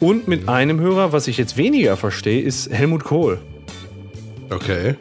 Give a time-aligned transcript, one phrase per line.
[0.00, 3.40] Und mit einem Hörer, was ich jetzt weniger verstehe, ist Helmut Kohl.
[4.48, 4.94] Okay.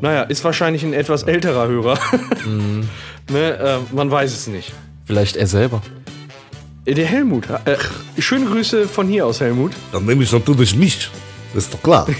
[0.00, 1.98] Naja, ist wahrscheinlich ein etwas älterer Hörer.
[3.30, 4.72] ne, äh, man weiß es nicht.
[5.06, 5.82] Vielleicht er selber.
[6.84, 7.48] Äh, Der Helmut.
[7.64, 7.78] Äh,
[8.22, 9.72] schöne Grüße von hier aus, Helmut.
[9.90, 11.10] Dann nehme ich natürlich mich.
[11.52, 12.06] Das ist doch klar.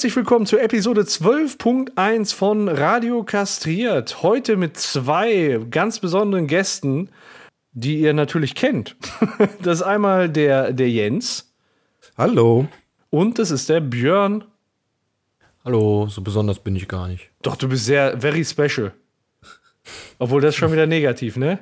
[0.00, 4.22] herzlich willkommen zur Episode 12.1 von Radio Kastriert.
[4.22, 7.10] Heute mit zwei ganz besonderen Gästen,
[7.72, 8.96] die ihr natürlich kennt.
[9.62, 11.52] Das ist einmal der, der Jens
[12.16, 12.66] Hallo.
[13.10, 14.44] und das ist der Björn.
[15.66, 17.28] Hallo, so besonders bin ich gar nicht.
[17.42, 18.94] Doch, du bist sehr, very special.
[20.18, 21.58] Obwohl das ist schon wieder negativ, ne?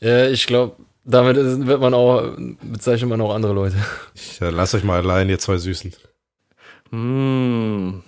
[0.00, 3.76] Ja, ich glaube, damit wird man auch, bezeichnet man auch andere Leute.
[4.14, 5.92] Ich äh, lass euch mal allein, ihr zwei Süßen.
[6.92, 8.02] Hm.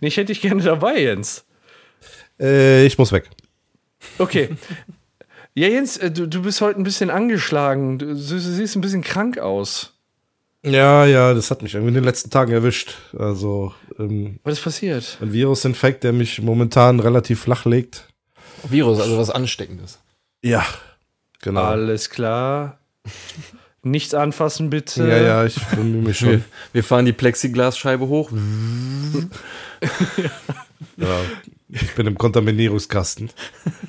[0.00, 1.44] Ich hätte dich gerne dabei, Jens.
[2.38, 3.30] Äh, ich muss weg.
[4.18, 4.50] Okay.
[5.54, 7.98] Ja, Jens, äh, du, du bist heute ein bisschen angeschlagen.
[7.98, 9.94] Du, du siehst ein bisschen krank aus.
[10.64, 12.94] Ja, ja, das hat mich irgendwie in den letzten Tagen erwischt.
[13.16, 15.16] Also, ähm, Was ist passiert?
[15.20, 18.08] ein Virusinfekt, der mich momentan relativ flach legt.
[18.68, 20.00] Virus, also was Ansteckendes.
[20.42, 20.66] Ja,
[21.40, 21.62] genau.
[21.62, 22.80] Alles klar.
[23.86, 25.06] Nichts anfassen, bitte.
[25.08, 26.44] Ja, ja, ich bemühe mich Wir, schon.
[26.72, 28.30] wir fahren die Plexiglasscheibe hoch.
[30.98, 31.20] Ja,
[31.68, 33.30] ich bin im Kontaminierungskasten.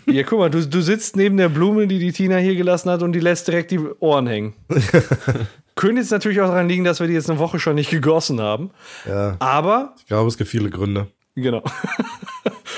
[0.05, 3.01] Ja, guck mal, du, du sitzt neben der Blume, die die Tina hier gelassen hat
[3.03, 4.53] und die lässt direkt die Ohren hängen.
[5.75, 8.39] Könnte jetzt natürlich auch daran liegen, dass wir die jetzt eine Woche schon nicht gegossen
[8.41, 8.71] haben.
[9.05, 11.07] Ja, Aber, ich glaube, es gibt viele Gründe.
[11.35, 11.63] genau.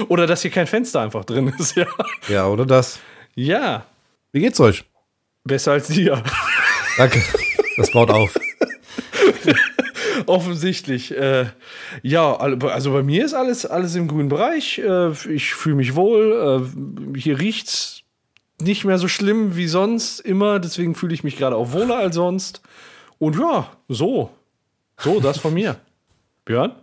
[0.08, 1.86] Oder dass hier kein Fenster einfach drin ist, ja.
[2.28, 3.00] Ja, oder das?
[3.36, 3.86] Ja,
[4.32, 4.86] Wie geht's euch?
[5.46, 6.22] besser als dir.
[7.00, 7.22] Danke.
[7.78, 8.38] Das baut auf.
[10.26, 11.16] Offensichtlich.
[11.18, 11.46] Äh,
[12.04, 14.80] ja, al- also bei mir ist alles, alles im grünen Bereich.
[14.80, 16.68] Äh, ich fühle mich wohl.
[17.16, 18.02] Äh, hier riecht's
[18.62, 20.60] nicht mehr so schlimm wie sonst immer.
[20.60, 22.62] Deswegen fühle ich mich gerade auch wohler als sonst.
[23.18, 24.30] Und ja, so.
[24.98, 25.78] So, das von mir.
[26.46, 26.74] Björn?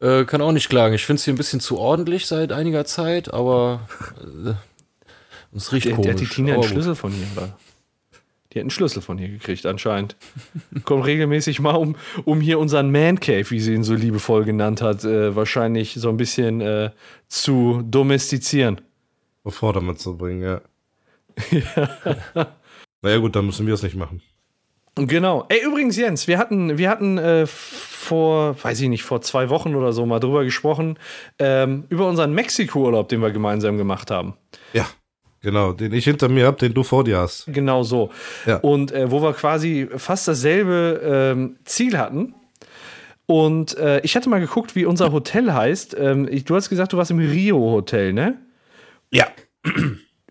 [0.00, 0.94] Äh, kann auch nicht klagen.
[0.94, 3.80] Ich finde es hier ein bisschen zu ordentlich seit einiger Zeit, aber
[4.46, 4.54] äh,
[5.56, 6.04] es riecht Der, komisch.
[6.06, 6.62] der hat die Tina einen.
[6.62, 7.58] Schlüssel von hier, oder?
[8.58, 10.16] Die hat einen Schlüssel von hier gekriegt, anscheinend.
[10.84, 14.82] Kommt regelmäßig mal, um, um hier unseren Man Cave, wie sie ihn so liebevoll genannt
[14.82, 16.90] hat, äh, wahrscheinlich so ein bisschen äh,
[17.28, 18.80] zu domestizieren.
[19.44, 20.60] Auf Vordermann zu bringen, ja.
[23.00, 24.22] Naja, gut, dann müssen wir es nicht machen.
[24.96, 25.46] Genau.
[25.48, 29.76] Ey, übrigens, Jens, wir hatten, wir hatten äh, vor, weiß ich nicht, vor zwei Wochen
[29.76, 30.98] oder so mal drüber gesprochen,
[31.38, 34.34] ähm, über unseren Mexiko-Urlaub, den wir gemeinsam gemacht haben.
[34.72, 34.88] Ja,
[35.40, 35.72] genau.
[35.72, 37.46] Den ich hinter mir hab, den du vor dir hast.
[37.46, 38.10] Genau so.
[38.46, 38.56] Ja.
[38.56, 42.34] Und äh, wo wir quasi fast dasselbe ähm, Ziel hatten.
[43.26, 45.96] Und äh, ich hatte mal geguckt, wie unser Hotel heißt.
[45.98, 48.38] Ähm, ich, du hast gesagt, du warst im Rio-Hotel, ne?
[49.10, 49.26] Ja.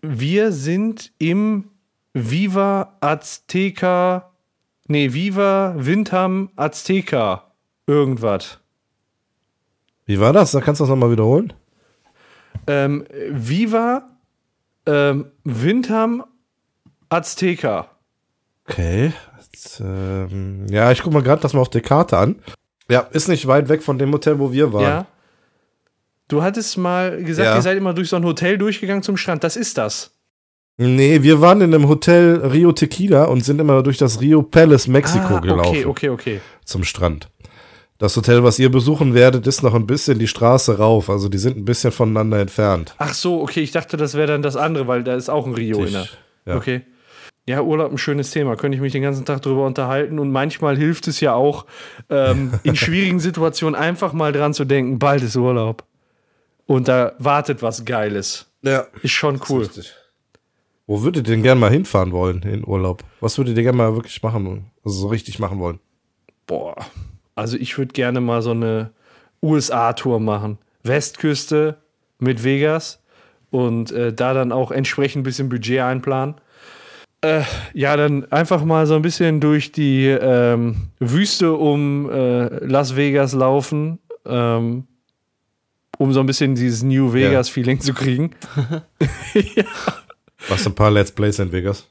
[0.02, 1.70] Wir sind im
[2.12, 4.32] Viva Azteca,
[4.88, 7.52] nee, Viva Windham Azteca
[7.86, 8.58] irgendwas.
[10.06, 10.52] Wie war das?
[10.52, 11.52] Da kannst du das nochmal wiederholen?
[12.66, 14.08] Ähm, Viva
[14.88, 16.24] ähm, Windham
[17.08, 17.90] Azteca.
[18.68, 19.12] Okay.
[19.40, 22.36] Jetzt, ähm, ja, ich guck mal gerade das mal auf der Karte an.
[22.90, 24.82] Ja, ist nicht weit weg von dem Hotel, wo wir waren.
[24.82, 25.06] Ja.
[26.28, 27.54] Du hattest mal gesagt, Ja.
[27.56, 29.44] ihr seid immer durch so ein Hotel durchgegangen zum Strand.
[29.44, 30.10] Das ist das.
[30.76, 34.86] Nee, wir waren in einem Hotel Rio Tequila und sind immer durch das Rio Palace
[34.86, 36.40] Mexiko Ah, gelaufen okay, okay, okay.
[36.64, 37.28] zum Strand.
[37.98, 41.10] Das Hotel, was ihr besuchen werdet, ist noch ein bisschen die Straße rauf.
[41.10, 42.94] Also die sind ein bisschen voneinander entfernt.
[42.98, 43.60] Ach so, okay.
[43.60, 46.08] Ich dachte, das wäre dann das andere, weil da ist auch ein Rio in der.
[46.46, 46.56] Ja.
[46.56, 46.82] Okay.
[47.48, 48.54] Ja, Urlaub ein schönes Thema.
[48.56, 50.20] Könnte ich mich den ganzen Tag drüber unterhalten.
[50.20, 51.66] Und manchmal hilft es ja auch,
[52.08, 55.84] ähm, in schwierigen Situationen einfach mal dran zu denken, bald ist Urlaub.
[56.66, 58.46] Und da wartet was Geiles.
[58.62, 58.86] Ja.
[59.02, 59.62] Ist schon cool.
[59.62, 59.94] Richtig.
[60.86, 63.02] Wo würdet ihr denn gerne mal hinfahren wollen in Urlaub?
[63.20, 64.70] Was würdet ihr gerne mal wirklich machen?
[64.84, 65.80] Also so richtig machen wollen?
[66.46, 66.76] Boah.
[67.38, 68.90] Also ich würde gerne mal so eine
[69.42, 70.58] USA-Tour machen.
[70.82, 71.76] Westküste
[72.18, 73.00] mit Vegas
[73.50, 76.34] und äh, da dann auch entsprechend ein bisschen Budget einplanen.
[77.20, 77.42] Äh,
[77.74, 83.34] ja, dann einfach mal so ein bisschen durch die ähm, Wüste um äh, Las Vegas
[83.34, 84.88] laufen, ähm,
[85.96, 88.32] um so ein bisschen dieses New Vegas-Feeling zu kriegen.
[89.34, 89.64] ja.
[90.48, 91.86] Machst ein paar Let's Plays in Vegas?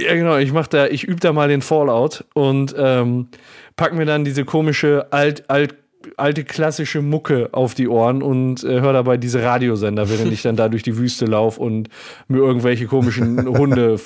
[0.00, 0.36] Ja, genau.
[0.38, 3.28] Ich mach da, ich übe da mal den Fallout und ähm,
[3.76, 5.76] pack mir dann diese komische alt, alt,
[6.16, 10.56] alte klassische Mucke auf die Ohren und äh, höre dabei diese Radiosender, während ich dann
[10.56, 11.88] da durch die Wüste laufe und
[12.28, 13.98] mir irgendwelche komischen Hunde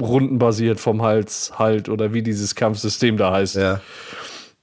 [0.00, 3.56] rundenbasiert vom Hals halt oder wie dieses Kampfsystem da heißt.
[3.56, 3.80] Ja.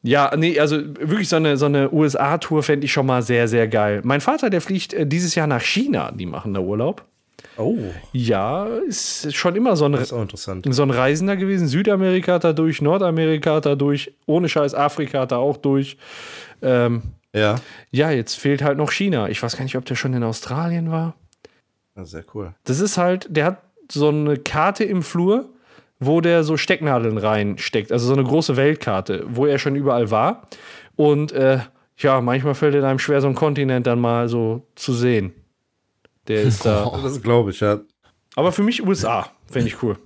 [0.02, 3.68] Ja, nee, also wirklich so eine, so eine USA-Tour fände ich schon mal sehr, sehr
[3.68, 4.00] geil.
[4.06, 7.06] Mein Vater, der fliegt äh, dieses Jahr nach China, die machen da Urlaub.
[7.60, 7.78] Oh,
[8.14, 9.94] Ja, ist schon immer so ein,
[10.74, 11.68] so ein Reisender gewesen.
[11.68, 15.98] Südamerika hat er durch, Nordamerika hat er durch, ohne Scheiß Afrika hat er auch durch.
[16.62, 17.02] Ähm,
[17.36, 17.56] Ja.
[17.92, 19.30] ja, jetzt fehlt halt noch China.
[19.30, 21.16] Ich weiß gar nicht, ob der schon in Australien war.
[21.96, 22.54] ja sehr cool.
[22.64, 23.62] Das ist halt, der hat
[23.92, 25.50] so eine Karte im Flur,
[26.00, 27.92] wo der so Stecknadeln reinsteckt.
[27.92, 30.48] Also so eine große Weltkarte, wo er schon überall war.
[30.96, 31.60] Und äh,
[31.98, 35.34] ja, manchmal fällt es einem schwer, so einen Kontinent dann mal so zu sehen.
[36.30, 36.90] Der ist da.
[37.04, 37.80] Das glaube ich, ja.
[38.36, 39.98] Aber für mich USA, fände ich cool.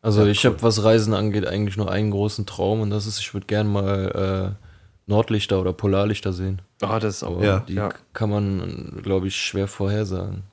[0.00, 3.34] Also ich habe, was Reisen angeht, eigentlich nur einen großen Traum und das ist, ich
[3.34, 4.64] würde gern mal äh,
[5.10, 6.62] Nordlichter oder Polarlichter sehen.
[6.80, 7.36] Ah, das ist auch.
[7.36, 7.58] Aber Ja.
[7.60, 7.88] die Ja.
[8.12, 10.44] kann man, glaube ich, schwer vorhersagen,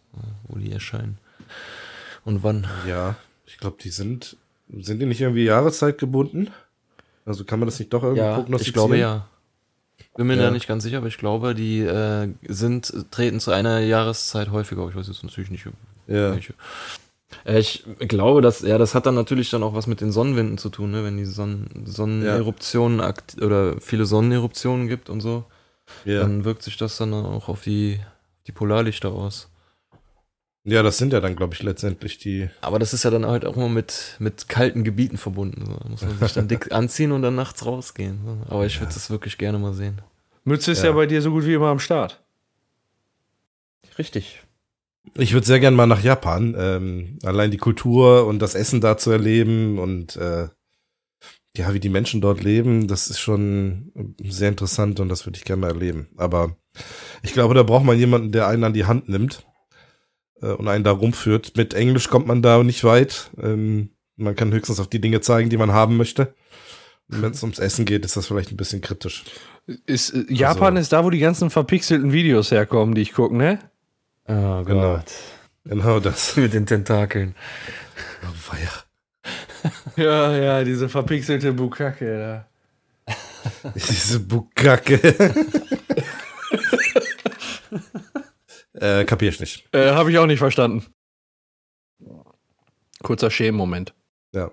[0.47, 1.19] wo die erscheinen.
[2.25, 2.65] Und wann.
[2.87, 3.15] Ja,
[3.45, 4.35] ich glaube, die sind,
[4.79, 6.49] sind die nicht irgendwie Jahreszeit gebunden?
[7.25, 8.67] Also kann man das nicht doch irgendwie Ja, prognostizieren?
[8.67, 9.27] ich glaube ja.
[10.17, 10.43] Bin mir Ja.
[10.43, 14.81] da nicht ganz sicher, aber ich glaube, die äh, sind, treten zu einer Jahreszeit häufiger.
[14.83, 14.89] auf.
[14.91, 15.65] Ich weiß jetzt natürlich nicht,
[16.07, 16.31] Ja.
[16.31, 16.53] welche.
[17.43, 20.57] Äh, Ich glaube, dass, ja, das hat dann natürlich dann auch was mit den Sonnenwinden
[20.57, 21.03] zu tun, ne?
[21.03, 25.43] wenn die Sonnen, Sonneneruptionen akt oder viele Sonneneruptionen gibt und so,
[26.05, 26.21] Ja.
[26.21, 27.99] dann wirkt sich das dann auch auf die,
[28.47, 29.49] die Polarlichter aus.
[30.65, 32.49] Ja, das sind ja dann, glaube ich, letztendlich die.
[32.61, 35.63] Aber das ist ja dann halt auch immer mit, mit kalten Gebieten verbunden.
[35.63, 35.77] So.
[35.77, 38.19] Da muss man sich dann dick anziehen und dann nachts rausgehen.
[38.25, 38.37] So.
[38.49, 40.01] Aber ich würde das wirklich gerne mal sehen.
[40.43, 40.89] Mütze ist ja.
[40.89, 40.93] Ja.
[40.93, 42.23] bei dir so gut wie immer am Start.
[43.99, 44.41] Richtig.
[45.13, 46.55] Ich würde sehr gern mal nach Japan.
[46.57, 50.49] Ähm, allein die Kultur und das Essen da zu erleben und äh,
[51.55, 55.45] ja, wie die Menschen dort leben, das ist schon sehr interessant und das würde ich
[55.45, 56.09] gerne mal erleben.
[56.17, 56.57] Aber
[57.21, 59.45] ich glaube, da braucht man jemanden, der einen an die Hand nimmt
[60.41, 61.55] äh, und einen da rumführt.
[61.57, 63.29] Mit Englisch kommt man da nicht weit.
[63.41, 66.33] Ähm, man kann höchstens auf die Dinge zeigen, die man haben möchte.
[67.07, 69.23] Wenn es ums Essen geht, ist das vielleicht ein bisschen kritisch.
[69.85, 73.35] Ist, äh, Japan Also- ist da, wo die ganzen verpixelten Videos herkommen, die ich gucke,
[73.35, 73.59] ne?
[74.27, 74.99] Oh Genau.
[75.65, 76.35] Genau das.
[76.37, 77.35] Mit den Tentakeln.
[78.23, 78.69] Oh, weia.
[79.95, 82.45] Ja, ja, diese verpixelte Bukake
[83.07, 83.13] da.
[83.75, 85.33] Diese Bukake.
[88.79, 89.67] Äh, kapier ich nicht.
[89.73, 90.85] Äh, Habe ich auch nicht verstanden.
[93.03, 93.93] Kurzer Schämen-Moment.
[94.33, 94.51] Ja.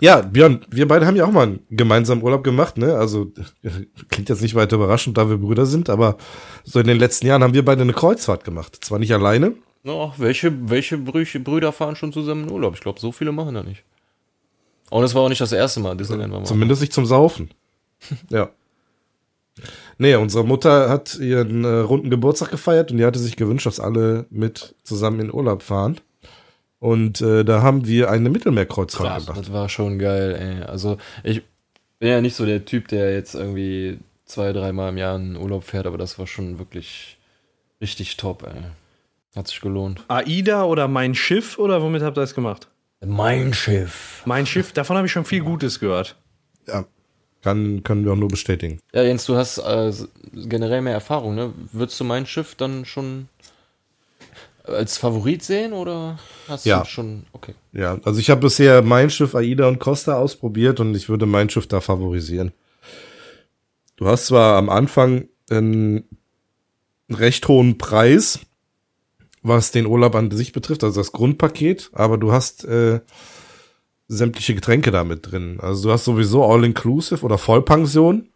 [0.00, 2.96] Ja, Björn, wir beide haben ja auch mal einen gemeinsamen Urlaub gemacht, ne?
[2.96, 3.32] Also
[4.08, 6.16] klingt jetzt nicht weiter überraschend, da wir Brüder sind, aber
[6.64, 8.84] so in den letzten Jahren haben wir beide eine Kreuzfahrt gemacht.
[8.84, 9.54] Zwar nicht alleine,
[9.88, 12.74] Oh, welche, welche Brüche, Brüder fahren schon zusammen in Urlaub?
[12.74, 13.84] Ich glaube, so viele machen da nicht.
[14.90, 15.96] Und es war auch nicht das erste Mal.
[15.96, 16.46] Disneyland war mal.
[16.46, 17.50] zumindest nicht zum Saufen.
[18.30, 18.50] ja.
[19.98, 23.80] Nee, unsere Mutter hat ihren äh, runden Geburtstag gefeiert und die hatte sich gewünscht, dass
[23.80, 25.98] alle mit zusammen in Urlaub fahren.
[26.78, 29.40] Und äh, da haben wir eine Mittelmeerkreuzfahrt Krass, gemacht.
[29.40, 30.62] das war schon geil, ey.
[30.64, 31.42] Also, ich
[31.98, 35.64] bin ja nicht so der Typ, der jetzt irgendwie zwei, dreimal im Jahr in Urlaub
[35.64, 37.16] fährt, aber das war schon wirklich
[37.80, 38.62] richtig top, ey.
[39.34, 40.04] Hat sich gelohnt.
[40.08, 42.68] AIDA oder mein Schiff oder womit habt ihr das gemacht?
[43.04, 44.22] Mein Schiff.
[44.26, 46.16] Mein Schiff, davon habe ich schon viel Gutes gehört.
[46.66, 46.84] Ja.
[47.46, 48.80] Kann, können wir auch nur bestätigen.
[48.92, 49.92] Ja, Jens, du hast äh,
[50.34, 51.52] generell mehr Erfahrung, ne?
[51.70, 53.28] Würdest du mein Schiff dann schon
[54.64, 56.80] als Favorit sehen oder hast Ja.
[56.80, 57.22] du schon.
[57.32, 57.54] Okay.
[57.72, 61.48] Ja, also ich habe bisher mein Schiff Aida und Costa ausprobiert und ich würde mein
[61.48, 62.50] Schiff da favorisieren.
[63.94, 66.02] Du hast zwar am Anfang einen
[67.08, 68.40] recht hohen Preis,
[69.42, 72.98] was den Urlaub an sich betrifft, also das Grundpaket, aber du hast äh,
[74.08, 75.58] sämtliche Getränke damit drin.
[75.60, 78.28] Also du hast sowieso All-Inclusive oder Vollpension,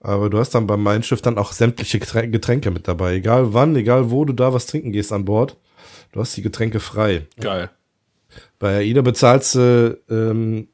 [0.00, 3.14] aber du hast dann beim Mein Schiff dann auch sämtliche Geträn- Getränke mit dabei.
[3.14, 5.56] Egal wann, egal wo du da was trinken gehst an Bord,
[6.12, 7.26] du hast die Getränke frei.
[7.40, 7.70] Geil.
[8.58, 10.68] Bei AIDA bezahlst du ähm,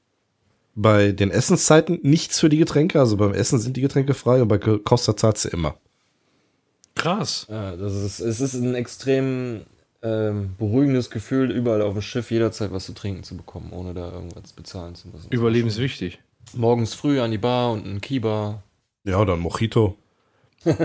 [0.74, 3.00] bei den Essenszeiten nichts für die Getränke.
[3.00, 5.76] Also beim Essen sind die Getränke frei und bei Costa zahlst du immer.
[6.94, 7.46] Krass.
[7.50, 9.62] Ja, das ist, es ist ein extrem
[10.04, 14.12] ähm, beruhigendes Gefühl, überall auf dem Schiff jederzeit was zu trinken zu bekommen, ohne da
[14.12, 15.30] irgendwas bezahlen zu müssen.
[15.30, 16.20] Überlebenswichtig.
[16.52, 18.62] Morgens früh an die Bar und ein Kiba.
[19.04, 19.96] Ja, oder ein Mojito.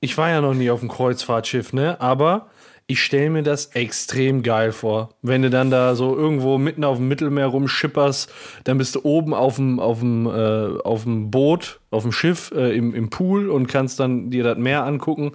[0.00, 1.98] Ich war ja noch nie auf dem Kreuzfahrtschiff, ne?
[1.98, 2.50] Aber
[2.86, 5.14] ich stelle mir das extrem geil vor.
[5.22, 8.30] Wenn du dann da so irgendwo mitten auf dem Mittelmeer rumschipperst,
[8.64, 12.52] dann bist du oben auf dem, auf dem, äh, auf dem Boot, auf dem Schiff,
[12.54, 15.32] äh, im, im Pool und kannst dann dir das Meer angucken.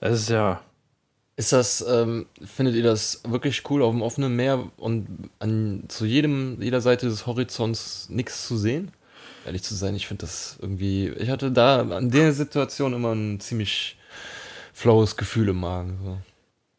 [0.00, 0.62] Das ist ja
[1.36, 5.08] Ist das, ähm, findet ihr das wirklich cool auf dem offenen Meer und
[5.40, 8.92] an zu jedem, jeder Seite des Horizonts nichts zu sehen?
[9.44, 13.40] Ehrlich zu sein, ich finde das irgendwie, ich hatte da an der Situation immer ein
[13.40, 13.98] ziemlich
[14.72, 15.98] flaues Gefühl im Magen.
[16.04, 16.18] So.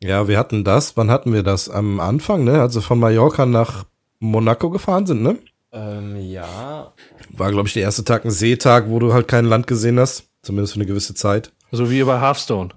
[0.08, 0.96] Ja, wir hatten das.
[0.96, 1.70] Wann hatten wir das?
[1.70, 2.62] Am Anfang, ne?
[2.62, 3.86] Als wir von Mallorca nach
[4.20, 5.38] Monaco gefahren sind, ne?
[5.72, 6.94] Ähm, ja.
[7.30, 10.26] War, glaube ich, der erste Tag ein Seetag, wo du halt kein Land gesehen hast.
[10.42, 11.52] Zumindest für eine gewisse Zeit.
[11.72, 12.70] So wie bei Hearthstone.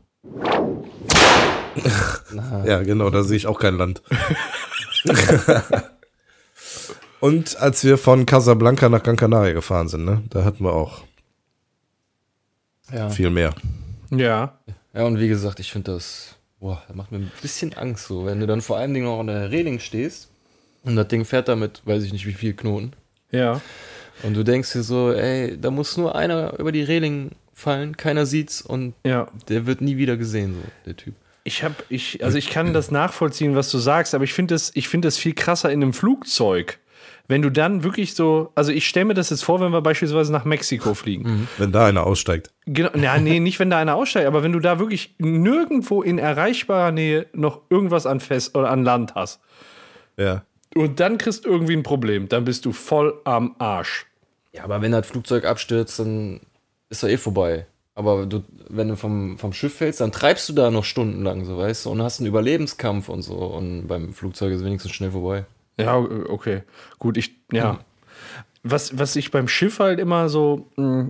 [2.67, 4.03] Ja, genau, da sehe ich auch kein Land.
[7.21, 10.23] Und als wir von Casablanca nach Gran Canaria gefahren sind, ne?
[10.31, 11.03] Da hatten wir auch
[12.93, 13.11] Ja.
[13.11, 13.55] viel mehr.
[14.11, 14.59] Ja.
[14.95, 18.25] Ja, und wie gesagt, ich finde das, boah, das macht mir ein bisschen Angst so,
[18.25, 20.29] wenn du dann vor allen Dingen noch an der Reling stehst
[20.85, 22.93] und das Ding fährt damit, weiß ich nicht wie viel Knoten.
[23.31, 23.61] Ja.
[24.23, 28.27] Und du denkst dir so, ey, da muss nur einer über die Reling fallen, keiner
[28.27, 29.29] sieht's und Ja.
[29.49, 31.15] der wird nie wieder gesehen, so, der Typ.
[31.49, 34.71] Ich habe, ich, also ich kann das nachvollziehen, was du sagst, aber ich finde es,
[34.75, 36.79] ich finde es viel krasser in einem Flugzeug.
[37.27, 40.31] Wenn du dann wirklich so, also ich stelle mir das jetzt vor, wenn wir beispielsweise
[40.31, 41.49] nach Mexiko fliegen.
[41.57, 42.51] Wenn da einer aussteigt.
[42.67, 46.19] Genau, ja, nee, nicht wenn da einer aussteigt, aber wenn du da wirklich nirgendwo in
[46.19, 49.41] erreichbarer Nähe noch irgendwas an Fest oder an Land hast
[50.19, 50.43] Ja.
[50.75, 54.07] und dann kriegst du irgendwie ein Problem, dann bist du voll am Arsch.
[54.53, 56.41] Ja, aber wenn das Flugzeug abstürzt, dann
[56.91, 57.67] ist er eh vorbei.
[57.99, 61.59] Aber du, wenn du vom, vom Schiff fällst, dann treibst du da noch stundenlang, so
[61.59, 63.35] weißt du, und hast einen Überlebenskampf und so.
[63.35, 65.47] Und beim Flugzeug ist wenigstens schnell vorbei.
[65.81, 66.63] Ja, okay.
[67.01, 67.81] Gut, ich, ja.
[68.63, 71.09] Was, was ich beim Schiff halt immer so, mh,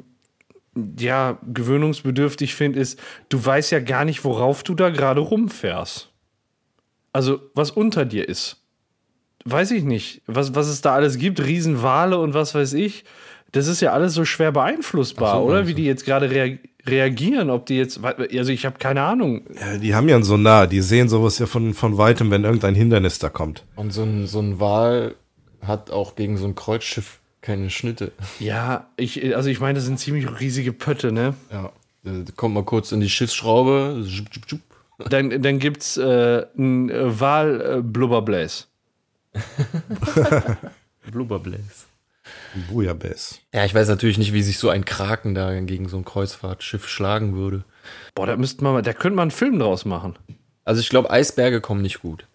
[0.99, 6.09] ja, gewöhnungsbedürftig finde, ist, du weißt ja gar nicht, worauf du da gerade rumfährst.
[7.13, 8.63] Also, was unter dir ist.
[9.45, 10.23] Weiß ich nicht.
[10.27, 13.05] Was, was es da alles gibt, Riesenwale und was weiß ich.
[13.53, 15.67] Das ist ja alles so schwer beeinflussbar, so, oder?
[15.67, 19.43] Wie die jetzt gerade rea reagieren, ob die jetzt, also ich habe keine Ahnung.
[19.61, 19.77] ja.
[19.77, 23.19] Die haben ja einen Sonar, die sehen sowas ja von, von weitem, wenn irgendein Hindernis
[23.19, 23.65] da kommt.
[23.77, 25.15] Und so ein, so ein Wal
[25.61, 28.13] hat auch gegen so ein Kreuzschiff keine Schnitte.
[28.41, 31.35] Ja, ich, also ich meine, das sind ziemlich riesige Pötte, ne?
[31.53, 31.73] Ja.
[32.03, 34.07] Da kommt mal kurz in die Schiffsschraube.
[34.99, 38.69] Dann, dann gibt's äh, einen äh, Wahl-Blubberbläs.
[42.71, 43.37] Bouillabaisse.
[43.53, 46.89] Ja, ich weiß natürlich nicht, wie sich so ein Kraken da gegen so ein Kreuzfahrtschiff
[46.89, 47.65] schlagen würde.
[48.15, 50.17] Boah, da müsste man, mal- da könnte man einen Film draus machen.
[50.65, 52.27] Also ich glaube, Eisberge kommen nicht gut.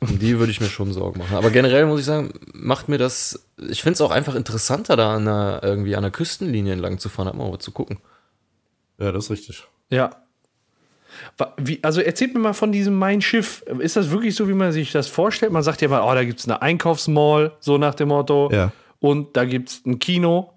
[0.00, 1.36] Um die würde ich mir schon Sorgen machen.
[1.36, 3.46] Aber generell muss ich sagen, macht mir das.
[3.70, 7.08] Ich finde es auch einfach interessanter, da an der, irgendwie an der Küstenlinie entlang zu
[7.08, 7.98] fahren, mal was zu gucken.
[8.98, 9.64] Ja, das ist richtig.
[9.90, 10.10] Ja.
[11.56, 13.62] Wie, also erzählt mir mal von diesem Mein Schiff.
[13.78, 15.52] Ist das wirklich so, wie man sich das vorstellt?
[15.52, 18.50] Man sagt ja mal, oh, da gibt's eine Einkaufsmall, so nach dem Motto.
[18.52, 18.72] Ja.
[19.04, 20.54] Und da gibt's ein Kino.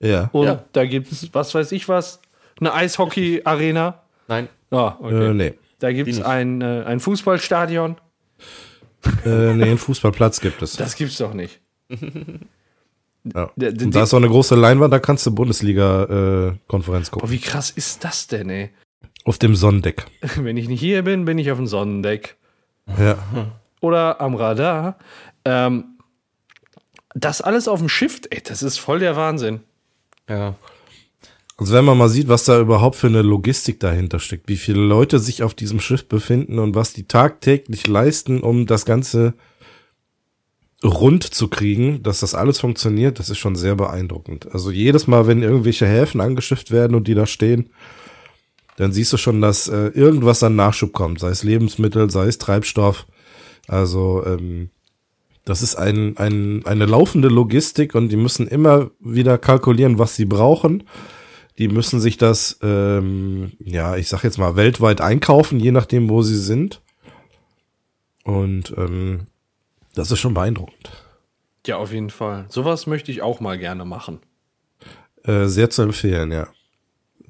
[0.00, 0.30] Ja.
[0.32, 0.64] Und Ja.
[0.72, 2.20] da gibt's, was weiß ich was,
[2.58, 4.00] eine Eishockey-Arena.
[4.28, 5.26] Nein, Ah, okay.
[5.30, 5.54] Äh, nee.
[5.78, 6.24] Da gibt's nicht.
[6.26, 7.96] ein, äh, ein Fußballstadion.
[9.26, 10.72] Äh, nee, einen Fußballplatz gibt es.
[10.76, 11.60] Das gibt's doch nicht.
[13.34, 13.50] Ja.
[13.56, 17.28] Und da ist auch eine große Leinwand, da kannst du Bundesliga-Konferenz gucken.
[17.28, 18.70] Boah, wie krass ist das denn, ey?
[19.24, 20.06] Auf dem Sonnendeck.
[20.36, 22.36] Wenn ich nicht hier bin, bin ich auf dem Sonnendeck.
[22.98, 23.16] Ja.
[23.80, 24.98] Oder am Radar.
[25.44, 25.91] Ähm,
[27.14, 29.60] das alles auf dem Schiff, ey, das ist voll der Wahnsinn.
[30.28, 30.54] ja.
[31.58, 34.80] Also wenn man mal sieht, was da überhaupt für eine Logistik dahinter steckt, wie viele
[34.80, 39.34] Leute sich auf diesem Schiff befinden und was die tagtäglich leisten, um das Ganze
[40.82, 44.52] rund zu kriegen, dass das alles funktioniert, das ist schon sehr beeindruckend.
[44.52, 47.70] Also jedes Mal, wenn irgendwelche Häfen angeschifft werden und die da stehen,
[48.76, 52.38] dann siehst du schon, dass äh, irgendwas an Nachschub kommt, sei es Lebensmittel, sei es
[52.38, 53.06] Treibstoff.
[53.68, 54.70] Also ähm,
[55.44, 60.24] das ist ein, ein, eine laufende Logistik und die müssen immer wieder kalkulieren, was sie
[60.24, 60.84] brauchen.
[61.58, 66.22] Die müssen sich das, ähm, ja, ich sag jetzt mal, weltweit einkaufen, je nachdem, wo
[66.22, 66.80] sie sind.
[68.24, 69.26] Und ähm,
[69.94, 70.90] das ist schon beeindruckend.
[71.66, 72.46] Ja, auf jeden Fall.
[72.48, 74.20] Sowas möchte ich auch mal gerne machen.
[75.24, 76.48] Äh, sehr zu empfehlen, ja.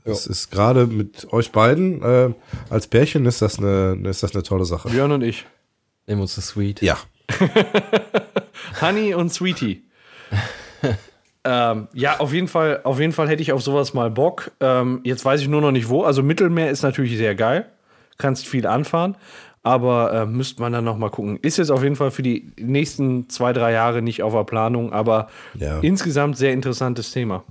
[0.04, 2.30] Es ist gerade mit euch beiden äh,
[2.70, 4.88] als Pärchen ist das eine ist das eine tolle Sache.
[4.88, 5.46] Björn und ich.
[6.06, 6.82] Nehmen wir uns das Sweet.
[6.82, 6.98] Ja.
[8.80, 9.82] Honey und Sweetie.
[11.44, 14.50] ähm, ja, auf jeden Fall, auf jeden Fall hätte ich auf sowas mal Bock.
[14.60, 16.02] Ähm, jetzt weiß ich nur noch nicht wo.
[16.04, 17.66] Also Mittelmeer ist natürlich sehr geil.
[18.18, 19.16] Kannst viel anfahren.
[19.64, 21.38] Aber äh, müsste man dann noch mal gucken.
[21.40, 24.92] Ist jetzt auf jeden Fall für die nächsten zwei, drei Jahre nicht auf der Planung,
[24.92, 25.78] aber Ja.
[25.80, 27.44] insgesamt sehr interessantes Thema.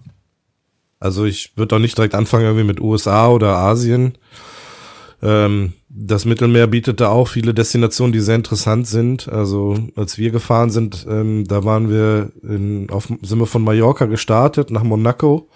[0.99, 4.17] Also ich würde doch nicht direkt anfangen irgendwie mit USA oder Asien.
[5.23, 9.27] Ähm, das Mittelmeer bietet da auch viele Destinationen, die sehr interessant sind.
[9.27, 14.05] Also als wir gefahren sind, ähm, da waren wir in, auf, sind wir von Mallorca
[14.05, 15.49] gestartet nach Monaco,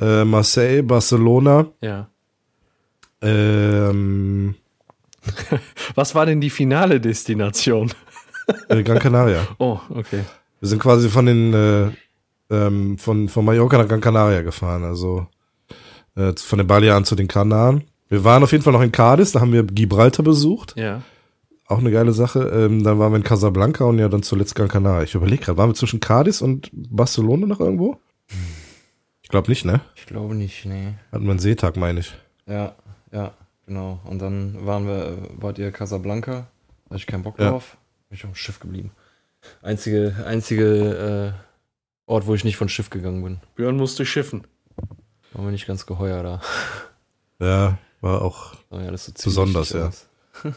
[0.00, 2.08] äh, Marseille, Barcelona, Ja.
[3.20, 4.54] ähm,
[5.94, 7.92] Was war denn die finale Destination?
[8.68, 9.46] Äh, Gran Canaria.
[9.58, 10.24] Oh, okay.
[10.58, 11.90] Wir sind quasi von den äh,
[12.50, 15.26] ähm, von, von Mallorca nach Gran Canaria gefahren, also
[16.16, 17.84] äh, von den Balearen zu den Kanaren.
[18.12, 20.74] Wir waren auf jeden Fall noch in Cadiz, da haben wir Gibraltar besucht.
[20.76, 21.00] Ja.
[21.66, 22.40] Auch eine geile Sache.
[22.40, 25.02] Ähm, dann waren wir in Casablanca und ja dann zuletzt Gran Canaria.
[25.04, 27.96] Ich überlege gerade, waren wir zwischen Cadiz und Barcelona noch irgendwo?
[29.22, 29.80] Ich glaube nicht, ne?
[29.94, 30.88] Ich glaube nicht, nee.
[31.10, 32.12] Hatten wir einen Seetag, meine ich.
[32.46, 32.74] Ja,
[33.12, 33.32] ja,
[33.64, 33.98] genau.
[34.04, 36.32] Und dann waren wir, wart ihr Casablanca?
[36.32, 37.48] Da hatte ich keinen Bock Ja.
[37.48, 37.78] drauf.
[38.10, 38.90] Bin ich auf dem Schiff geblieben.
[39.62, 43.40] Einzige, einzige äh, Ort, wo ich nicht von Schiff gegangen bin.
[43.56, 44.46] Björn musste schiffen.
[45.32, 46.42] War mir nicht ganz geheuer da.
[47.38, 48.52] Ja, war auch.
[48.70, 49.90] Aber ja, das ist so Besonders, ja.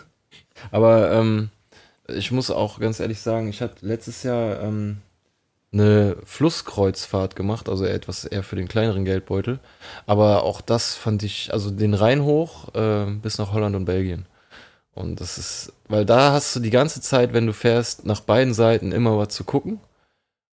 [0.72, 1.50] Aber ähm,
[2.08, 4.98] ich muss auch ganz ehrlich sagen, ich hatte letztes Jahr ähm,
[5.72, 9.60] eine Flusskreuzfahrt gemacht, also etwas eher für den kleineren Geldbeutel.
[10.06, 14.26] Aber auch das fand ich, also den Rhein hoch äh, bis nach Holland und Belgien.
[14.94, 18.54] Und das ist, weil da hast du die ganze Zeit, wenn du fährst, nach beiden
[18.54, 19.82] Seiten immer was zu gucken.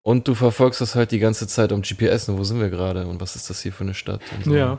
[0.05, 3.07] Und du verfolgst das halt die ganze Zeit am GPS, ne, wo sind wir gerade
[3.07, 4.21] und was ist das hier für eine Stadt?
[4.37, 4.55] Und so.
[4.57, 4.79] Ja.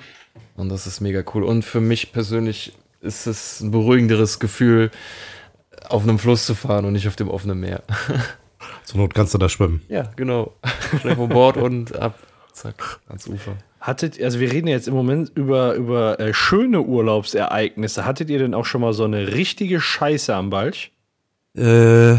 [0.55, 1.43] Und das ist mega cool.
[1.43, 4.91] Und für mich persönlich ist es ein beruhigenderes Gefühl,
[5.89, 7.83] auf einem Fluss zu fahren und nicht auf dem offenen Meer.
[8.85, 9.81] Zur Not kannst du da schwimmen.
[9.89, 10.53] Ja, genau.
[11.01, 12.17] Schnell vom Bord und ab.
[12.53, 13.57] Zack, ans Ufer.
[13.81, 18.05] Hattet, also wir reden jetzt im Moment über, über äh, schöne Urlaubsereignisse.
[18.05, 20.91] Hattet ihr denn auch schon mal so eine richtige Scheiße am Balch?
[21.57, 22.15] Äh,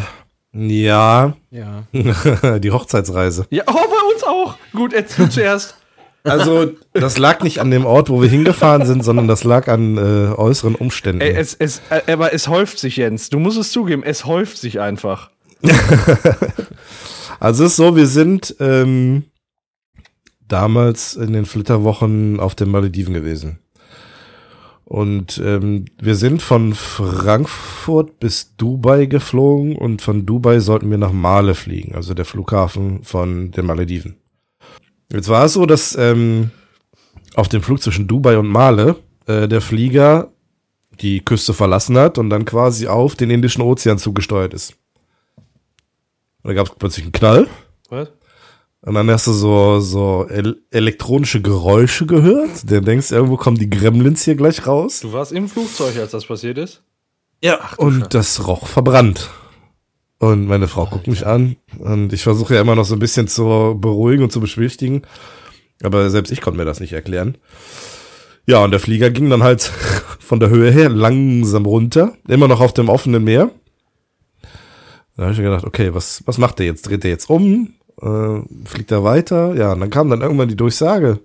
[0.52, 1.84] ja, Ja.
[2.58, 3.46] die Hochzeitsreise.
[3.50, 4.56] Ja, oh, bei uns auch.
[4.72, 5.76] Gut, erzähl zuerst.
[6.24, 9.98] Also, das lag nicht an dem Ort, wo wir hingefahren sind, sondern das lag an
[9.98, 11.20] äh, äußeren Umständen.
[11.20, 13.28] Es, es, äh, aber es häuft sich, Jens.
[13.28, 15.30] Du musst es zugeben, es häuft sich einfach.
[17.40, 19.24] Also es ist so, wir sind ähm,
[20.48, 23.58] damals in den Flitterwochen auf den Malediven gewesen.
[24.84, 31.12] Und ähm, wir sind von Frankfurt bis Dubai geflogen und von Dubai sollten wir nach
[31.12, 34.16] Male fliegen, also der Flughafen von den Malediven.
[35.14, 36.50] Jetzt war es so, dass ähm,
[37.34, 38.96] auf dem Flug zwischen Dubai und Male
[39.26, 40.32] äh, der Flieger
[41.00, 44.74] die Küste verlassen hat und dann quasi auf den Indischen Ozean zugesteuert ist.
[46.42, 47.46] Und da gab es plötzlich einen Knall.
[47.90, 48.08] Was?
[48.82, 52.70] Und dann hast du so, so el elektronische Geräusche gehört.
[52.70, 55.00] Dann denkst du, irgendwo kommen die Gremlins hier gleich raus.
[55.00, 56.82] Du warst im Flugzeug, als das passiert ist?
[57.42, 57.60] Ja.
[57.78, 59.30] Und das roch verbrannt.
[60.18, 61.56] Und meine Frau guckt mich an.
[61.78, 65.02] Und ich versuche ja immer noch so ein bisschen zu beruhigen und zu beschwichtigen.
[65.82, 67.36] Aber selbst ich konnte mir das nicht erklären.
[68.46, 69.62] Ja, und der Flieger ging dann halt
[70.18, 72.16] von der Höhe her langsam runter.
[72.28, 73.50] Immer noch auf dem offenen Meer.
[75.16, 76.82] Da habe ich mir gedacht, okay, was, was macht der jetzt?
[76.82, 77.74] Dreht er jetzt um?
[78.00, 79.54] Äh, fliegt er weiter?
[79.54, 81.20] Ja, und dann kam dann irgendwann die Durchsage,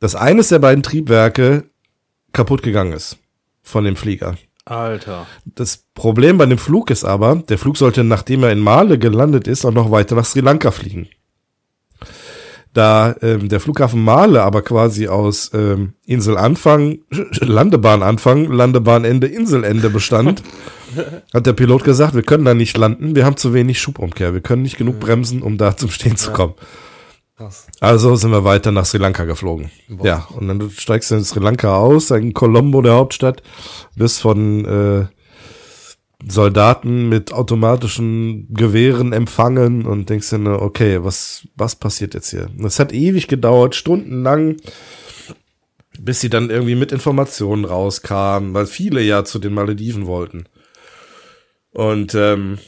[0.00, 1.64] dass eines der beiden Triebwerke
[2.32, 3.18] kaputt gegangen ist
[3.62, 4.36] von dem Flieger.
[4.70, 5.26] Alter.
[5.44, 9.48] Das Problem bei dem Flug ist aber, der Flug sollte, nachdem er in Male gelandet
[9.48, 11.08] ist, auch noch weiter nach Sri Lanka fliegen.
[12.72, 17.00] Da ähm, der Flughafen Male aber quasi aus ähm, Inselanfang,
[17.40, 20.44] Landebahnanfang, Landebahnende, Inselende bestand,
[21.34, 24.40] hat der Pilot gesagt, wir können da nicht landen, wir haben zu wenig Schubumkehr, wir
[24.40, 26.54] können nicht genug bremsen, um da zum Stehen zu kommen.
[27.40, 27.68] Krass.
[27.80, 29.70] Also sind wir weiter nach Sri Lanka geflogen.
[29.88, 30.06] Boah.
[30.06, 33.42] Ja, und dann steigst du in Sri Lanka aus, in Colombo, der Hauptstadt,
[33.96, 35.06] bist von äh,
[36.30, 42.50] Soldaten mit automatischen Gewehren empfangen und denkst dir, nur, okay, was, was passiert jetzt hier?
[42.62, 44.58] Es hat ewig gedauert, stundenlang,
[45.98, 50.44] bis sie dann irgendwie mit Informationen rauskamen, weil viele ja zu den Malediven wollten.
[51.72, 52.58] Und ähm,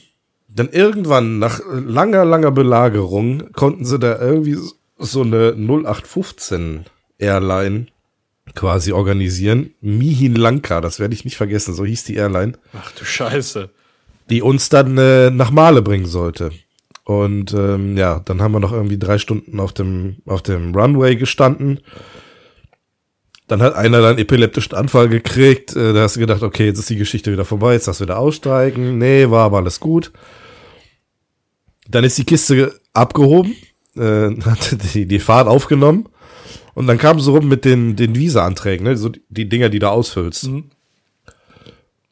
[0.55, 4.59] dann irgendwann, nach langer, langer Belagerung, konnten sie da irgendwie
[4.99, 6.85] so eine 0815
[7.19, 7.87] Airline
[8.55, 9.71] quasi organisieren.
[9.81, 13.71] Mihin Lanka, das werde ich nicht vergessen, so hieß die Airline, Ach du Scheiße.
[14.31, 16.51] die uns dann äh, nach Male bringen sollte.
[17.05, 21.17] Und ähm, ja, dann haben wir noch irgendwie drei Stunden auf dem, auf dem Runway
[21.17, 21.81] gestanden.
[23.49, 25.75] Dann hat einer dann epileptischen Anfall gekriegt.
[25.75, 28.05] Äh, da hast du gedacht, okay, jetzt ist die Geschichte wieder vorbei, jetzt darfst du
[28.05, 28.99] wieder aussteigen.
[28.99, 30.12] Nee, war aber alles gut.
[31.92, 33.55] Dann ist die Kiste abgehoben,
[33.96, 36.09] äh, hat die, die Fahrt aufgenommen
[36.74, 38.96] und dann kam so rum mit den, den Visa-Anträgen, ne?
[38.96, 40.48] so die, Dinger, die du ausfüllst.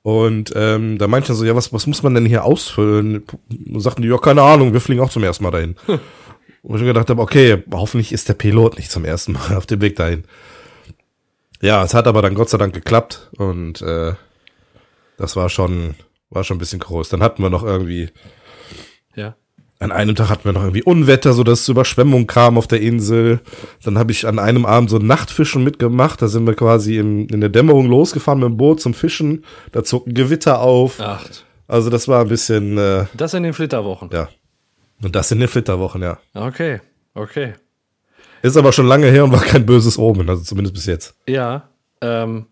[0.02, 3.24] Und ähm, da meinte er so, ja, was, was muss man denn hier ausfüllen?
[3.50, 5.76] Und sagten die, ja, keine Ahnung, wir fliegen auch zum ersten Mal dahin.
[6.62, 9.66] Wo ich mir gedacht habe, okay, hoffentlich ist der Pilot nicht zum ersten Mal auf
[9.66, 10.24] dem Weg dahin.
[11.62, 14.14] Ja, es hat aber dann Gott sei Dank geklappt und äh,
[15.18, 15.94] das war schon,
[16.30, 17.10] war schon ein bisschen groß.
[17.10, 18.08] Dann hatten wir noch irgendwie
[19.14, 19.36] Ja.
[19.82, 22.82] An einem Tag hatten wir noch irgendwie Unwetter, so dass es Überschwemmung kam auf der
[22.82, 23.40] Insel.
[23.82, 26.20] Dann habe ich an einem Abend so Nachtfischen mitgemacht.
[26.20, 29.42] Da sind wir quasi im, in der Dämmerung losgefahren mit dem Boot zum Fischen.
[29.72, 31.00] Da zog ein Gewitter auf.
[31.00, 31.24] Ach,
[31.66, 34.10] Also das war ein bisschen, äh, das in den Flitterwochen.
[34.12, 34.28] ja.
[35.02, 36.18] Und das in den Flitterwochen, ja.
[36.34, 36.80] Okay,
[37.14, 37.54] okay.
[38.42, 41.14] Ist aber schon lange her und war kein böses Omen, also zumindest bis jetzt.
[41.26, 41.70] Ja,
[42.02, 42.44] ähm,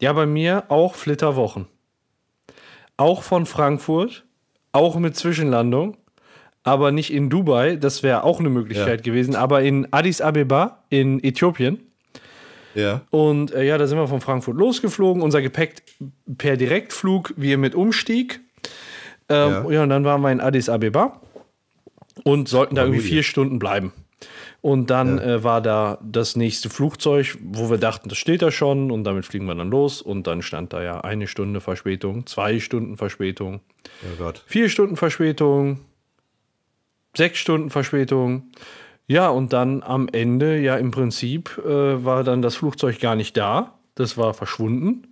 [0.00, 1.66] ja, bei mir auch Flitterwochen.
[2.96, 4.24] Auch von Frankfurt,
[4.72, 5.98] auch mit Zwischenlandung,
[6.68, 11.22] aber nicht in Dubai, das wäre auch eine Möglichkeit gewesen, aber in Addis Abeba in
[11.22, 11.80] Äthiopien.
[12.74, 13.00] Ja.
[13.10, 15.22] Und äh, ja, da sind wir von Frankfurt losgeflogen.
[15.22, 15.82] Unser Gepäck
[16.36, 18.40] per Direktflug, wir mit Umstieg.
[19.28, 19.70] Ähm, Ja.
[19.70, 19.82] ja.
[19.82, 21.20] und dann waren wir in Addis Abeba
[22.24, 23.92] und sollten da irgendwie vier Stunden bleiben.
[24.60, 25.24] Und dann Ja.
[25.24, 29.24] äh, war da das nächste Flugzeug, wo wir dachten, das steht da schon und damit
[29.24, 30.02] fliegen wir dann los.
[30.02, 33.60] Und dann stand da ja eine Stunde Verspätung, zwei Stunden Verspätung,
[34.20, 35.78] Oh vier Stunden Verspätung,
[37.18, 38.50] sechs Stunden Verspätung.
[39.06, 43.36] Ja, und dann am Ende, ja, im Prinzip äh, war dann das Flugzeug gar nicht
[43.36, 43.78] da.
[43.94, 45.06] Das war verschwunden.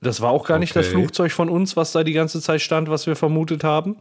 [0.00, 0.96] Das war auch gar nicht das Okay.
[0.96, 3.96] Flugzeug von uns, was da die ganze Zeit stand, was wir vermutet haben.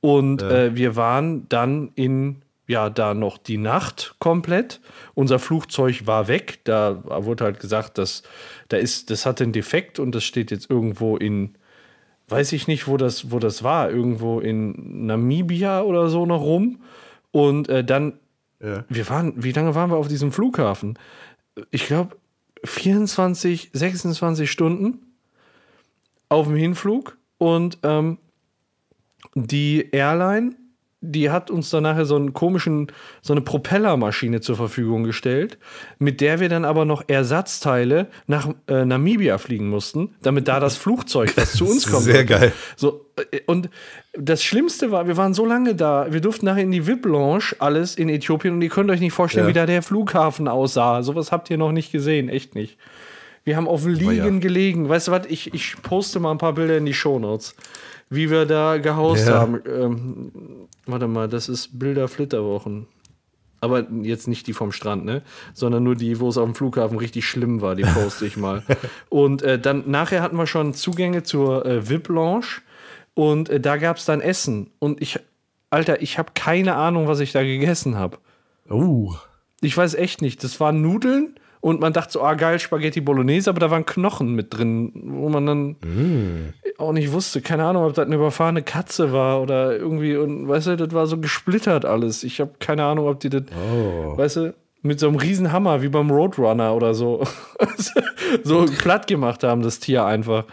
[0.00, 4.80] Und äh, wir waren dann in, ja, da noch die Nacht komplett.
[5.14, 6.60] Unser Flugzeug war weg.
[6.64, 8.22] Da wurde halt gesagt, dass
[8.68, 11.56] da ist, das hatte einen Defekt und das steht jetzt irgendwo in,
[12.32, 16.80] weiß ich nicht, wo das, wo das war, irgendwo in Namibia oder so noch rum.
[17.30, 18.14] Und äh, dann,
[18.60, 18.84] Ja.
[18.88, 20.98] wir waren, wie lange waren wir auf diesem Flughafen?
[21.70, 22.16] Ich glaube,
[22.64, 24.98] 24, 26 Stunden
[26.28, 27.16] auf dem Hinflug.
[27.38, 28.18] Und ähm,
[29.34, 30.54] die Airline,
[31.04, 32.86] die hat uns dann nachher so einen komischen,
[33.20, 35.58] so eine Propellermaschine zur Verfügung gestellt,
[35.98, 40.76] mit der wir dann aber noch Ersatzteile nach äh, Namibia fliegen mussten, damit da das
[40.76, 42.04] Flugzeug, das zu uns kommt.
[42.04, 42.52] Sehr geil.
[42.76, 43.68] So, äh, und
[44.14, 47.96] das Schlimmste war, wir waren so lange da, wir durften nachher in die VIP-Lounge, alles
[47.96, 49.50] in Äthiopien, und ihr könnt euch nicht vorstellen, Ja.
[49.50, 51.02] wie da der Flughafen aussah.
[51.02, 52.78] Sowas habt ihr noch nicht gesehen, echt nicht.
[53.44, 54.38] Wir haben auf dem Liegen ja.
[54.38, 54.88] gelegen.
[54.88, 57.56] Weißt du was, ich, ich poste mal ein paar Bilder in die Shownotes,
[58.14, 59.34] wie wir da gehaust Ja.
[59.40, 59.60] haben.
[59.66, 60.32] Ähm,
[60.86, 62.86] warte mal, das ist Bilder Flitterwochen.
[63.60, 65.22] Aber jetzt nicht die vom Strand, ne?
[65.54, 68.64] Sondern nur die, wo es auf dem Flughafen richtig schlimm war, die poste ich mal.
[69.08, 72.46] Und äh, dann nachher hatten wir schon Zugänge zur äh, VIP-Lounge
[73.14, 74.70] und äh, da gab es dann Essen.
[74.78, 75.20] Und ich,
[75.70, 78.18] Alter, ich habe keine Ahnung, was ich da gegessen habe.
[78.70, 79.14] Uh.
[79.60, 80.42] Ich weiß echt nicht.
[80.42, 84.34] Das waren Nudeln und man dachte so, ah geil, Spaghetti Bolognese, aber da waren Knochen
[84.34, 85.76] mit drin, wo man dann
[86.76, 87.40] auch nicht wusste.
[87.40, 91.06] Keine Ahnung, ob das eine überfahrene Katze war oder irgendwie, und weißt du, das war
[91.06, 92.24] so gesplittert alles.
[92.24, 94.18] Ich habe keine Ahnung, ob die das, Oh.
[94.18, 97.22] weißt du, mit so einem riesen Hammer wie beim Roadrunner oder so,
[98.42, 100.44] so platt gemacht haben, das Tier einfach.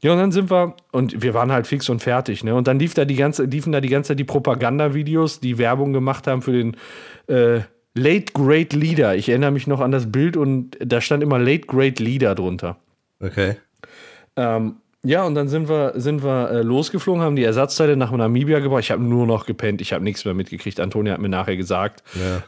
[0.00, 2.54] Ja, und dann sind wir, und wir waren halt fix und fertig, ne?
[2.54, 5.92] Und dann lief da die ganze, liefen da die ganze Zeit die Propagandavideos, die Werbung
[5.92, 6.76] gemacht haben für den
[7.26, 7.60] äh,
[7.94, 9.14] Late Great Leader.
[9.16, 12.76] Ich erinnere mich noch an das Bild und da stand immer Late Great Leader drunter.
[13.20, 13.56] Okay.
[14.36, 18.60] Ähm, ja, und dann sind wir, sind wir äh, losgeflogen, haben die Ersatzteile nach Namibia
[18.60, 18.84] gebracht.
[18.84, 20.78] Ich habe nur noch gepennt, ich habe nichts mehr mitgekriegt.
[20.78, 22.04] Antonia hat mir nachher gesagt,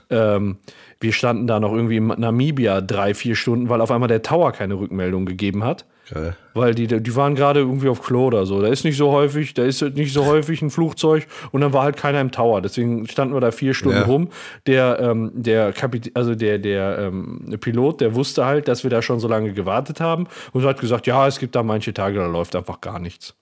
[0.09, 0.59] ähm,
[1.01, 4.53] wir standen da noch irgendwie in Namibia drei, vier Stunden, weil auf einmal der Tower
[4.53, 5.85] keine Rückmeldung gegeben hat.
[6.13, 6.37] Geil.
[6.53, 8.61] Weil die, die waren gerade irgendwie auf Klo oder so.
[8.61, 11.83] Da ist nicht so häufig, da ist nicht so häufig ein Flugzeug und dann war
[11.83, 12.61] halt keiner im Tower.
[12.61, 14.05] Deswegen standen wir da vier Stunden Ja.
[14.05, 14.29] rum.
[14.67, 19.01] Der, ähm, der Kapit also der, der ähm, Pilot, der wusste halt, dass wir da
[19.01, 22.27] schon so lange gewartet haben und hat gesagt, ja, es gibt da manche Tage, da
[22.27, 23.35] läuft einfach gar nichts.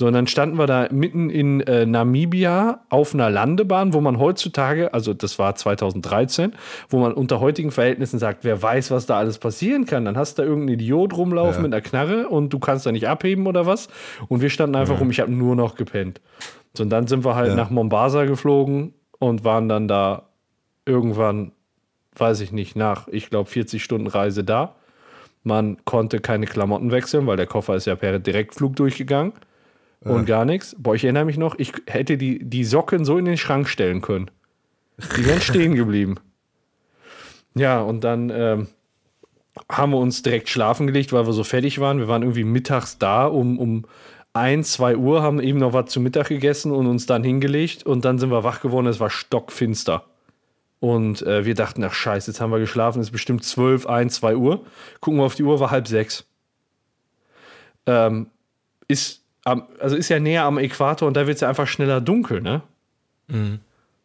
[0.00, 4.18] So, und dann standen wir da mitten in äh, Namibia auf einer Landebahn, wo man
[4.18, 6.54] heutzutage, also das war 2013,
[6.88, 10.06] wo man unter heutigen Verhältnissen sagt, wer weiß, was da alles passieren kann.
[10.06, 11.68] Dann hast du da irgendeinen Idiot rumlaufen Ja.
[11.68, 13.88] mit einer Knarre und du kannst da nicht abheben oder was.
[14.28, 16.22] Und wir standen einfach rum, ich habe nur noch gepennt.
[16.72, 17.54] So, und dann sind wir halt Ja.
[17.56, 20.30] nach Mombasa geflogen und waren dann da
[20.86, 21.52] irgendwann,
[22.16, 24.76] weiß ich nicht, nach, ich glaube, 40 Stunden Reise da.
[25.42, 29.34] Man konnte keine Klamotten wechseln, weil der Koffer ist ja per Direktflug durchgegangen
[30.00, 30.74] und gar nichts.
[30.78, 34.00] Boah, ich erinnere mich noch, ich hätte die, die Socken so in den Schrank stellen
[34.00, 34.30] können.
[35.16, 36.16] Die wären stehen geblieben.
[37.54, 38.68] Ja, und dann ähm,
[39.70, 41.98] haben wir uns direkt schlafen gelegt, weil wir so fertig waren.
[41.98, 43.86] Wir waren irgendwie mittags da um, um
[44.32, 47.84] 1, 2 Uhr, haben eben noch was zu Mittag gegessen und uns dann hingelegt.
[47.84, 50.04] Und dann sind wir wach geworden, es war stockfinster.
[50.78, 54.14] Und äh, wir dachten, ach scheiße, jetzt haben wir geschlafen, es ist bestimmt 12, 1,
[54.14, 54.64] 2 Uhr.
[55.00, 56.26] Gucken wir auf die Uhr, war halb sechs.
[57.86, 58.28] Ähm,
[58.88, 62.40] ist, also ist ja näher am Äquator und da wird es ja einfach schneller dunkel,
[62.40, 62.62] ne?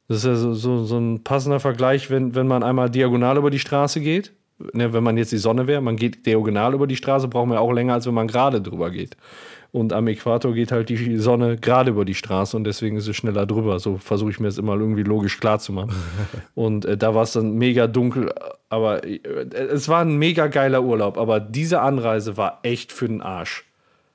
[0.08, 3.50] Das ist ja so, so, so ein passender Vergleich, wenn, wenn man einmal diagonal über
[3.50, 4.34] die Straße geht.
[4.72, 7.56] Ne, wenn man jetzt die Sonne wäre, man geht diagonal über die Straße, braucht man
[7.56, 9.18] ja auch länger, als wenn man gerade drüber geht.
[9.74, 13.18] Und am Äquator geht halt die Sonne gerade über die Straße und deswegen ist es
[13.18, 13.80] schneller drüber.
[13.80, 15.94] So versuche ich mir das immer irgendwie logisch klar zu machen.
[16.56, 18.34] und äh, da war es dann mega dunkel,
[18.70, 19.20] aber äh,
[19.52, 21.18] es war ein mega geiler Urlaub.
[21.18, 23.66] Aber diese Anreise war echt für den Arsch.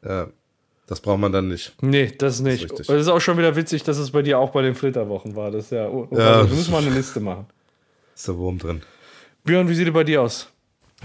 [0.03, 0.29] Ja,
[0.91, 1.73] das braucht man dann nicht.
[1.83, 2.65] Nee, das nicht.
[2.65, 2.89] richtig.
[2.89, 5.53] Das ist auch schon wieder witzig, dass es bei dir auch bei den Flitterwochen war.
[5.53, 6.43] Das ist ja, oh, Ja.
[6.43, 7.47] du musst mal eine Liste machen.
[8.13, 8.83] Ist der Wurm drin.
[9.45, 10.49] Björn, wie sieht es bei dir aus?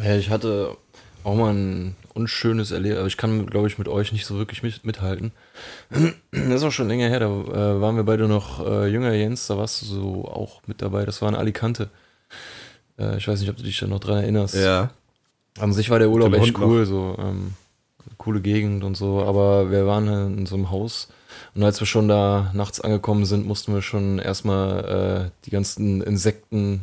[0.03, 0.75] Ja, ich hatte
[1.23, 4.63] auch mal ein unschönes Erlebnis, aber ich kann, glaube ich, mit euch nicht so wirklich
[4.63, 5.31] mit, mithalten.
[6.31, 9.45] Das ist auch schon länger her, da äh, waren wir beide noch äh, jünger, Jens,
[9.45, 11.89] da warst du so auch mit dabei, das war in Alicante.
[12.97, 14.55] Äh, ich weiß nicht, ob du dich da noch dran erinnerst.
[14.55, 14.89] Ja.
[15.59, 17.53] An sich war der Urlaub echt cool, so ähm,
[18.25, 21.07] coole Gegend und so, aber wir waren halt in so einem Haus
[21.53, 26.01] und als wir schon da nachts angekommen sind, mussten wir schon erstmal äh, die ganzen
[26.01, 26.81] Insekten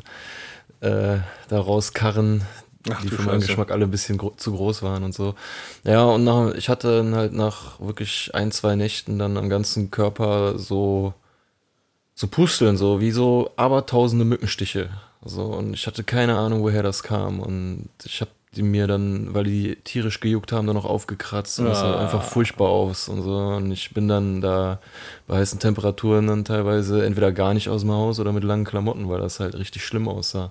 [0.81, 2.43] äh, da rauskarren,
[2.91, 3.41] Ach, die für meinen.
[3.41, 5.35] Geschmack alle ein bisschen gro zu groß waren und so.
[5.85, 9.91] Ja, und nach, ich hatte dann halt nach wirklich ein, zwei Nächten dann am ganzen
[9.91, 11.15] Körper so
[12.15, 14.91] so Pusteln, so wie so abertausende Mückenstiche.
[15.25, 17.41] So, und ich hatte keine Ahnung, woher das kam.
[17.41, 21.67] Und ich habe die mir dann, weil die tierisch gejuckt haben, dann noch aufgekratzt und
[21.67, 22.01] das sah Ah.
[22.03, 23.35] einfach furchtbar aus und so.
[23.37, 24.79] Und ich bin dann da
[25.27, 29.09] bei heißen Temperaturen dann teilweise entweder gar nicht aus dem Haus oder mit langen Klamotten,
[29.09, 30.51] weil das halt richtig schlimm aussah.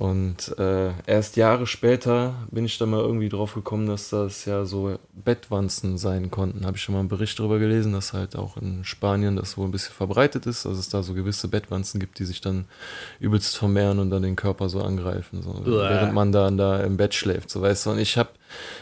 [0.00, 4.64] Und äh, erst Jahre später bin ich dann mal irgendwie drauf gekommen, dass das ja
[4.64, 6.64] so Bettwanzen sein konnten.
[6.64, 9.68] Habe ich schon mal einen Bericht darüber gelesen, dass halt auch in Spanien das wohl
[9.68, 12.64] ein bisschen verbreitet ist, dass es da so gewisse Bettwanzen gibt, die sich dann
[13.18, 17.12] übelst vermehren und dann den Körper so angreifen, so, während man dann da im Bett
[17.12, 17.90] schläft, so weißt du.
[17.90, 18.30] Und ich habe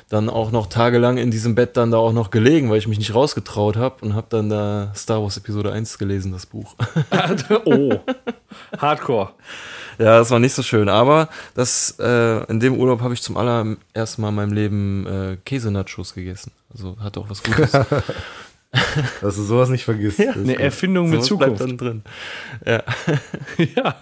[0.09, 2.99] dann auch noch tagelang in diesem Bett dann da auch noch gelegen, weil ich mich
[2.99, 6.77] nicht rausgetraut habe und habe dann da Star Wars Episode 1 gelesen, das Buch.
[7.65, 7.91] oh,
[8.79, 9.31] Hardcore.
[9.99, 13.37] Ja, das war nicht so schön, aber das, äh, in dem Urlaub habe ich zum
[13.37, 16.53] allerersten Mal in meinem Leben äh, Käsenachos gegessen.
[16.73, 17.73] Also hat auch was Gutes.
[19.21, 20.21] Dass du sowas nicht vergisst.
[20.21, 20.61] Ist Eine gut.
[20.61, 21.61] Erfindung mit bleibt Zukunft.
[21.63, 22.03] dann drin.
[22.65, 22.83] Ja.
[23.77, 23.97] Ja.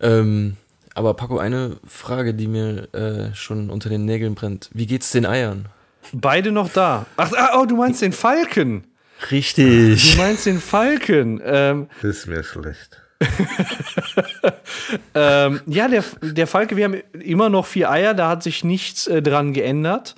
[0.00, 0.56] Ähm,
[0.94, 4.70] aber Paco, eine Frage, die mir äh, schon unter den Nägeln brennt.
[4.72, 5.66] Wie geht's den Eiern?
[6.12, 7.06] Beide noch da.
[7.16, 8.84] Ach, ah, oh, du meinst den Falken.
[9.20, 10.16] Du Richtig.
[10.16, 11.40] meinst den Falken.
[11.44, 13.00] Ähm, Ist mir schlecht.
[15.14, 19.06] ähm, ja, der, der Falke, wir haben immer noch vier Eier, da hat sich nichts
[19.06, 20.14] äh, dran geändert.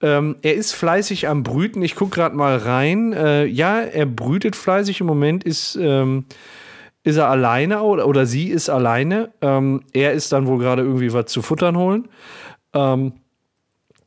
[0.00, 1.82] Ähm, er ist fleißig am Brüten.
[1.82, 3.12] Ich gucke gerade mal rein.
[3.12, 5.00] Äh, ja, er brütet fleißig.
[5.00, 6.26] Im Moment ist, ähm,
[7.04, 9.32] ist er alleine oder, oder sie ist alleine.
[9.40, 12.08] Ähm, er ist dann wohl gerade irgendwie was zu futtern holen.
[12.74, 13.14] Ähm,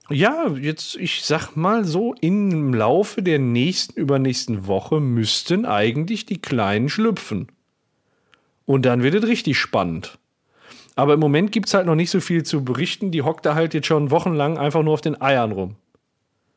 [0.09, 6.41] ja, jetzt, ich sag mal so, im Laufe der nächsten, übernächsten Woche müssten eigentlich die
[6.41, 7.47] Kleinen schlüpfen.
[8.65, 10.17] Und dann wird es richtig spannend.
[10.95, 13.11] Aber im Moment gibt es halt noch nicht so viel zu berichten.
[13.11, 15.75] Die hockt da halt jetzt schon wochenlang einfach nur auf den Eiern rum.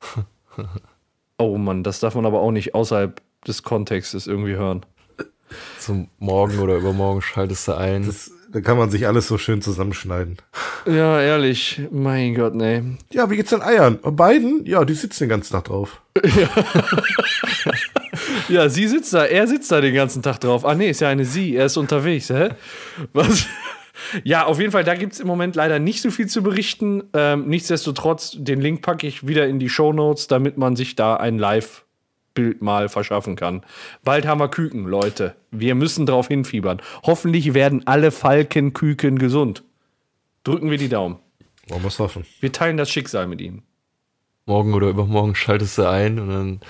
[1.38, 4.86] oh Mann, das darf man aber auch nicht außerhalb des Kontextes irgendwie hören.
[5.78, 8.06] Zum Morgen oder übermorgen schaltest du ein.
[8.06, 10.38] Das, da kann man sich alles so schön zusammenschneiden.
[10.86, 12.82] Ja, ehrlich, mein Gott, nee.
[13.12, 13.96] Ja, wie geht's den Eiern?
[13.96, 14.64] Und beiden?
[14.64, 16.00] Ja, die sitzen den ganzen Tag drauf.
[18.48, 20.64] Ja, sie sitzt da, er sitzt da den ganzen Tag drauf.
[20.64, 22.50] Ah, nee, ist ja eine sie, er ist unterwegs, hä?
[23.12, 23.46] Was?
[24.22, 27.02] Ja, auf jeden Fall, da gibt es im Moment leider nicht so viel zu berichten.
[27.14, 31.16] Ähm, nichtsdestotrotz, den Link packe ich wieder in die Show Notes, damit man sich da
[31.16, 31.36] ein
[32.28, 33.62] Live-Bild mal verschaffen kann.
[34.04, 35.34] Bald haben wir Küken, Leute.
[35.50, 36.80] Wir müssen drauf hinfiebern.
[37.02, 39.62] Hoffentlich werden alle Falkenküken gesund.
[40.44, 41.18] Drücken wir die Daumen.
[41.68, 42.24] Man muss hoffen.
[42.40, 43.62] Wir teilen das Schicksal mit ihnen.
[44.46, 46.60] Morgen oder übermorgen schaltest du ein und dann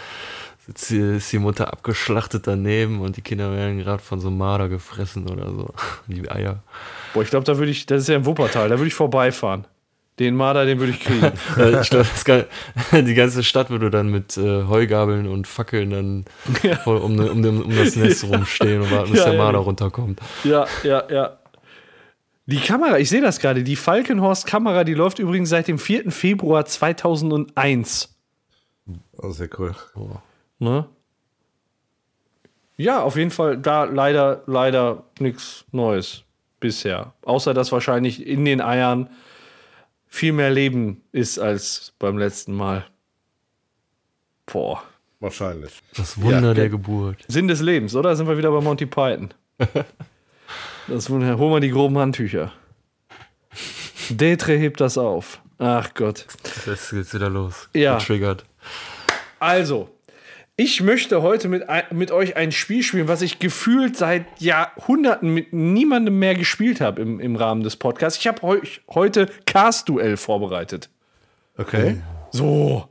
[0.66, 4.38] sitzt die, ist die Mutter abgeschlachtet daneben und die Kinder werden gerade von so einem
[4.38, 5.72] Marder gefressen oder so.
[6.08, 6.62] Die Eier.
[7.14, 9.66] Boah, ich glaube, da würde ich, das ist ja im Wuppertal, da würde ich vorbeifahren.
[10.18, 11.32] Den Marder, den würde ich kriegen.
[11.56, 12.46] Äh, ich glaube,
[12.92, 16.24] die ganze Stadt würde dann mit äh, Heugabeln und Fackeln dann
[16.84, 19.42] voll um, um, dem- um das Nest rumstehen und warten, bis Ja, der ja.
[19.42, 20.20] Marder runterkommt.
[20.44, 21.38] Ja, ja, ja.
[22.46, 26.10] Die Kamera, ich sehe das gerade, die Falkenhorst-Kamera, die läuft übrigens seit dem 4.
[26.10, 28.14] Februar 2001.
[29.18, 29.74] Oh, sehr cool.
[30.58, 30.86] Ne?
[32.76, 36.22] Ja, auf jeden Fall da leider, leider nichts Neues
[36.60, 37.12] bisher.
[37.22, 39.10] Außer dass wahrscheinlich in den Eiern
[40.08, 42.86] viel mehr Leben ist als beim letzten Mal.
[44.46, 44.82] Boah.
[45.20, 45.80] Wahrscheinlich.
[45.96, 46.54] Das Wunder Ja.
[46.54, 47.24] der Geburt.
[47.28, 48.14] Sinn des Lebens, oder?
[48.16, 49.32] Sind wir wieder bei Monty Python?
[50.86, 52.50] Das Wunder, hol mal die groben Handtücher.
[54.08, 55.42] Detre hebt das auf.
[55.58, 56.24] Ach Gott.
[56.64, 57.68] Jetzt geht's wieder los.
[57.74, 57.98] Ja.
[57.98, 58.46] Getriggert.
[59.38, 59.90] Also,
[60.60, 65.52] ich möchte heute mit, mit euch ein Spiel spielen, was ich gefühlt seit Jahrhunderten mit
[65.52, 68.18] niemandem mehr gespielt habe im, im Rahmen des Podcasts.
[68.18, 70.90] Ich habe euch heute Cast-Duell vorbereitet.
[71.56, 72.02] Okay.
[72.32, 72.88] So.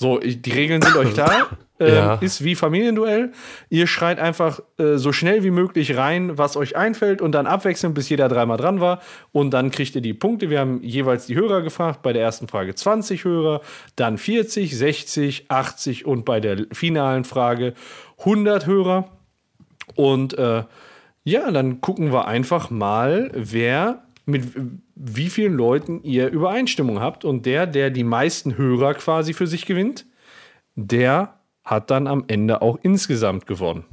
[0.00, 1.28] So, ich- die Regeln sind euch da.
[1.82, 2.14] Ähm, Ja.
[2.16, 3.32] Ist wie Familienduell.
[3.70, 7.94] Ihr schreit einfach äh, so schnell wie möglich rein, was euch einfällt und dann abwechselnd,
[7.94, 9.00] bis jeder dreimal dran war.
[9.32, 10.50] Und dann kriegt ihr die Punkte.
[10.50, 12.02] Wir haben jeweils die Hörer gefragt.
[12.02, 13.62] Bei der ersten Frage 20 Hörer,
[13.96, 17.72] dann 40, 60, 80 und bei der finalen Frage
[18.18, 19.08] 100 Hörer.
[19.94, 20.64] Und äh,
[21.24, 24.44] ja, dann gucken wir einfach mal, wer mit
[24.94, 27.24] wie vielen Leuten ihr Übereinstimmung habt.
[27.24, 30.06] Und der, der die meisten Hörer quasi für sich gewinnt,
[30.74, 33.84] der hat dann am Ende auch insgesamt gewonnen.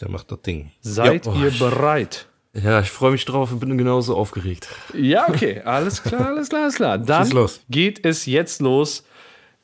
[0.00, 0.70] Der macht das Ding.
[0.80, 1.32] Seid Ja.
[1.32, 2.28] Oh, ihr bereit?
[2.54, 4.68] Ja, ich freue mich drauf und bin genauso aufgeregt.
[4.92, 6.98] Ja, okay, alles klar, alles klar, alles klar.
[6.98, 9.04] Dann geht es jetzt los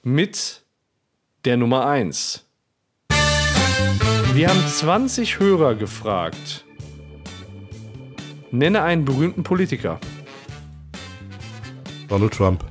[0.02, 0.62] mit
[1.44, 2.46] der Nummer 1.
[4.32, 6.64] Wir haben 20 Hörer gefragt.
[8.50, 9.98] Nenne einen berühmten Politiker.
[12.08, 12.64] Donald Trump.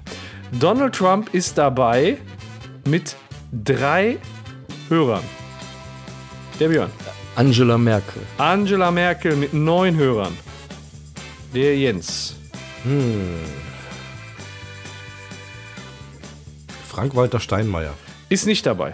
[0.59, 2.17] Donald Trump ist dabei
[2.85, 3.15] mit
[3.51, 4.17] drei
[4.89, 5.23] Hörern.
[6.59, 6.89] Der Björn.
[7.35, 8.23] Angela Merkel.
[8.37, 10.35] Angela Merkel mit neun Hörern.
[11.53, 12.35] Der Jens.
[16.87, 17.93] Frank-Walter Steinmeier.
[18.29, 18.93] Ist nicht dabei.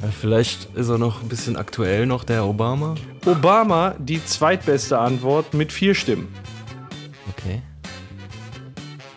[0.00, 2.94] Ja, vielleicht ist er noch ein bisschen aktuell noch, der Obama.
[3.26, 6.28] Obama die zweitbeste Antwort mit vier Stimmen.
[7.30, 7.60] Okay.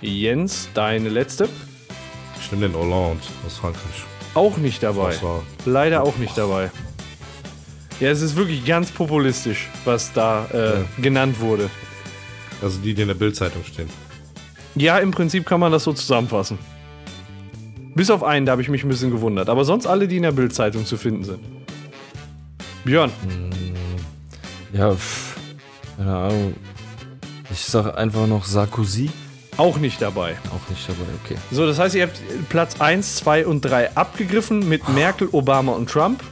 [0.01, 1.47] Jens, deine letzte.
[2.41, 4.03] Ich nehme den Hollande aus Frankreich.
[4.33, 5.15] Auch nicht dabei.
[5.65, 6.71] Leider auch nicht dabei.
[7.99, 11.69] Ja, es ist wirklich ganz populistisch, was da äh, genannt wurde.
[12.61, 13.89] also die, die in der Bildzeitung stehen.
[14.75, 16.57] Ja, im Prinzip kann man das so zusammenfassen.
[17.95, 19.49] Bis auf einen, da habe ich mich ein bisschen gewundert.
[19.49, 21.39] Aber sonst alle, die in der Bildzeitung zu finden sind.
[22.85, 23.11] Björn,
[24.73, 25.37] Ja, pff,
[25.97, 26.53] keine Ahnung.
[27.51, 29.09] Ich sag einfach noch Sarkozy.
[29.57, 30.37] auch nicht dabei.
[30.51, 31.35] Auch nicht dabei, okay.
[31.51, 35.89] So, das heißt, ihr habt Platz 1, 2 und 3 abgegriffen mit Merkel, Obama und
[35.89, 36.23] Trump.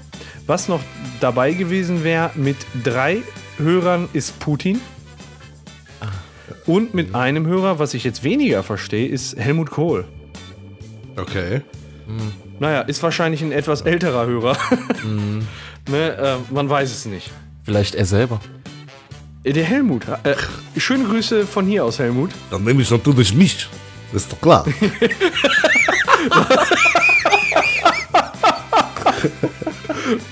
[0.46, 0.80] Was noch
[1.20, 3.22] dabei gewesen wäre mit drei
[3.58, 4.80] Hörern ist Putin.
[6.66, 10.06] Und mit einem Hörer, was ich jetzt weniger verstehe, ist Helmut Kohl.
[11.16, 11.62] Okay.
[12.60, 14.58] Naja, ist wahrscheinlich ein etwas älterer Hörer.
[15.90, 17.32] ne, äh, man weiß es nicht.
[17.68, 18.40] Vielleicht er selber.
[19.44, 20.04] Äh, Der Helmut.
[20.24, 20.36] Äh,
[20.78, 22.32] schöne Grüße von hier aus, Helmut.
[22.50, 23.68] Dann nehme ich natürlich nicht.
[24.14, 24.66] Das ist doch klar.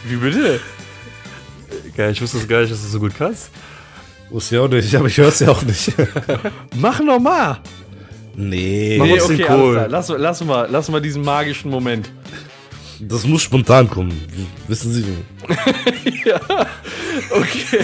[0.06, 0.62] Wie bitte?
[1.98, 3.50] Geil, ich wusste es gar nicht, dass du so gut kannst.
[4.30, 5.92] Wusste ich auch nicht, aber ich höre es ja auch nicht.
[6.78, 7.60] Mach noch mal.
[8.38, 9.90] nee, Mach Nee, okay, klar.
[9.90, 12.10] Lass, lass, mal, lass mal diesen magischen Moment.
[13.00, 14.20] Das muss spontan kommen.
[14.68, 15.06] Wissen Sie.
[17.32, 17.80] Okay.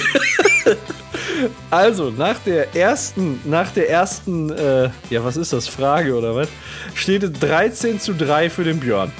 [1.69, 6.49] Also, nach der ersten, nach der ersten, äh, ja, was ist das, Frage oder was?
[6.93, 9.11] Steht es 13 zu 3 für den Björn.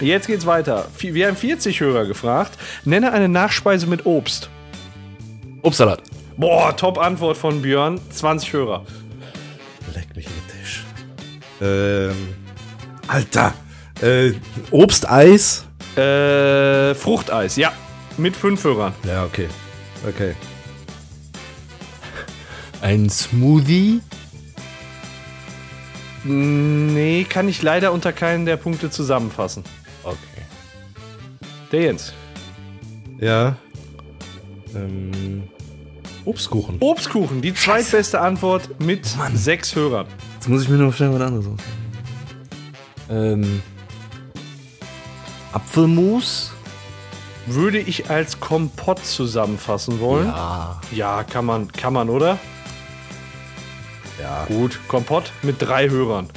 [0.00, 0.86] Jetzt geht's weiter.
[0.98, 2.58] Wir haben 40 Hörer gefragt.
[2.84, 4.48] Nenne eine Nachspeise mit Obst.
[5.62, 6.02] Obstsalat.
[6.36, 8.00] Boah, Top-Antwort von Björn.
[8.10, 8.84] 20 Hörer.
[9.94, 10.84] Leck mich in den Tisch.
[11.60, 12.34] Ähm,
[13.08, 13.54] Alter.
[14.00, 14.32] Äh,
[14.70, 15.66] Obsteis?
[15.96, 17.72] Äh, Fruchteis, ja.
[18.16, 18.94] Mit 5 Hörern.
[19.04, 19.48] Ja, okay.
[20.06, 20.34] Okay.
[22.80, 24.00] Ein Smoothie.
[26.24, 29.64] Nee, kann ich leider unter keinen der Punkte zusammenfassen.
[30.02, 30.16] Okay.
[31.72, 32.12] Der Jens.
[33.18, 33.56] Ja.
[34.74, 35.44] Ähm,
[36.24, 36.76] Obstkuchen.
[36.80, 40.06] Obstkuchen, die zweitbeste Antwort mit 6 Hörern.
[40.34, 41.72] Jetzt muss ich mir noch schnell was anderes ausdenken.
[43.10, 43.62] Ähm.
[45.52, 46.52] Apfelmus?
[47.46, 50.26] Würde ich als Kompott zusammenfassen wollen?
[50.26, 50.80] Ja.
[50.92, 52.38] Ja, kann man, kann man, oder?
[54.20, 54.44] Ja.
[54.46, 56.28] Gut, Kompott mit drei Hörern.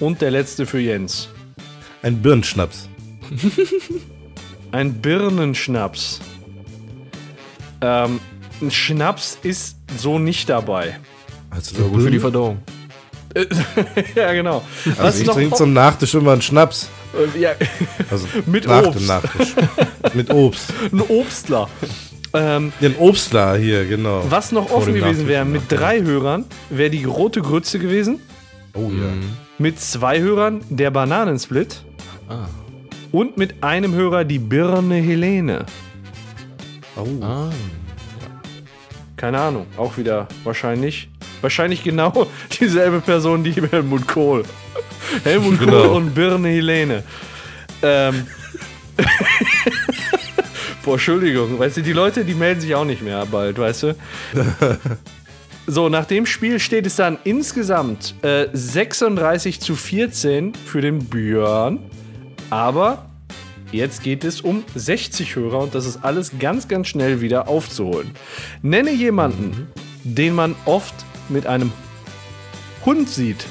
[0.00, 1.28] Und der letzte für Jens.
[2.02, 2.88] Ein Birnenschnaps.
[4.72, 6.20] Ein Birnenschnaps.
[7.80, 8.20] Ähm,
[8.60, 10.98] ein Schnaps ist so nicht dabei.
[11.50, 12.62] Also Gut für die Verdauung.
[14.14, 14.62] ja, genau.
[14.98, 16.88] Also ich noch trinke zum Nachtisch immer einen Schnaps.
[17.34, 17.50] Äh, ja,
[18.10, 19.00] Also Mit nach Obst.
[19.00, 19.54] dem Nachtisch.
[20.14, 20.72] Mit Obst.
[20.92, 21.68] ein Obstler.
[22.32, 24.24] Ähm, Den Obstler hier, genau.
[24.28, 28.20] was noch Vor offen gewesen wäre, mit drei Hörern, wäre die rote Grütze gewesen.
[28.74, 29.06] Oh ja.
[29.58, 31.84] Mit zwei Hörern der Bananensplit.
[32.28, 32.46] Ah.
[33.12, 35.64] Und mit einem Hörer die Birne Helene.
[36.96, 37.06] Oh.
[37.24, 37.50] Ah.
[39.16, 41.08] Keine Ahnung, auch wieder wahrscheinlich.
[41.40, 42.26] Wahrscheinlich genau
[42.60, 44.44] dieselbe Person, die Helmut Kohl.
[45.24, 45.96] Helmut Kohl Genau.
[45.96, 47.02] und Birne Helene.
[47.82, 48.26] Ähm.
[50.84, 53.96] Boah, Entschuldigung, weißt du, die Leute, die melden sich auch nicht mehr bald, weißt du?
[55.66, 61.78] So, nach dem Spiel steht es dann insgesamt äh, 36 zu 14 für den Björn.
[62.50, 63.06] Aber
[63.72, 68.10] jetzt geht es um 60 Hörer und das ist alles ganz, ganz schnell wieder aufzuholen.
[68.60, 69.68] Nenne jemanden,
[70.02, 70.92] den man oft
[71.28, 71.72] mit einem
[72.84, 73.46] Hund sieht.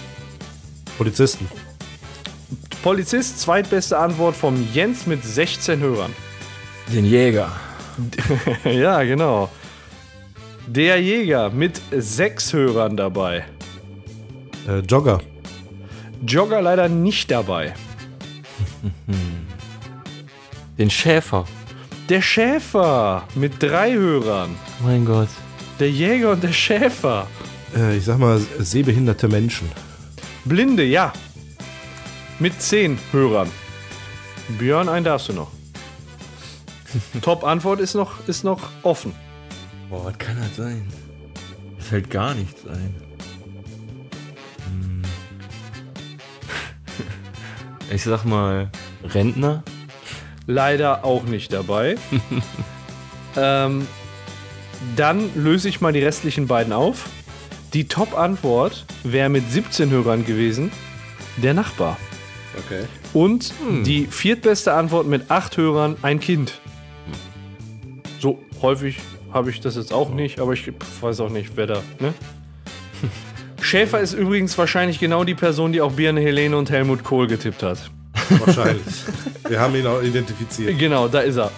[0.97, 1.47] Polizisten.
[2.83, 6.13] Polizist, zweitbeste Antwort vom Jens mit 16 Hörern.
[6.91, 7.51] Den Jäger.
[8.65, 9.49] ja, genau.
[10.67, 13.45] Der Jäger mit sechs Hörern dabei.
[14.67, 15.21] Äh, Jogger.
[16.25, 17.73] Jogger leider nicht dabei.
[20.77, 21.45] Den Schäfer.
[22.09, 24.55] Der Schäfer mit drei Hörern.
[24.83, 25.29] Mein Gott.
[25.79, 27.27] Der Jäger und der Schäfer.
[27.75, 29.69] Äh, ich sag mal, sehbehinderte Menschen.
[30.45, 31.13] Blinde, ja.
[32.39, 33.49] Mit zehn Hörern.
[34.59, 35.51] Björn, einen darfst du noch.
[37.21, 39.13] Top-Antwort ist noch, ist noch offen.
[39.89, 40.87] Boah, was kann das sein?
[41.75, 42.95] Mir fällt gar nichts ein.
[44.65, 45.01] Hm.
[47.91, 48.69] Ich sag mal,
[49.03, 49.63] Rentner?
[50.45, 51.95] Leider auch nicht dabei.
[53.37, 53.87] ähm,
[54.95, 57.07] dann löse ich mal die restlichen beiden auf.
[57.73, 60.71] Die Top-Antwort wäre mit 17 Hörern gewesen.
[61.37, 61.97] Der Nachbar.
[62.65, 62.83] Okay.
[63.13, 63.51] Und
[63.83, 66.59] die viertbeste Antwort mit acht Hörern, ein Kind.
[68.19, 68.97] So häufig
[69.33, 70.71] habe ich das jetzt auch nicht, aber ich
[71.01, 72.13] weiß auch nicht, wer da, ne?
[73.61, 77.63] Schäfer ist übrigens wahrscheinlich genau die Person, die auch Birne Helene und Helmut Kohl getippt
[77.63, 77.89] hat.
[78.29, 78.83] Wahrscheinlich.
[79.47, 80.77] Wir haben ihn auch identifiziert.
[80.77, 81.51] Genau, da ist er.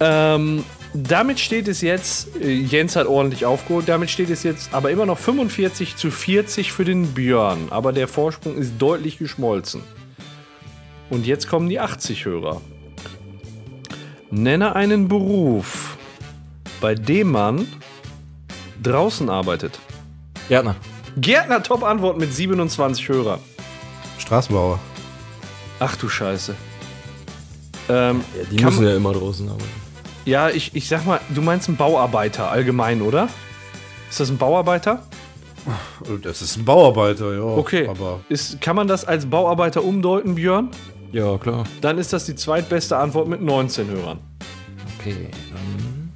[0.00, 4.90] ähm, damit steht es jetzt, äh, Jens hat ordentlich aufgeholt, damit steht es jetzt aber
[4.90, 7.68] immer noch 45 zu 40 für den Björn.
[7.70, 9.82] Aber der Vorsprung ist deutlich geschmolzen.
[11.10, 12.60] Und jetzt kommen die 80 Hörer.
[14.30, 15.96] Nenne einen Beruf,
[16.80, 17.66] bei dem man
[18.82, 19.78] draußen arbeitet.
[20.48, 20.76] Gärtner.
[21.16, 23.40] Gärtner, Top-Antwort mit 27 Hörern.
[24.18, 24.78] Straßenbauer.
[25.80, 26.54] Ach du Scheiße.
[27.88, 29.79] Ähm, Ja, die müssen ja immer draußen arbeiten.
[30.24, 33.28] Ja, ich, ich sag mal, du meinst einen Bauarbeiter allgemein, oder?
[34.10, 35.02] Ist das ein Bauarbeiter?
[36.22, 37.42] Das ist ein Bauarbeiter, ja.
[37.42, 37.86] Okay.
[37.88, 40.70] Aber Ist, kann man das als Bauarbeiter umdeuten, Björn?
[41.12, 41.64] Ja, klar.
[41.80, 44.18] Dann ist das die zweitbeste Antwort mit 19 Hörern.
[44.98, 46.12] Okay, dann.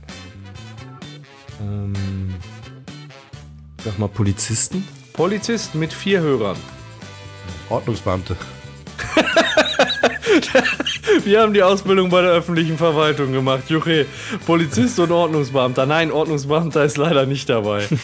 [1.60, 2.34] Ähm.
[3.84, 4.86] Sag mal, Polizisten?
[5.12, 6.56] Polizist mit vier Hörern.
[7.68, 8.36] Ordnungsbeamte.
[11.22, 13.64] Wir haben die Ausbildung bei der öffentlichen Verwaltung gemacht.
[13.68, 14.06] Juche,
[14.46, 15.86] Polizist und Ordnungsbeamter.
[15.86, 17.86] Nein, Ordnungsbeamter ist leider nicht dabei.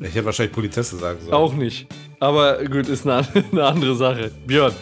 [0.00, 1.34] Ich hätte wahrscheinlich Polizesse sagen sollen.
[1.34, 1.86] Auch nicht.
[2.20, 4.30] Aber gut, ist eine, eine andere Sache.
[4.46, 4.72] Björn,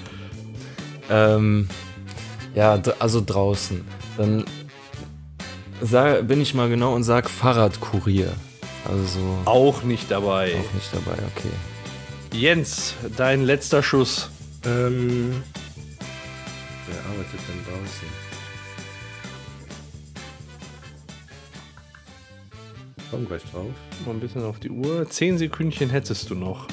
[1.11, 1.69] Ähm.
[2.55, 3.85] Ja, also draußen.
[4.17, 4.45] Dann
[5.81, 8.33] sag, bin ich mal genau und sag Fahrradkurier.
[8.89, 10.55] Also auch nicht dabei.
[10.55, 11.51] auch nicht dabei, okay.
[12.33, 14.31] Jens, dein letzter Schuss.
[14.67, 15.43] Ähm,
[16.87, 18.09] wer arbeitet denn draußen?
[23.11, 23.71] Komm gleich drauf.
[24.05, 25.09] Mal ein bisschen auf die Uhr.
[25.09, 26.67] Zehn Sekündchen hättest du noch.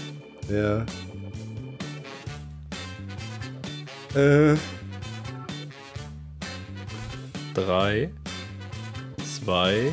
[0.50, 0.86] Ja.
[4.20, 4.58] Äh,
[7.54, 8.10] Drei,
[9.44, 9.92] zwei,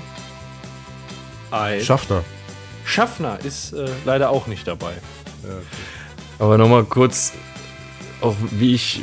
[1.50, 1.84] eins.
[1.84, 2.22] Schaffner.
[2.84, 4.92] Schaffner ist äh, leider auch nicht dabei.
[5.42, 5.62] Ja, okay.
[6.38, 7.32] Aber nochmal kurz,
[8.20, 9.00] auch wie ich,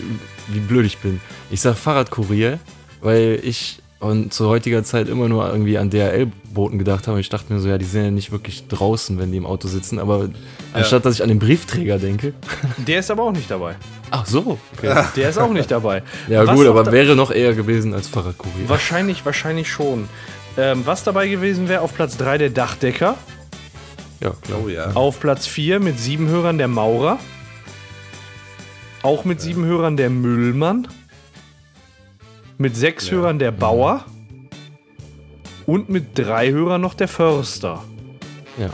[0.48, 1.20] wie blöd ich bin.
[1.52, 2.60] Ich sag Fahrradkurier,
[3.02, 7.20] weil ich und zu heutiger Zeit immer nur irgendwie an DHL-Boten gedacht habe.
[7.20, 9.68] Ich dachte mir so, ja, die sind ja nicht wirklich draußen, wenn die im Auto
[9.68, 9.98] sitzen.
[10.00, 10.30] Aber
[10.74, 12.34] anstatt dass ich an den Briefträger denke.
[12.78, 13.76] Der ist aber auch nicht dabei.
[14.12, 15.04] Ach so, okay.
[15.16, 16.04] Der ist auch nicht dabei.
[16.28, 18.68] Ja, Was gut, aber wäre noch eher gewesen als Fahrradkurier.
[18.68, 20.08] Wahrscheinlich, wahrscheinlich schon.
[20.58, 23.16] Ähm, was dabei gewesen wäre, auf Platz 3 der Dachdecker,
[24.22, 24.60] Ja, klar.
[24.64, 24.91] Oh ja.
[24.93, 27.18] auf Platz 4 mit sieben Hörern der Maurer,
[29.06, 30.88] auch mit sieben Hörern der Müllmann,
[32.58, 34.03] mit sechs Hörern der Bauer
[35.68, 37.84] und mit drei Hörern noch der Förster.
[38.58, 38.72] Ja.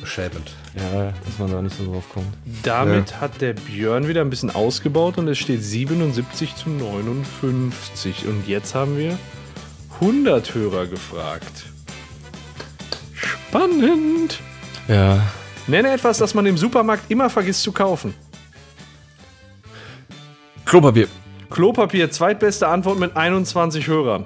[0.00, 0.52] Beschämend.
[0.76, 2.28] ja, dass man da nicht so drauf kommt.
[2.62, 8.28] Damit hat der Björn wieder ein bisschen ausgebaut und es steht 77 zu 59.
[8.28, 9.18] Und jetzt haben wir
[10.00, 11.64] 100 Hörer gefragt.
[13.14, 14.38] Spannend.
[14.86, 15.26] Ja.
[15.66, 18.14] Nenne etwas, das man im Supermarkt immer vergisst zu kaufen.
[20.66, 21.08] Klopapier.
[21.48, 24.24] Klopapier, zweitbeste Antwort mit 21 Hörern.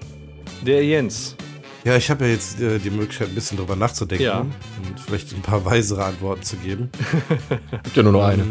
[0.62, 1.36] Der Jens.
[1.84, 4.40] Ja, ich habe ja jetzt äh, die Möglichkeit, ein bisschen drüber nachzudenken Ja.
[4.40, 6.90] und vielleicht ein paar weisere Antworten zu geben.
[7.84, 8.44] Gibt ja nur noch eine.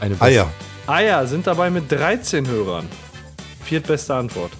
[0.00, 0.24] Eine beste.
[0.24, 0.50] Eier.
[0.86, 2.86] Eier sind dabei mit 13 Hörern.
[3.64, 4.52] Viertbeste Antwort.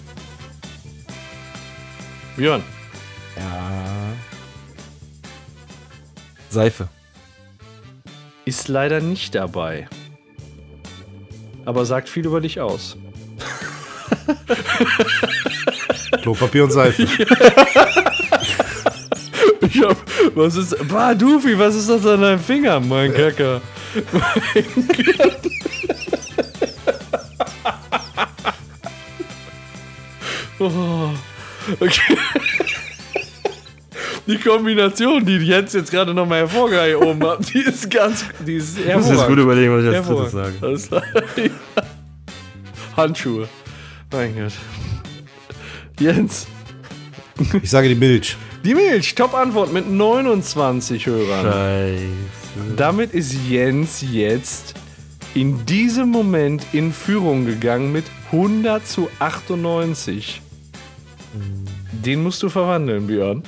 [2.35, 2.63] Björn.
[3.37, 3.71] Ja.
[6.49, 6.89] Seife.
[8.45, 9.87] Ist leider nicht dabei.
[11.67, 12.95] Aber sagt viel über dich aus.
[16.21, 17.05] Klopapier und Seife.
[19.59, 19.97] Ich hab,
[20.33, 23.59] was ist, bah, Dufi, was ist das an deinem Finger, mein Kacker?
[30.59, 31.09] oh,
[31.81, 32.17] okay.
[34.27, 38.93] Die Kombination, die Jens jetzt gerade nochmal hervorgehoben hat, die ist ganz, die ist Ich
[38.93, 40.53] muss jetzt gut überlegen, was ich als drittes sage.
[40.61, 41.03] Alles klar.
[42.97, 43.47] Handschuhe.
[44.11, 44.53] Mein Gott.
[45.99, 46.47] Jens.
[47.61, 48.35] Ich sage die Milch.
[48.63, 51.45] Die Milch, Top-Antwort mit 29 Hörern.
[51.45, 52.75] Scheiße.
[52.75, 54.73] Damit ist Jens jetzt
[55.35, 60.41] in diesem Moment in Führung gegangen mit 100 zu 98.
[61.91, 63.43] Den musst du verwandeln, Björn.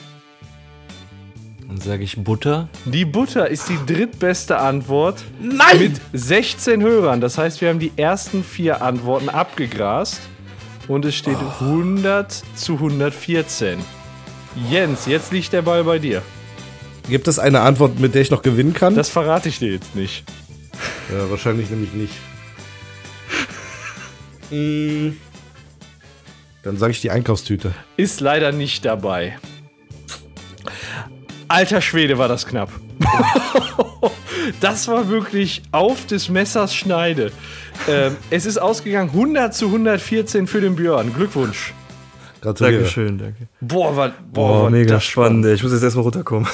[1.69, 2.67] Dann sage ich Butter.
[2.85, 7.21] Die Butter ist die drittbeste Antwort mit 16 Hörern.
[7.21, 10.19] Das heißt, wir haben die ersten vier Antworten abgegrast
[10.87, 13.77] und es steht 100 zu 114.
[14.67, 16.23] Jens, jetzt liegt der Ball bei dir.
[17.07, 18.95] Gibt es eine Antwort, mit der ich noch gewinnen kann?
[18.95, 20.23] Das verrate ich dir jetzt nicht.
[21.13, 22.13] ja, wahrscheinlich nämlich nicht.
[24.49, 25.15] Mm.
[26.63, 27.73] Dann sage ich die Einkaufstüte.
[27.95, 29.37] Ist leider nicht dabei.
[31.49, 32.69] Alter Schwede war das knapp.
[34.61, 37.31] das war wirklich auf des Messers Schneide.
[37.87, 41.11] Ähm, es ist ausgegangen 100 zu 114 für den Björn.
[41.13, 41.73] Glückwunsch.
[42.41, 42.75] Gratuliere.
[42.77, 43.47] Dankeschön, danke.
[43.59, 45.45] Boah, war, boah, Boah, war mega das spannend.
[45.47, 46.47] Ich muss jetzt erstmal runterkommen.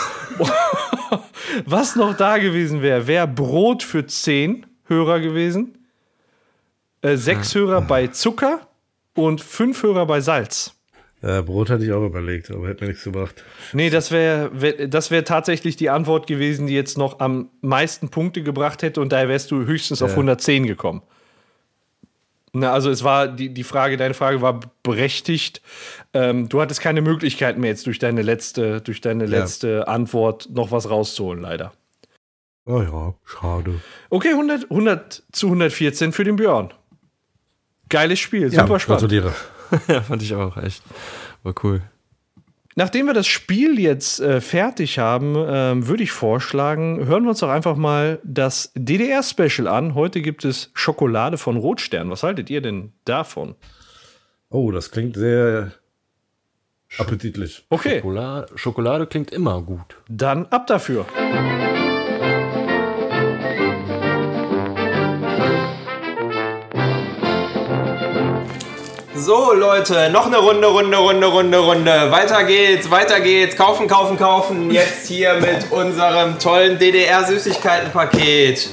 [1.66, 5.78] Was noch da gewesen wäre, wäre Brot für 10 Hörer gewesen,
[7.02, 8.62] äh, 6 Hörer bei Zucker
[9.14, 10.74] und 5 Hörer bei Salz.
[11.26, 13.44] Äh, Brot hatte ich auch überlegt, aber hätte mir nichts gebracht.
[13.74, 18.10] Nee, das wäre wär, das wär tatsächlich die Antwort gewesen, die jetzt noch am meisten
[18.10, 21.02] Punkte gebracht hätte und daher wärst du höchstens auf 110 gekommen.
[22.54, 25.62] Na, also es war, die, die Frage, deine Frage war berechtigt.
[26.14, 29.40] Ähm, du hattest keine Möglichkeit mehr jetzt durch deine letzte, durch deine Ja.
[29.40, 31.74] letzte Antwort noch was rauszuholen, leider.
[32.66, 33.82] Oh ja, schade.
[34.10, 36.72] Okay, 100, 100 zu 114 für den Björn.
[37.96, 39.00] Geiles Spiel, super ja, spannend.
[39.00, 39.34] gratuliere.
[39.88, 40.84] ja, fand ich auch echt.
[41.44, 41.82] War cool.
[42.76, 47.40] Nachdem wir das Spiel jetzt äh, fertig haben, ähm, würde ich vorschlagen, hören wir uns
[47.40, 49.96] doch einfach mal das DDR-Special an.
[49.96, 52.10] Heute gibt es Schokolade von Rotstern.
[52.10, 53.56] Was haltet ihr denn davon?
[54.50, 55.72] Oh, das klingt sehr
[56.98, 57.66] appetitlich.
[57.70, 59.96] Okay, Schokolade, Schokolade klingt immer gut.
[60.10, 61.06] dann ab dafür.
[69.26, 72.12] So, Leute, noch eine Runde, Runde, Runde, Runde, Runde.
[72.12, 73.56] Weiter geht's, weiter geht's.
[73.56, 74.70] Kaufen, kaufen, kaufen.
[74.70, 78.70] Jetzt hier mit unserem tollen DDR-Süßigkeitenpaket.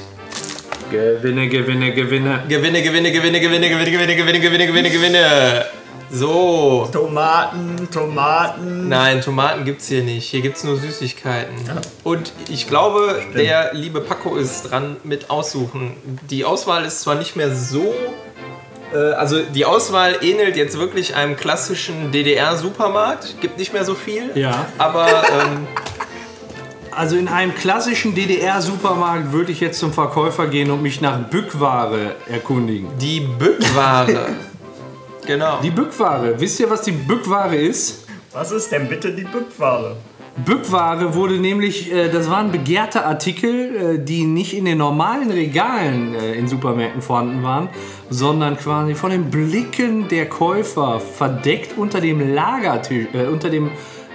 [0.91, 2.43] Gewinne, gewinne, gewinne.
[2.47, 5.65] Gewinne, Gewinne, Gewinne, Gewinne, Gewinne, Gewinne, Gewinne, Gewinne, Gewinne, Gewinne.
[6.11, 6.87] So.
[6.91, 8.87] Tomaten, Tomaten.
[8.87, 10.29] Nein, Tomaten gibt's hier nicht.
[10.29, 11.55] Hier gibt's nur Süßigkeiten.
[12.03, 15.97] Und ich glaube, der liebe Paco ist dran mit aussuchen.
[16.29, 17.91] Die Auswahl ist zwar nicht mehr so.
[18.93, 23.41] Äh, Also die Auswahl ähnelt jetzt wirklich einem klassischen DDR-Supermarkt.
[23.41, 24.31] Gibt nicht mehr so viel.
[24.35, 24.67] Ja.
[24.77, 25.67] Aber ähm,
[26.95, 32.15] Also in einem klassischen DDR-Supermarkt würde ich jetzt zum Verkäufer gehen und mich nach Bückware
[32.29, 32.87] erkundigen.
[32.99, 34.27] die Bückware.
[35.25, 35.59] genau.
[35.63, 38.05] Die Bückware, wisst ihr, was die Bückware ist?
[38.31, 39.95] Was ist denn bitte die Bückware?
[40.35, 46.15] Bückware wurde nämlich, äh, das waren begehrte Artikel, äh, die nicht in den normalen Regalen
[46.15, 47.69] äh, in Supermärkten vorhanden waren,
[48.09, 53.69] sondern quasi von den Blicken der Käufer verdeckt unter dem Lagertisch, äh, unter dem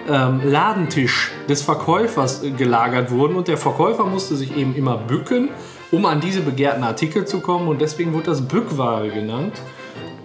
[0.08, 5.50] ähm, Ladentisch des Verkäufers äh, gelagert wurden und der Verkäufer musste sich eben immer bücken,
[5.92, 9.52] um an diese begehrten Artikel zu kommen und deswegen wurde das Bückware genannt.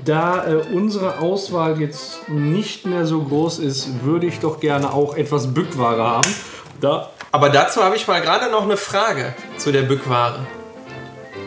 [0.06, 5.16] Da äh, unsere Auswahl jetzt nicht mehr so groß ist, würde ich doch gerne auch
[5.16, 6.30] etwas Bückware haben.
[6.82, 10.40] Da, Aber dazu habe ich mal gerade noch eine Frage zu der Bückware.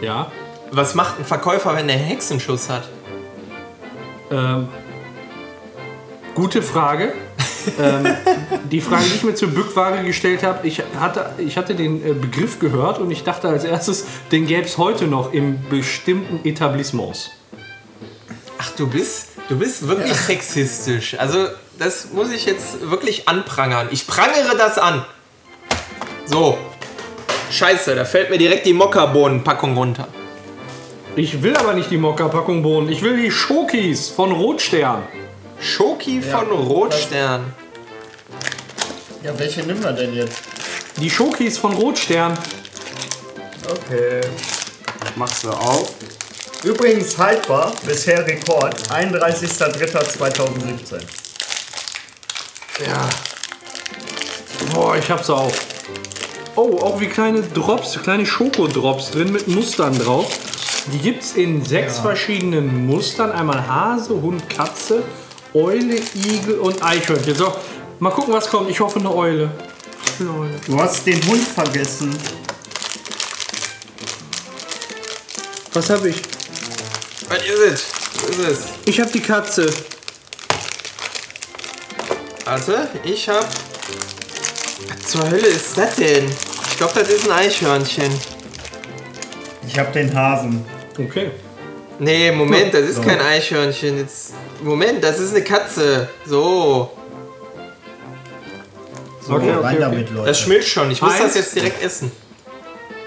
[0.00, 0.30] ja,
[0.70, 2.88] Was macht ein Verkäufer, wenn der Hexenschuss hat?
[4.30, 4.68] ähm,
[6.34, 7.12] gute Frage.
[7.80, 8.07] ähm,
[8.70, 12.12] die Frage, die ich mir zur Bückware gestellt habe, ich hatte, ich hatte den äh,
[12.12, 17.32] Begriff gehört und ich dachte als erstes, den gäbe es heute noch in bestimmten Etablissements.
[18.59, 21.18] Ach, du bist, du bist wirklich sexistisch.
[21.18, 21.48] Also,
[21.78, 23.88] das muss ich jetzt wirklich anprangern.
[23.90, 25.04] Ich prangere das an.
[26.26, 26.59] So.
[27.50, 30.09] Scheiße, da fällt mir direkt die Mokkabohnenpackung runter.
[31.14, 35.02] Ich will aber nicht die Mokka-Packung Bohnen, ich will die Schokis von Rotstern.
[35.59, 37.54] Schoki von Rotstern.
[39.22, 40.42] Ja, welche nehmen wir denn jetzt?
[40.98, 42.36] Die Schokis von Rotstern.
[43.66, 44.20] Okay.
[45.14, 45.94] Machst du auf.
[46.66, 51.00] Übrigens haltbar, bisher Rekord, 31.03.2017.
[52.84, 53.08] Ja.
[54.74, 55.52] Boah, ich hab's auch.
[56.56, 60.26] Oh, auch wie kleine Drops, kleine Schokodrops drin mit Mustern drauf.
[60.92, 63.30] Die gibt's in sechs verschiedenen Mustern.
[63.30, 65.04] Einmal Hase, Hund, Katze,
[65.54, 67.36] Eule, Igel und Eichhörnchen.
[67.36, 67.54] So,
[68.00, 68.68] mal gucken, was kommt.
[68.70, 69.52] Ich hoffe eine Eule.
[70.18, 70.60] Eine Eule.
[70.66, 72.18] Du hast den Hund vergessen.
[75.72, 76.36] Was habe ich?
[77.28, 77.84] Was ist es?
[78.22, 78.58] Was ist es?
[78.84, 79.66] Ich habe die Katze.
[82.44, 83.44] Warte, ich hab.
[84.88, 86.26] Was zur Hölle ist das denn?
[86.70, 88.12] Ich glaube, das ist ein Eichhörnchen.
[89.66, 90.64] Ich hab den Hasen.
[90.98, 91.30] Okay.
[91.98, 93.98] Nee, Moment, das ist kein Eichhörnchen.
[93.98, 96.08] Jetzt, Moment, das ist eine Katze.
[96.26, 96.92] So,
[99.26, 99.76] So, Okay, okay, rein okay.
[99.80, 100.26] damit, Leute.
[100.28, 100.90] das schmilzt schon.
[100.90, 101.22] Ich muss Eins.
[101.22, 102.12] das jetzt direkt essen.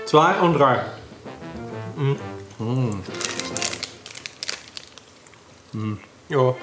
[0.05, 0.82] Zwei und drei.
[6.30, 6.55] Jo.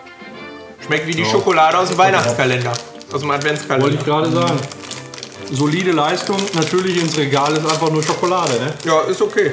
[0.84, 2.72] Schmeckt wie die Schokolade aus dem Weihnachtskalender.
[3.12, 3.92] Aus dem Wollte Adventskalender.
[3.92, 4.61] ich gerade sagen.
[5.52, 6.36] Solide Leistung.
[6.54, 8.74] Natürlich ins Regal ist einfach nur Schokolade, ne?
[8.84, 9.52] Ja, ist okay.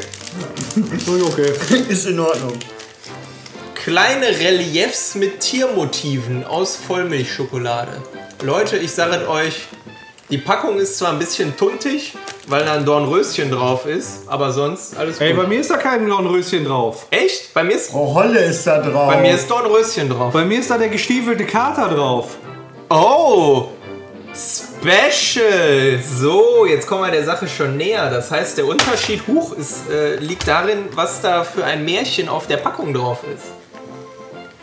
[0.76, 1.54] Ist okay.
[1.90, 2.58] Ist in Ordnung.
[3.76, 8.02] Kleine Reliefs mit Tiermotiven aus Vollmilchschokolade.
[8.42, 9.68] Leute, ich sage euch,
[10.34, 12.16] die Packung ist zwar ein bisschen tuntig,
[12.48, 15.50] weil da ein Dornröschen drauf ist, aber sonst alles Ey, bei gut.
[15.50, 17.06] mir ist da kein Dornröschen drauf.
[17.12, 17.54] Echt?
[17.54, 19.14] Bei mir ist, Frau Holle ist da drauf.
[19.14, 20.34] bei mir ist Dornröschen drauf.
[20.34, 22.36] Bei mir ist da der gestiefelte Kater drauf.
[22.90, 23.68] Oh!
[24.34, 26.00] Special!
[26.02, 28.10] So, jetzt kommen wir der Sache schon näher.
[28.10, 32.48] Das heißt, der Unterschied hoch ist, äh, liegt darin, was da für ein Märchen auf
[32.48, 33.44] der Packung drauf ist.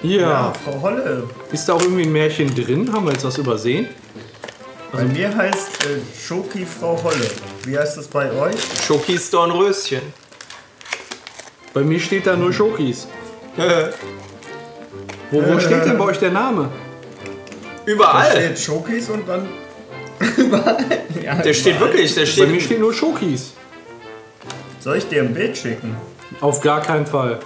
[0.02, 0.20] Ja.
[0.20, 1.28] ja, Frau Holle.
[1.52, 2.92] Ist da auch irgendwie ein Märchen drin?
[2.92, 3.86] Haben wir jetzt was übersehen?
[4.92, 7.30] Bei mir heißt äh, Schoki Frau Holle.
[7.64, 8.56] Wie heißt das bei euch?
[8.86, 10.00] Schokis Dornröschen.
[11.72, 13.06] Bei mir steht da nur Schokis.
[15.30, 16.68] Wo, wo steht denn bei euch der Name?
[17.86, 18.30] Da Überall.
[18.32, 19.48] steht Schokis und dann.
[21.22, 21.92] ja, Der steht überall.
[21.92, 22.62] wirklich, der Bei mir steht.
[22.62, 23.52] steht nur Schokis.
[24.80, 25.96] Soll ich dir ein Bild schicken?
[26.40, 27.38] Auf gar keinen Fall.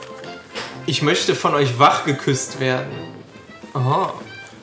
[0.86, 2.90] Ich möchte von euch wach geküsst werden.
[3.74, 4.14] Aha.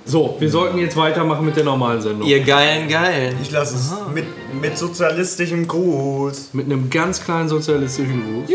[0.03, 2.27] So, wir sollten jetzt weitermachen mit der normalen Sendung.
[2.27, 3.37] Ihr geilen Geilen.
[3.41, 4.25] Ich lasse es mit,
[4.59, 6.53] mit sozialistischem Gruß.
[6.53, 8.49] Mit einem ganz kleinen sozialistischen Gruß.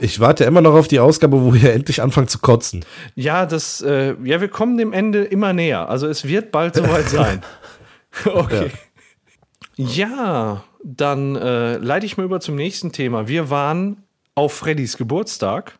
[0.00, 2.84] Ich warte immer noch auf die Ausgabe, wo ihr endlich anfangt zu kotzen.
[3.14, 5.88] Ja, das, äh, ja, wir kommen dem Ende immer näher.
[5.88, 7.42] Also es wird bald soweit sein.
[8.26, 8.70] okay.
[9.76, 13.26] Ja, dann äh, leite ich mal über zum nächsten Thema.
[13.26, 14.04] Wir waren
[14.34, 15.78] auf Freddys Geburtstag.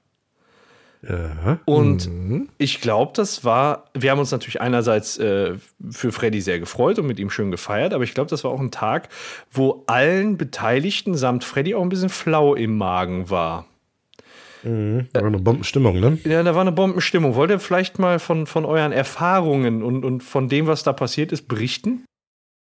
[1.07, 1.59] Ja.
[1.67, 2.09] Und
[2.57, 5.57] ich glaube, das war, wir haben uns natürlich einerseits äh,
[5.91, 8.61] für Freddy sehr gefreut und mit ihm schön gefeiert, aber ich glaube, das war auch
[8.61, 9.11] ein Tag,
[9.51, 13.67] wo allen Beteiligten samt Freddy auch ein bisschen flau im Magen war.
[14.65, 16.19] War eine Bombenstimmung, ne?
[16.25, 17.35] Ja, da war eine Bombenstimmung.
[17.35, 21.33] Wollt ihr vielleicht mal von, von euren Erfahrungen und, und von dem, was da passiert
[21.33, 22.07] ist, berichten?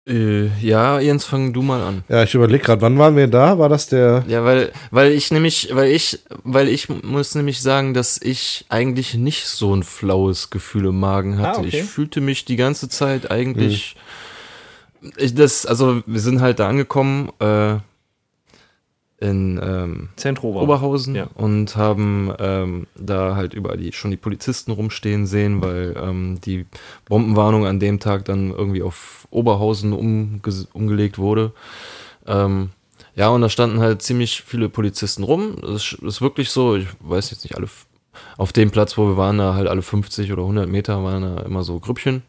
[0.07, 2.03] Äh, ja, Jens, fang du mal an.
[2.09, 3.59] Ja, ich überlege gerade, wann waren wir da?
[3.59, 4.23] War das der.
[4.27, 9.13] Ja, weil, weil ich nämlich, weil ich, weil ich muss nämlich sagen, dass ich eigentlich
[9.13, 11.59] nicht so ein flaues Gefühl im Magen hatte.
[11.59, 11.81] Ah, okay.
[11.81, 13.95] Ich fühlte mich die ganze Zeit eigentlich.
[15.17, 17.77] Ich, das, also wir sind halt da angekommen äh,
[19.22, 20.09] in ähm.
[20.41, 21.28] Oberhausen Ja.
[21.36, 26.65] und haben ähm, da halt überall die, schon die Polizisten rumstehen sehen, weil ähm, die
[27.07, 30.41] Bombenwarnung an dem Tag dann irgendwie auf Oberhausen umge
[30.74, 31.53] umgelegt wurde.
[32.28, 32.72] Ähm,
[33.15, 35.55] ja, und da standen halt ziemlich viele Polizisten rum.
[35.61, 37.67] Das ist- wirklich so, ich weiß jetzt nicht alle,
[38.38, 41.43] auf dem Platz, wo wir waren, da halt alle 50 oder 100 Meter waren da
[41.43, 42.24] immer so Grüppchen.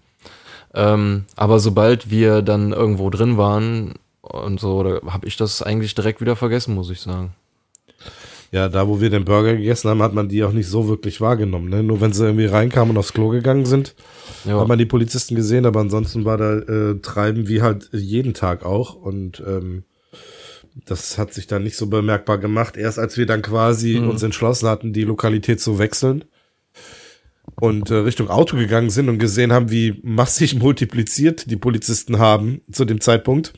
[0.75, 3.95] Ähm, aber sobald wir dann irgendwo drin waren
[4.33, 7.35] und so, da habe ich das eigentlich direkt wieder vergessen, muss ich sagen.
[8.51, 11.23] Ja, da wo wir den Burger gegessen haben, hat man die auch nicht so wirklich
[11.23, 11.71] wahrgenommen.
[11.71, 11.83] Ne?
[11.83, 13.95] Nur wenn sie irgendwie reinkamen und aufs Klo gegangen sind,
[14.45, 14.61] Ja.
[14.61, 18.63] hat man die Polizisten gesehen, aber ansonsten war da äh, Treiben wie halt jeden Tag
[18.67, 18.95] auch.
[18.95, 19.85] Und ähm,
[20.85, 22.77] das hat sich dann nicht so bemerkbar gemacht.
[22.77, 26.25] Erst als wir dann quasi uns entschlossen hatten, die Lokalität zu wechseln
[27.61, 32.61] und äh, Richtung Auto gegangen sind und gesehen haben, wie massig multipliziert die Polizisten haben
[32.71, 33.55] zu dem Zeitpunkt.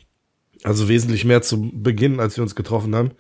[0.65, 3.13] Also wesentlich mehr zu Beginn, als wir uns getroffen haben.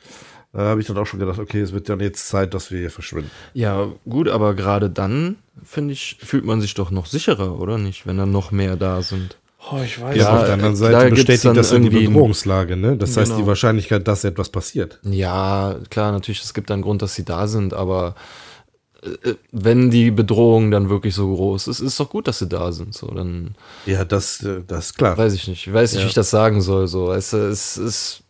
[0.52, 2.78] Da habe ich dann auch schon gedacht, okay, es wird dann jetzt Zeit, dass wir
[2.80, 3.30] hier verschwinden.
[3.54, 8.06] Ja, gut, aber gerade dann, finde ich, fühlt man sich doch noch sicherer, oder nicht,
[8.06, 9.36] wenn dann noch mehr da sind.
[9.72, 10.16] Oh, ich weiß.
[10.16, 12.96] Ja, auf der anderen Seite gibt's bestätigt dann das die irgendwie ein- Bedrohungslage, ne?
[12.96, 13.40] Das heißt, Genau.
[13.42, 15.00] die Wahrscheinlichkeit, dass etwas passiert.
[15.02, 18.14] Ja, klar, natürlich, es gibt einen Grund, dass sie da sind, aber
[19.52, 22.94] wenn die Bedrohung dann wirklich so groß ist, ist doch gut, dass sie da sind.
[22.94, 23.54] So, dann
[23.86, 25.16] Ja, das, äh, das ist klar.
[25.18, 25.66] weiß ich nicht.
[25.66, 26.04] Ich weiß nicht, Ja.
[26.06, 26.86] wie ich das sagen soll.
[26.86, 28.20] So, es, es ist.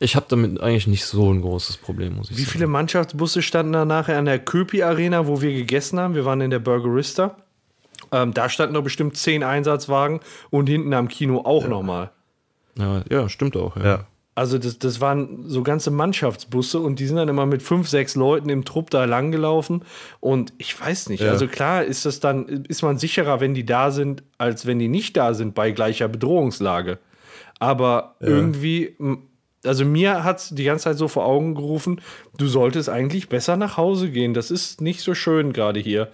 [0.00, 2.52] Ich habe damit eigentlich nicht so ein großes Problem, muss ich Wie sagen.
[2.52, 6.14] viele Mannschaftsbusse standen da nachher an der Köpi Arena, wo wir gegessen haben?
[6.14, 7.36] Wir waren in der Burgerista.
[8.10, 10.20] Ähm, da standen doch bestimmt zehn Einsatzwagen
[10.50, 12.10] und hinten am Kino auch nochmal.
[12.76, 13.76] Ja, ja, stimmt auch.
[13.76, 13.84] Ja.
[13.84, 14.06] Ja.
[14.36, 18.16] Also das, das waren so ganze Mannschaftsbusse und die sind dann immer mit fünf, sechs
[18.16, 19.82] Leuten im Trupp da langgelaufen.
[20.18, 21.30] Und ich weiß nicht, Ja.
[21.30, 24.88] also klar ist das dann, ist man sicherer, wenn die da sind, als wenn die
[24.88, 26.98] nicht da sind bei gleicher Bedrohungslage.
[27.60, 29.22] Aber irgendwie, m,
[29.64, 32.00] also mir hat es die ganze Zeit so vor Augen gerufen,
[32.36, 34.34] du solltest eigentlich besser nach Hause gehen.
[34.34, 36.08] Das ist nicht so schön gerade hier.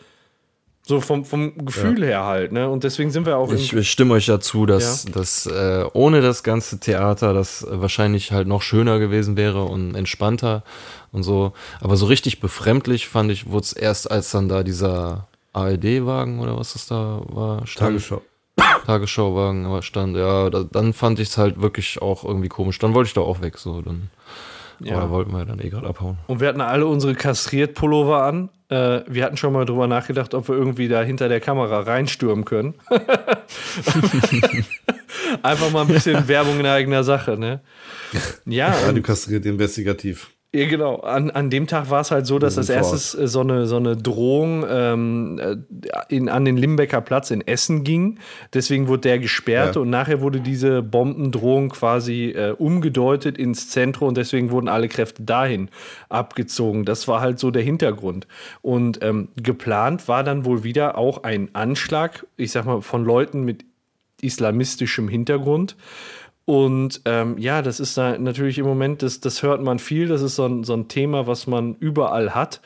[0.91, 2.69] So vom, vom Gefühl her halt, ne?
[2.69, 6.43] Und deswegen sind wir auch Ich, ich stimme euch dazu, dass, dass äh, ohne das
[6.43, 10.65] ganze Theater das wahrscheinlich halt noch schöner gewesen wäre und entspannter
[11.13, 11.53] und so.
[11.81, 16.59] Aber so richtig befremdlich fand ich, wurde es erst, als dann da dieser ARD-Wagen oder
[16.59, 17.91] was das da war, stand.
[17.91, 18.23] Tagesschau.
[18.87, 22.81] Tagesschauwagen aber stand, ja, da, dann fand ich es halt wirklich auch irgendwie komisch.
[22.81, 23.81] Dann wollte ich da auch weg, so.
[23.81, 24.11] Dann,
[24.83, 24.97] Ja.
[24.97, 26.19] Aber da wollten wir dann eh gerade abhauen.
[26.27, 28.49] Und wir hatten alle unsere Kastriert-Pullover an.
[28.69, 32.45] Äh, wir hatten schon mal drüber nachgedacht, ob wir irgendwie da hinter der Kamera reinstürmen
[32.45, 32.75] können.
[35.43, 37.61] Einfach mal ein bisschen Werbung in eigener Sache, ne?
[38.45, 40.31] Ja, Radio und, kastriert investigativ.
[40.55, 40.97] Ja genau.
[40.97, 43.67] An, an dem Tag war es halt so, dass Wir als erstes äh, so eine,
[43.67, 45.57] so eine Drohung ähm, äh,
[46.09, 48.19] in, an den Limbecker Platz in Essen ging.
[48.53, 49.83] Deswegen wurde der gesperrt Ja.
[49.83, 55.23] und nachher wurde diese Bombendrohung quasi äh, umgedeutet ins Zentrum und deswegen wurden alle Kräfte
[55.23, 55.69] dahin
[56.09, 56.85] abgezogen.
[56.85, 58.27] Das war halt so der Hintergrund.
[58.63, 63.45] Und ähm, geplant war dann wohl wieder auch ein Anschlag, ich sag mal, von Leuten
[63.45, 63.65] mit
[64.23, 65.77] islamistischem Hintergrund.
[66.51, 70.21] Und ähm, ja, das ist da natürlich im Moment, das, das hört man viel, das
[70.21, 72.61] ist so ein, so ein Thema, was man überall hat.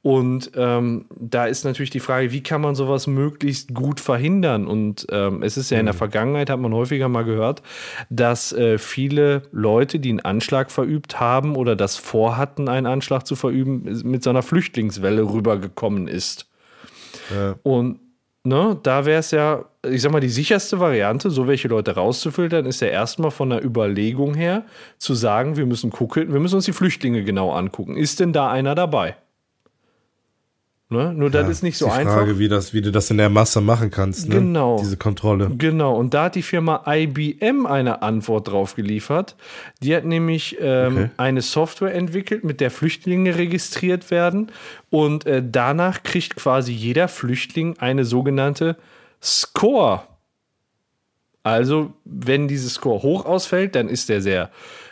[0.00, 4.66] Und ähm, da ist natürlich die Frage, wie kann man sowas möglichst gut verhindern?
[4.66, 7.60] Und ähm, es ist ja in der Vergangenheit, hat man häufiger mal gehört,
[8.08, 13.36] dass äh, viele Leute, die einen Anschlag verübt haben oder das vorhatten, einen Anschlag zu
[13.36, 16.48] verüben, mit so einer Flüchtlingswelle rübergekommen ist.
[17.34, 17.56] Ja.
[17.64, 17.98] Und
[18.46, 22.64] ne, da wäre es ja, ich sag mal, die sicherste Variante, so welche Leute rauszufiltern,
[22.66, 24.64] ist ja erstmal von der Überlegung her
[24.98, 27.96] zu sagen, wir müssen gucken, wir müssen uns die Flüchtlinge genau angucken.
[27.96, 29.16] Ist denn da einer dabei?
[30.88, 31.12] Ne?
[31.12, 32.14] Nur das ist nicht so die einfach.
[32.14, 34.36] Frage, wie, das, wie du das in der Masse machen kannst, ne?
[34.36, 34.78] Genau.
[34.78, 35.50] Diese Kontrolle.
[35.58, 39.34] Genau, und da hat die Firma IBM eine Antwort drauf geliefert.
[39.82, 41.10] Die hat nämlich ähm, Okay.
[41.16, 44.52] eine Software entwickelt, mit der Flüchtlinge registriert werden.
[44.88, 48.76] Und äh, danach kriegt quasi jeder Flüchtling eine sogenannte
[49.20, 50.02] Score.
[51.42, 54.50] Also, wenn dieses Score hoch ausfällt, dann ist er sehr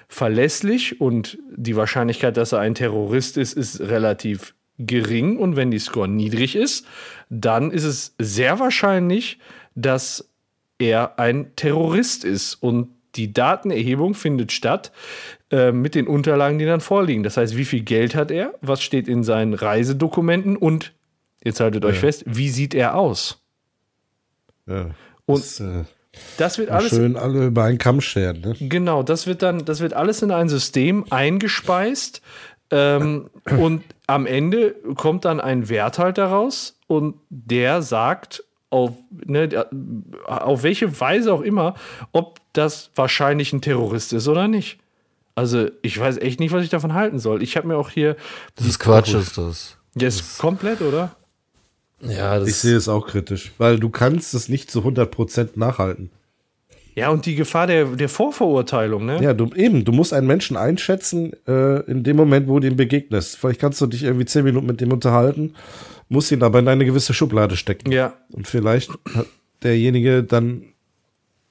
[0.08, 5.38] verlässlich und die Wahrscheinlichkeit, dass er ein Terrorist ist, ist relativ gering.
[5.38, 6.86] Und wenn die Score niedrig ist,
[7.30, 9.38] dann ist es sehr wahrscheinlich,
[9.74, 10.28] dass
[10.78, 12.54] er ein Terrorist ist.
[12.54, 14.92] Und die Datenerhebung findet statt
[15.50, 17.22] äh, mit den Unterlagen, die dann vorliegen.
[17.22, 18.54] Das heißt, wie viel Geld hat er?
[18.60, 20.56] Was steht in seinen Reisedokumenten?
[20.56, 20.92] Und
[21.44, 23.40] jetzt haltet euch fest, wie sieht er aus?
[24.66, 24.90] Ja.
[25.26, 25.84] Und das, äh,
[26.38, 28.54] Das wird alles schön alle über einen Kamm scheren, ne?
[28.60, 32.20] Genau, das wird dann, das wird alles in ein System eingespeist
[32.70, 39.66] ähm, und am Ende kommt dann ein Wert halt daraus und der sagt, auf, ne,
[40.26, 41.74] auf welche Weise auch immer,
[42.12, 44.78] ob das wahrscheinlich ein Terrorist ist oder nicht.
[45.36, 47.42] Also ich weiß echt nicht, was ich davon halten soll.
[47.42, 48.16] Ich habe mir auch hier,
[48.56, 49.76] Das ist Quatsch, ist das.
[49.94, 51.14] jetzt komplett, oder?
[52.00, 56.10] Ja, das Ich sehe es auch kritisch, weil du kannst es nicht zu 100% nachhalten.
[56.94, 59.20] Ja, und die Gefahr der, der Vorverurteilung, ne?
[59.22, 62.76] Ja, du eben, du musst einen Menschen einschätzen äh, in dem Moment, wo du ihm
[62.76, 63.36] begegnest.
[63.36, 65.54] Vielleicht kannst du dich irgendwie zehn Minuten mit dem unterhalten,
[66.08, 67.90] musst ihn aber in eine gewisse Schublade stecken.
[67.90, 68.14] Ja.
[68.30, 69.26] Und vielleicht hat
[69.62, 70.66] derjenige dann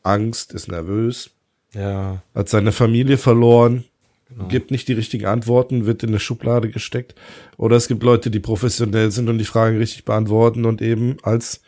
[0.02, 1.32] Angst, ist nervös,
[1.74, 2.22] ja.
[2.34, 3.84] hat seine Familie verloren,
[4.36, 4.48] Genau.
[4.48, 7.14] gibt nicht die richtigen Antworten, wird in eine Schublade gesteckt.
[7.58, 11.62] Oder es gibt Leute, die professionell sind und die Fragen richtig beantworten und eben als,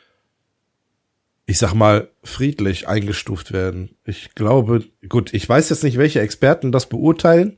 [1.46, 3.96] ich sag mal, friedlich eingestuft werden.
[4.04, 7.58] Ich glaube, gut, ich weiß jetzt nicht, welche Experten das beurteilen.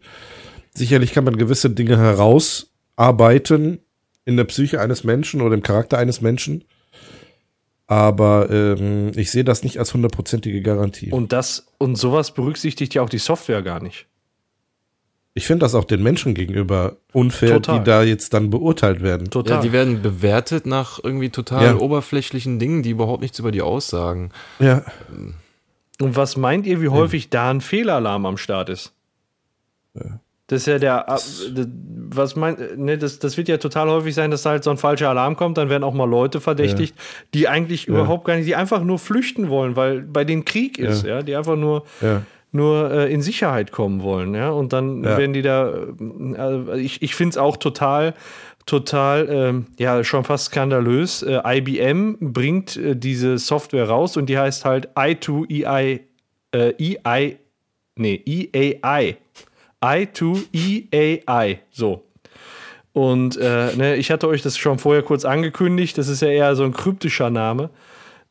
[0.73, 3.79] Sicherlich kann man gewisse Dinge herausarbeiten
[4.25, 6.65] in der Psyche eines Menschen oder im Charakter eines Menschen.
[7.87, 11.11] Aber ähm, ich sehe das nicht als hundertprozentige Garantie.
[11.11, 14.07] Und das und sowas berücksichtigt ja auch die Software gar nicht.
[15.37, 17.77] Ich finde das auch den Menschen gegenüber unfair, Total.
[17.77, 19.29] die da jetzt dann beurteilt werden.
[19.29, 19.57] Total.
[19.57, 21.75] Ja, die werden bewertet nach irgendwie total Ja.
[21.75, 24.31] oberflächlichen Dingen, die überhaupt nichts über die aussagen.
[24.59, 24.81] Ja.
[26.01, 28.93] Und was meint ihr, wie häufig da ein Fehlalarm am Start ist?
[30.47, 31.65] Das ist ja der, äh,
[32.09, 34.77] was meint, ne, das, das wird ja total häufig sein, dass da halt so ein
[34.77, 36.95] falscher Alarm kommt, dann werden auch mal Leute verdächtigt,
[37.35, 41.05] die eigentlich überhaupt gar nicht, die einfach nur flüchten wollen, weil bei denen Krieg ist,
[41.05, 42.23] ja, die einfach nur, Ja.
[42.51, 45.17] Nur äh, in Sicherheit kommen wollen, ja, und dann Ja.
[45.17, 45.71] werden die da,
[46.37, 48.13] also ich, ich finde es auch total,
[48.65, 51.23] total, ähm, ja, schon fast skandalös.
[51.23, 56.01] Äh, IBM bringt äh, diese Software raus und die heißt halt i2EI,
[56.53, 56.73] äh,
[57.05, 57.37] EI,
[57.95, 59.17] nee, EAI.
[59.81, 62.03] I2EAI, so.
[62.93, 66.55] Und äh, ne, ich hatte euch das schon vorher kurz angekündigt, das ist ja eher
[66.55, 67.69] so ein kryptischer Name.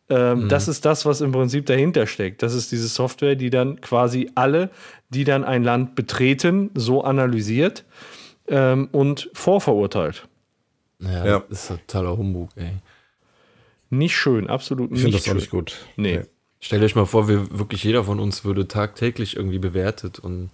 [0.08, 2.42] Ähm, Das ist das, was im Prinzip dahinter steckt.
[2.42, 4.70] Das ist diese Software, die dann quasi alle,
[5.10, 7.84] die dann ein Land betreten, so analysiert
[8.48, 10.28] ähm, und vorverurteilt.
[11.00, 11.42] Ja, Ja.
[11.48, 12.70] das ist totaler Humbug, ey.
[13.90, 15.36] Nicht schön, absolut Ich nicht finde das auch schön.
[15.36, 15.76] nicht gut.
[15.96, 16.20] Nee.
[16.60, 20.50] Stellt euch mal vor, wir, wirklich jeder von uns würde tagtäglich irgendwie bewertet und,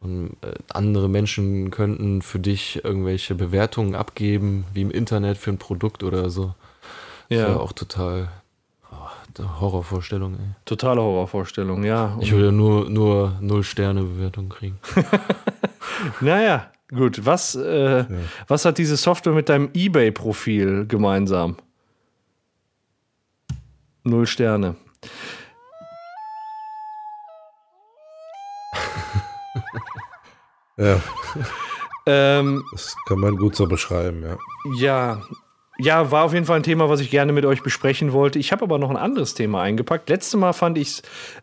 [0.00, 5.58] und äh, andere Menschen könnten für dich irgendwelche Bewertungen abgeben, wie im Internet für ein
[5.58, 6.54] Produkt oder so.
[7.28, 8.28] Das Ja, wäre auch total
[9.38, 10.54] Horrorvorstellung, ey.
[10.64, 12.16] totale Horrorvorstellung, ja.
[12.20, 14.78] Ich würde nur, nur null Sterne Bewertung kriegen.
[16.20, 17.24] Naja, gut.
[17.24, 18.04] Was, äh,
[18.48, 21.56] was hat diese Software mit deinem eBay-Profil gemeinsam?
[24.04, 24.76] Null Sterne.
[30.78, 31.00] Ja,
[32.08, 34.36] Ähm, das kann man gut so beschreiben, ja.
[34.78, 35.22] ja.
[35.78, 38.38] Ja, war auf jeden Fall ein Thema, was ich gerne mit euch besprechen wollte.
[38.38, 40.08] Ich habe aber noch ein anderes Thema eingepackt.
[40.08, 41.02] Letztes Mal fand ich es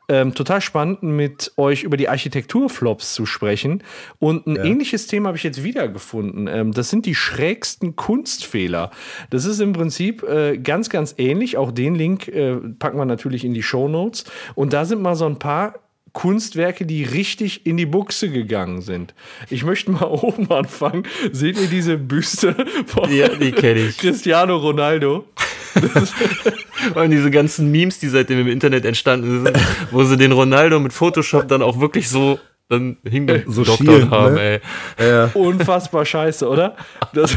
[0.10, 3.84] ähm, total spannend, mit euch über die Architekturflops zu sprechen.
[4.20, 6.48] Und ein ähnliches Thema habe ich jetzt wiedergefunden.
[6.48, 8.90] Ähm, das sind die schrägsten Kunstfehler.
[9.30, 11.58] Das ist im Prinzip äh, ganz, ganz ähnlich.
[11.58, 14.26] Auch den Link äh, packen wir natürlich in die Show Notes.
[14.56, 15.76] Und da sind mal so ein paar
[16.14, 19.14] Kunstwerke, die richtig in die Buchse gegangen sind.
[19.50, 21.04] Ich möchte mal oben anfangen.
[21.32, 22.56] Seht ihr diese Büste
[22.86, 23.52] von Ja, die.
[23.52, 25.26] Cristiano Ronaldo?
[26.96, 29.58] Und diese ganzen Memes, die seitdem im Internet entstanden sind,
[29.92, 32.40] wo sie den Ronaldo mit Photoshop dann auch wirklich so
[32.70, 34.62] dann hingedoktert schielen, haben, ne?
[34.98, 35.08] ey.
[35.08, 36.76] Ja, Unfassbar scheiße, oder?
[37.14, 37.36] Das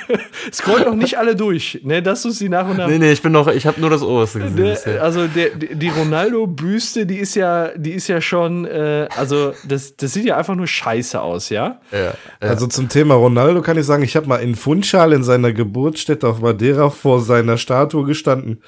[0.52, 2.02] scrollt noch nicht alle durch, ne?
[2.02, 2.86] Dass du sie nach und nach.
[2.86, 4.76] Nee, nee, ich bin noch, ich habe nur das Oberste gesehen.
[4.84, 9.96] Der, also der, die Ronaldo-Büste, die ist ja, die ist ja schon, äh, also das,
[9.96, 11.80] das sieht ja einfach nur scheiße aus, ja?
[11.90, 12.14] ja, ja.
[12.40, 16.28] Also zum Thema Ronaldo kann ich sagen, ich habe mal in Funchal in seiner Geburtsstätte
[16.28, 18.62] auf Madeira vor seiner Statue gestanden.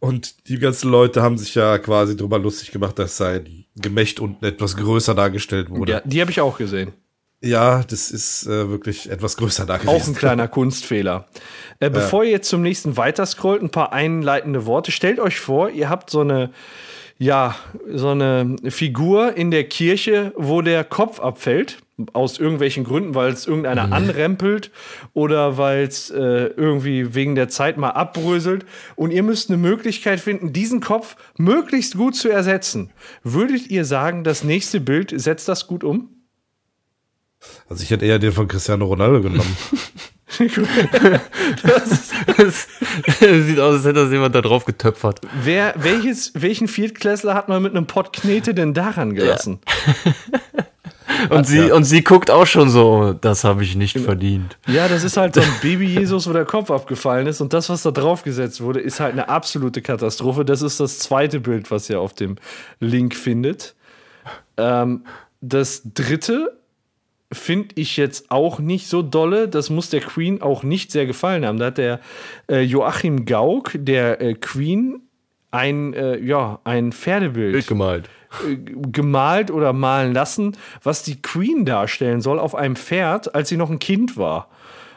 [0.00, 4.44] Und die ganzen Leute haben sich ja quasi drüber lustig gemacht, dass sein Gemächt unten
[4.44, 6.02] etwas größer dargestellt Ja, wurde.
[6.04, 6.92] die habe ich auch gesehen.
[7.40, 11.26] Ja, das ist äh, wirklich etwas größer da Auch ein kleiner Kunstfehler.
[11.78, 14.92] Äh, bevor ihr jetzt zum nächsten weiterscrollt, ein paar einleitende Worte.
[14.92, 16.50] Stellt euch vor, ihr habt so eine,
[17.18, 17.54] ja,
[17.92, 21.78] so eine Figur in der Kirche, wo der Kopf abfällt.
[22.12, 24.72] Aus irgendwelchen Gründen, weil es irgendeiner anrempelt
[25.12, 28.66] oder weil es äh, irgendwie wegen der Zeit mal abbröselt.
[28.96, 32.90] Und ihr müsst eine Möglichkeit finden, diesen Kopf möglichst gut zu ersetzen.
[33.22, 36.08] Würdet ihr sagen, das nächste Bild setzt das gut um?
[37.68, 39.56] Also ich hätte eher den von Cristiano Ronaldo genommen.
[40.26, 40.38] Es
[43.20, 45.20] sieht aus, als hätte das jemand da drauf getöpfert.
[45.42, 49.60] Wer, welches, welchen Viertklässler hat man mit einem Pott Knete denn daran gelassen?
[51.30, 54.58] Und sie, und sie guckt auch schon so, das habe ich nicht verdient.
[54.66, 54.88] Ja.
[54.88, 57.40] das ist halt so ein Baby-Jesus, wo der Kopf abgefallen ist.
[57.40, 60.44] Und das, was da draufgesetzt wurde, ist halt eine absolute Katastrophe.
[60.44, 62.36] Das ist das zweite Bild, was ihr auf dem
[62.80, 63.74] Link findet.
[64.56, 65.04] Ähm,
[65.40, 66.58] das dritte
[67.34, 69.48] finde ich jetzt auch nicht so dolle.
[69.48, 71.58] Das muss der Queen auch nicht sehr gefallen haben.
[71.58, 72.00] Da hat der
[72.50, 75.02] äh, Joachim Gauck, der äh, Queen,
[75.50, 78.08] ein, äh, ja, ein Pferdebild Bild gemalt.
[78.48, 78.56] äh,
[78.90, 83.70] gemalt oder malen lassen, was die Queen darstellen soll auf einem Pferd, als sie noch
[83.70, 84.48] ein Kind war.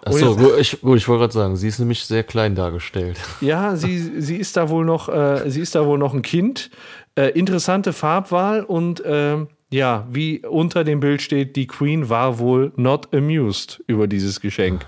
[0.06, 3.20] Achso, gut, ich, gut, ich wollte gerade sagen, sie ist nämlich sehr klein dargestellt.
[3.42, 6.70] Ja, sie, sie ist da wohl noch, äh, sie ist da wohl noch ein Kind.
[7.16, 12.72] Äh, interessante Farbwahl und ähm, ja, wie unter dem Bild steht, die Queen war wohl
[12.76, 14.86] not amused über dieses Geschenk.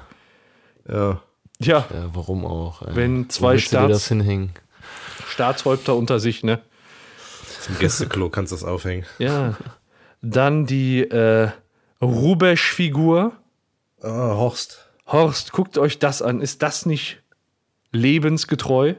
[0.88, 1.22] Ja.
[1.62, 2.82] Ja, Ja, warum auch?
[2.84, 2.96] ey?
[2.96, 4.52] Wenn zwei Staats- das hinhängen?
[5.28, 6.62] Staatshäupter unter sich, ne?
[7.62, 9.06] Zum Gästeklo kannst du das aufhängen.
[9.20, 9.58] Ja.
[10.22, 11.50] Dann die äh,
[12.02, 13.34] Rubesch-Figur.
[14.02, 14.90] Ah, Horst.
[15.08, 16.40] Horst, guckt euch das an.
[16.42, 17.22] Ist das nicht
[17.92, 18.94] lebensgetreu?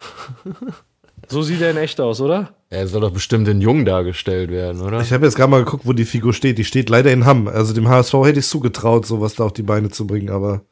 [1.30, 2.54] So sieht er in echt aus, oder?
[2.70, 5.00] Er soll doch bestimmt in Jung dargestellt werden, oder?
[5.00, 6.58] Ich habe jetzt gerade mal geguckt, wo die Figur steht.
[6.58, 7.46] Die steht leider in Hamm.
[7.48, 10.62] Also dem HSV hätte ich zugetraut, sowas da auf die Beine zu bringen, aber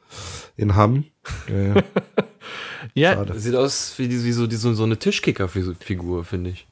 [0.57, 1.05] in Hamm.
[1.49, 1.83] Ja, ja.
[2.93, 3.39] Ja, Schade.
[3.39, 6.67] Sieht aus wie, die, wie so, die, so, so eine Tischkicker-Figur, finde ich.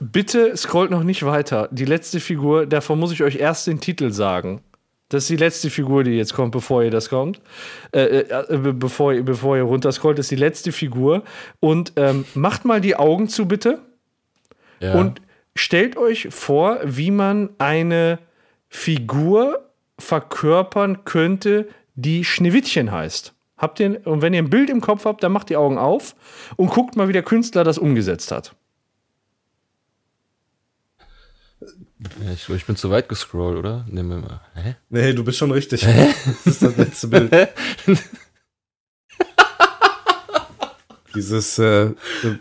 [0.00, 1.68] bitte scrollt noch nicht weiter.
[1.72, 4.60] Die letzte Figur, davon muss ich euch erst den Titel sagen.
[5.14, 7.40] Das ist die letzte Figur, die jetzt kommt, bevor ihr das kommt.
[7.92, 11.22] Äh, äh, be- bevor, ihr- bevor ihr runterscrollt, ist die letzte Figur.
[11.60, 13.78] Und ähm, macht mal die Augen zu, bitte.
[14.80, 14.94] Ja.
[14.94, 15.22] Und
[15.56, 18.18] stellt euch vor, wie man eine
[18.68, 23.32] Figur verkörpern könnte, die Schneewittchen heißt.
[23.56, 26.16] Habt ihr, und wenn ihr ein Bild im Kopf habt, dann macht die Augen auf
[26.56, 28.54] und guckt mal, wie der Künstler das umgesetzt hat.
[31.60, 31.66] Ja,
[32.32, 33.84] ich, ich bin zu weit gescrollt, oder?
[33.88, 34.40] Nehmen wir mal.
[34.54, 34.76] Hä?
[34.88, 35.82] Nee, du bist schon richtig.
[35.82, 37.48] Das ist das letzte Bild.
[41.14, 41.90] Dieses äh,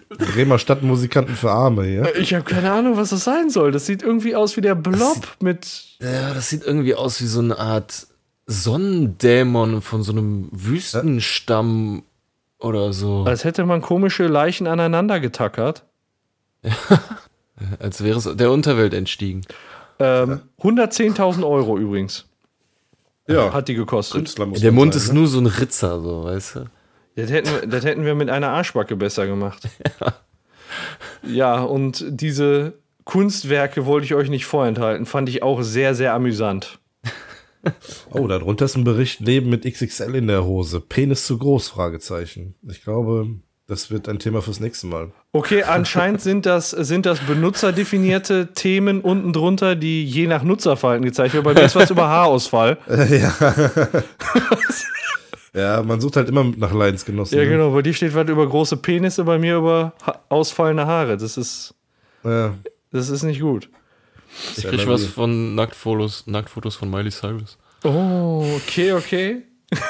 [0.10, 2.16] Bremer Stadtmusikanten für Arme hier.
[2.16, 3.72] Ich habe keine Ahnung, was das sein soll.
[3.72, 5.98] Das sieht irgendwie aus wie der Blob mit.
[6.00, 8.08] Ja, das sieht irgendwie aus wie so eine Art
[8.48, 12.04] Sonnendämon von so einem Wüstenstamm
[12.60, 13.26] oder so.
[13.26, 15.86] Als hätte man komische Leichen aneinander getackert.
[17.80, 19.42] Als wäre es der Unterwelt entstiegen.
[20.00, 22.26] Ähm, 110.000 Euro übrigens
[23.28, 24.38] Ja, hat die gekostet.
[24.38, 25.20] Der Mund sein, ist ne?
[25.20, 26.66] nur so ein Ritzer, so, weißt du?
[27.16, 29.68] Das hätten, wir, das hätten wir mit einer Arschbacke besser gemacht.
[31.22, 31.62] Ja.
[31.62, 32.74] und diese
[33.06, 35.06] Kunstwerke wollte ich euch nicht vorenthalten.
[35.06, 36.80] Fand ich auch sehr, sehr amüsant.
[38.12, 40.82] Oh, darunter ist ein Bericht Leben mit XXL in der Hose.
[40.82, 41.70] Penis zu groß?
[41.70, 42.56] Fragezeichen.
[42.68, 43.30] Ich glaube,
[43.68, 45.12] das wird ein Thema fürs nächste Mal.
[45.32, 51.34] Okay, anscheinend sind das, sind das benutzerdefinierte Themen unten drunter, die je nach Nutzerverhalten gezeigt
[51.34, 51.46] werden.
[51.46, 52.78] Bei mir ist was über Haarausfall.
[55.56, 57.38] Ja, man sucht halt immer nach Leidensgenossen.
[57.38, 57.52] Ja, ne?
[57.52, 57.72] genau.
[57.72, 61.16] Bei dir steht was über große Penisse, bei mir über ha ausfallende Haare.
[61.16, 61.76] Das ist,
[62.24, 62.56] Ja,
[62.92, 63.70] das ist nicht gut.
[64.58, 67.60] Ich ja krieg was von Nacktfotos, Nacktfotos von Miley Cyrus.
[67.84, 69.44] Oh, okay, okay.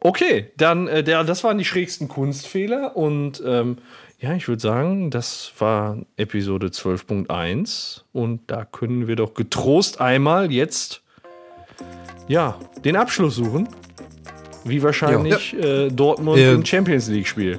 [0.00, 3.78] okay, dann, äh, der, das waren die schrägsten Kunstfehler und ähm,
[4.20, 10.50] ja, ich würde sagen, das war Episode 12.1 und da können wir doch getrost einmal
[10.50, 11.02] jetzt
[12.26, 13.68] ja, den Abschluss suchen.
[14.64, 17.58] Wie wahrscheinlich äh, Dortmund Äh, im Champions League-Spiel.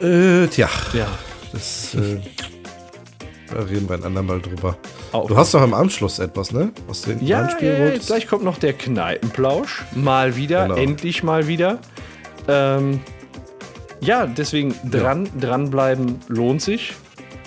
[0.00, 1.06] äh, tja, Ja.
[1.52, 2.20] das, äh,
[3.52, 4.76] da reden wir ein andermal drüber.
[5.14, 5.28] Auch.
[5.28, 6.72] Du hast doch am Anschluss etwas, ne?
[6.88, 9.84] Was du hinten Ja, ja, ja, gleich kommt noch der Kneipenplausch.
[9.94, 10.74] Mal wieder, Genau.
[10.74, 11.78] endlich mal wieder.
[12.48, 13.00] Ähm,
[14.00, 16.94] ja, deswegen dran, dranbleiben lohnt sich.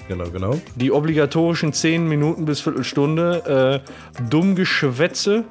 [0.07, 0.57] Genau, genau.
[0.75, 3.83] Die obligatorischen 10 Minuten bis Viertelstunde.
[3.85, 5.43] Äh, dumm Geschwätze.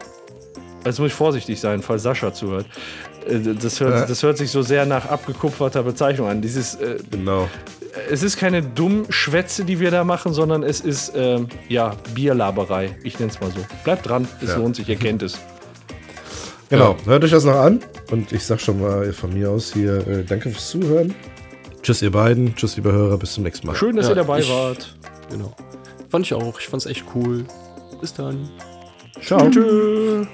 [0.87, 2.65] Jetzt muss ich vorsichtig sein, falls Sascha zuhört.
[3.29, 4.07] Äh, Das hört, Ja.
[4.07, 6.41] das hört sich so sehr nach abgekupferter Bezeichnung an.
[6.41, 7.49] Dieses, äh, Genau.
[8.11, 12.97] Es ist keine dumm Schwätze, die wir da machen, sondern es ist ähm, ja Bierlaberei.
[13.03, 13.59] Ich nenne es mal so.
[13.85, 14.57] Bleibt dran, es Ja.
[14.57, 15.39] lohnt sich, ihr kennt es.
[16.69, 17.79] Genau, hört euch das noch an.
[18.11, 21.15] Und ich sag schon mal von mir aus hier, äh, danke fürs Zuhören.
[21.81, 22.57] Tschüss, ihr beiden.
[22.57, 23.17] Tschüss, liebe Hörer.
[23.19, 23.77] Bis zum nächsten Mal.
[23.77, 24.97] Schön, dass Ja, ihr dabei ich- wart.
[25.31, 25.55] Genau.
[26.11, 26.59] Fand ich auch.
[26.59, 27.45] Ich fand's echt cool.
[28.01, 28.49] Bis dann.
[29.23, 29.49] Ciao.
[29.49, 30.27] Tschüss.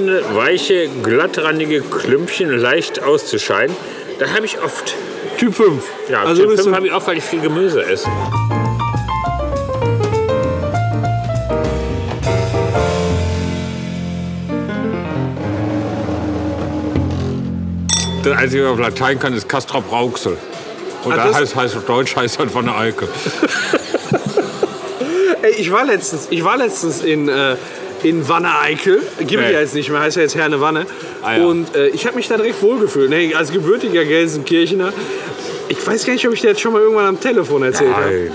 [0.00, 3.74] Einzelne weiche, glattrandige Klümpchen leicht auszuscheiden.
[4.18, 4.94] Da habe ich oft.
[5.38, 5.82] Typ 5.
[6.10, 8.08] Ja, Also Typ bist 5 du- habe ich oft, weil ich viel Gemüse esse.
[18.22, 20.36] Das Einzige, was ich auf Latein kann, ist Castrop Rauxel.
[21.04, 23.08] Und Ah, da das- heißt, heißt auf Deutsch heißt das von der Eike.
[25.42, 27.56] Ey, ich war letztens, ich war letztens in, äh,
[28.02, 29.02] in Wanne-Eickel.
[29.20, 29.52] Gibt Nee.
[29.52, 30.86] ja jetzt nicht mehr, heißt ja jetzt Herne Wanne.
[31.22, 31.44] Ah, ja.
[31.44, 33.10] Und äh, ich habe mich da direkt wohlgefühlt.
[33.10, 34.92] Nee, als gebürtiger Gelsenkirchener.
[35.68, 38.06] Ich weiß gar nicht, ob ich dir jetzt schon mal irgendwann am Telefon erzählt habe.
[38.06, 38.32] Nein.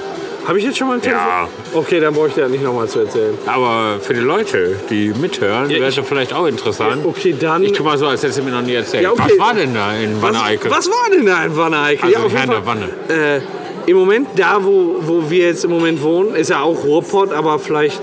[0.47, 1.23] Habe ich jetzt schon mal am Telefon?
[1.27, 1.49] Ja.
[1.73, 3.35] Okay, dann brauche ich dir das nicht nochmal zu erzählen.
[3.47, 7.03] Aber für die Leute, die mithören, Ja, wäre ich- das vielleicht auch interessant.
[7.03, 7.63] Okay, dann.
[7.63, 9.01] Ich tu mal so, als hättest du mir noch nie erzählt.
[9.03, 9.23] Ja, okay.
[9.27, 10.69] Was war denn da in was, Wanne-Eickel?
[10.71, 12.05] was war denn da in Wanne-Eickel?
[12.05, 12.65] Also auf jeden Herne Fall,
[13.09, 13.37] Wanne.
[13.37, 13.41] Äh,
[13.87, 17.57] Im Moment, da wo, wo wir jetzt im Moment wohnen, ist ja auch Ruhrpott, aber
[17.59, 17.99] vielleicht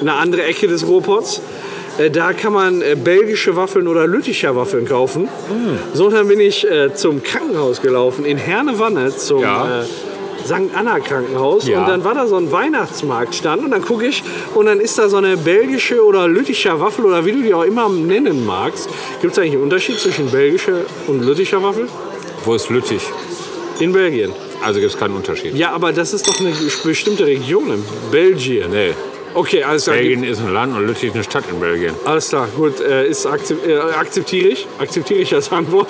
[0.00, 1.40] eine andere Ecke des Ruhrpots.
[1.98, 5.24] Äh, da kann man äh, belgische Waffeln oder Lütticher Waffeln kaufen.
[5.24, 5.96] Mm.
[5.96, 9.84] So, dann bin ich äh, zum Krankenhaus gelaufen in Herne-Wanne zum Ja.
[10.44, 10.70] St.
[10.74, 11.80] Anna Krankenhaus Ja.
[11.80, 14.22] und dann war da so ein Weihnachtsmarktstand und dann gucke ich
[14.54, 17.64] und dann ist da so eine belgische oder lüttischer Waffel oder wie du die auch
[17.64, 18.88] immer nennen magst.
[19.20, 21.88] Gibt es eigentlich einen Unterschied zwischen belgische und lüttischer Waffel?
[22.44, 23.02] Wo ist Lüttich?
[23.80, 24.32] In Belgien.
[24.64, 25.54] Also gibt es keinen Unterschied.
[25.54, 26.52] Ja, aber das ist doch eine
[26.84, 28.70] bestimmte Region in Belgien.
[28.70, 28.92] Nee.
[29.34, 29.96] Okay, alles klar.
[29.96, 31.94] Belgien ist ein Land und Lüttich eine Stadt in Belgien.
[32.04, 32.80] Alles klar, gut.
[32.80, 34.66] Äh, ist akzep äh, akzeptiere ich.
[34.78, 35.88] Akzeptiere ich als Antwort.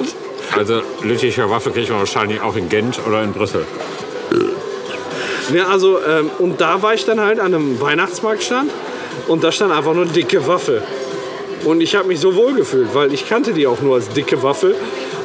[0.56, 3.64] Also Lütticher Waffe kriegt man wahrscheinlich auch in Gent oder in Brüssel.
[5.54, 8.70] Ja, also, ähm, und da war ich dann halt an einem Weihnachtsmarktstand
[9.28, 10.82] und da stand einfach nur dicke Waffe.
[11.64, 14.42] Und ich habe mich so wohl gefühlt, weil ich kannte die auch nur als dicke
[14.42, 14.74] Waffe.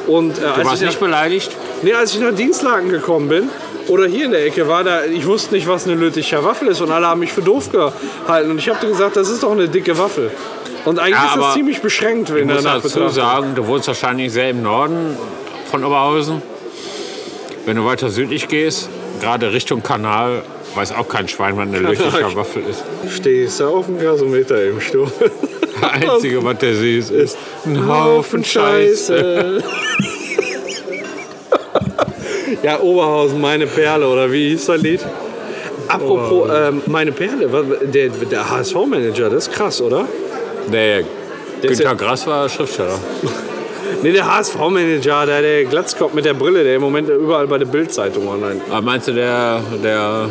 [0.06, 1.50] Und äh, Du als, warst ich nicht beleidigt?
[1.82, 3.48] nee, als ich nach Dienstlaken gekommen bin
[3.88, 6.80] oder hier in der Ecke war, da ich wusste nicht, was eine Lütticher Waffel ist
[6.80, 8.50] und alle haben mich für doof gehalten.
[8.50, 10.30] Und ich habe gesagt, das ist doch eine dicke Waffe.
[10.84, 13.88] Und eigentlich Ja, ist das ziemlich beschränkt, Ich wenn muss danach dazu sagen, du wohnst
[13.88, 15.16] wahrscheinlich sehr im Norden
[15.70, 16.42] von Oberhausen.
[17.66, 18.88] Wenn du weiter südlich gehst,
[19.20, 20.42] gerade Richtung Kanal,
[20.74, 22.84] weiß auch kein Schwein, was eine Lütticher Waffe ist.
[23.10, 25.10] Stehst du auf dem Gasometer im Sturm.
[25.80, 29.62] Das Einzige, was der süß ist, ein Haufen Scheiße.
[32.64, 35.00] ja, Oberhausen, meine Perle, oder wie hieß das Lied?
[35.86, 37.46] Apropos, ähm, meine Perle,
[37.82, 40.06] der, der HSV-Manager, das ist krass, oder?
[40.72, 41.06] Der ist
[41.60, 42.98] Günter Grass war Schriftsteller.
[44.02, 47.66] Nee, der HSV-Manager, der, der Glatzkopf mit der Brille, der im Moment überall bei der
[47.66, 48.60] Bild-Zeitung online.
[48.68, 50.28] Aber meinst du, der, der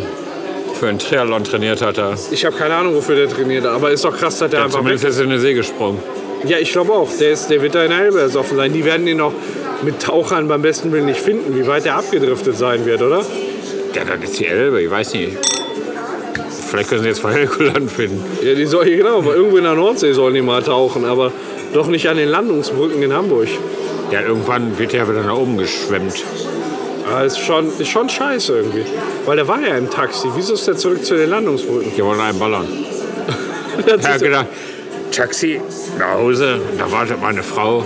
[0.80, 1.98] für einen Triathlon trainiert hat?
[1.98, 4.80] Der Ich habe keine Ahnung, wofür der trainiert, aber ist doch krass, dass der einfach
[4.80, 6.00] weg zumindest ist er in den See gesprungen.
[6.46, 7.10] Ja, ich glaube auch.
[7.20, 8.74] Der, ist, der wird da in der Elbe ersoffen sein.
[8.74, 9.34] Die werden ihn noch
[9.84, 13.26] mit Tauchern beim besten Willen nicht finden, wie weit der abgedriftet sein wird, oder?
[13.94, 15.38] Ja, das ist die Elbe, ich weiß nicht.
[16.68, 18.24] Vielleicht können sie jetzt vor Helgoland finden.
[18.42, 21.32] Ja, die soll genau, aber irgendwo in der Nordsee sollen die mal tauchen, aber
[21.74, 23.48] doch nicht an den Landungsbrücken in Hamburg.
[24.12, 26.24] Ja, irgendwann wird er wieder nach oben geschwemmt.
[27.08, 28.86] Aber ist schon, ist schon scheiße irgendwie.
[29.26, 30.30] Weil der war ja im Taxi.
[30.36, 31.92] Wieso ist der zurück zu den Landungsbrücken?
[31.96, 32.68] Die wollen einen ballern.
[33.88, 34.48] Er ist, gedacht,
[35.12, 35.60] Taxi,
[35.98, 37.84] nach Hause, da wartet meine Frau.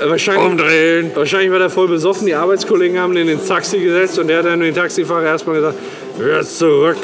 [0.00, 1.10] Äh, wahrscheinlich, Umdrehen.
[1.14, 2.26] wahrscheinlich war der voll besoffen.
[2.26, 5.78] Die Arbeitskollegen haben den ins Taxi gesetzt und der hat dann den Taxifahrer erstmal gesagt,
[6.18, 6.98] jetzt zurück.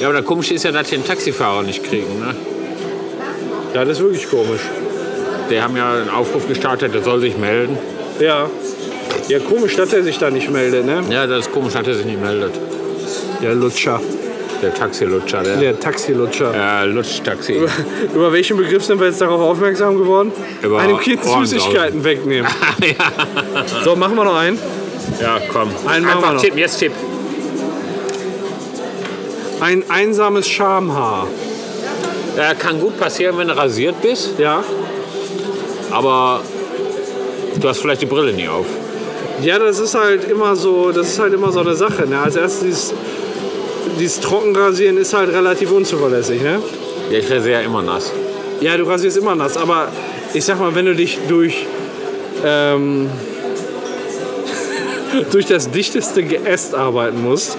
[0.00, 2.18] Ja, aber das Komische ist ja, dass die einen Taxifahrer nicht kriegen.
[2.20, 2.34] Ne?
[3.74, 4.62] Ja, das ist wirklich komisch.
[5.50, 7.76] Die haben ja einen Aufruf gestartet, der soll sich melden.
[8.20, 8.48] Ja.
[9.28, 11.02] Ja, komisch, dass er sich da nicht meldet, ne?
[11.10, 12.52] Ja, das ist komisch, dass er sich nicht meldet.
[13.42, 14.00] Der Lutscher.
[14.62, 15.56] Der Taxilutscher, der.
[15.56, 16.54] Der Taxilutscher.
[16.54, 17.60] Ja, Lutsch-Taxi.
[18.14, 20.32] Über welchen Begriff sind wir jetzt darauf aufmerksam geworden?
[20.62, 21.24] Über Einem Kind.
[21.24, 22.50] Süßigkeiten wegnehmen.
[23.84, 24.58] So, machen wir noch einen.
[25.20, 25.68] Ja, komm.
[25.86, 26.40] Einen machen wir Einfach noch.
[26.42, 26.92] tippen, jetzt tipp.
[29.60, 31.26] Ein einsames Schamhaar.
[32.36, 34.62] Ja, kann gut passieren, wenn du rasiert bist, Ja?
[35.90, 36.40] aber
[37.60, 38.66] du hast vielleicht die Brille nie auf.
[39.42, 42.06] Ja, das ist halt immer so, das ist halt immer so eine Sache.
[42.06, 42.18] Ne?
[42.20, 42.94] Als erstes dieses,
[44.00, 46.60] dieses Trockenrasieren ist halt relativ unzuverlässig, ne?
[47.10, 48.10] Ja, ich rasiere ja immer nass.
[48.60, 49.88] Ja, du rasierst immer nass, aber
[50.32, 51.66] ich sag mal, wenn du dich durch
[52.44, 53.10] ähm,
[55.32, 57.58] durch das dichteste Geäst arbeiten musst,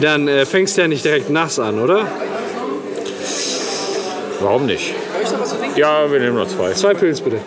[0.00, 2.06] dann äh, fängst du ja nicht direkt nass an, oder?
[4.40, 4.94] Warum nicht?
[5.76, 6.72] Ja, wir nehmen noch zwei.
[6.72, 7.38] Zwei Pilz bitte.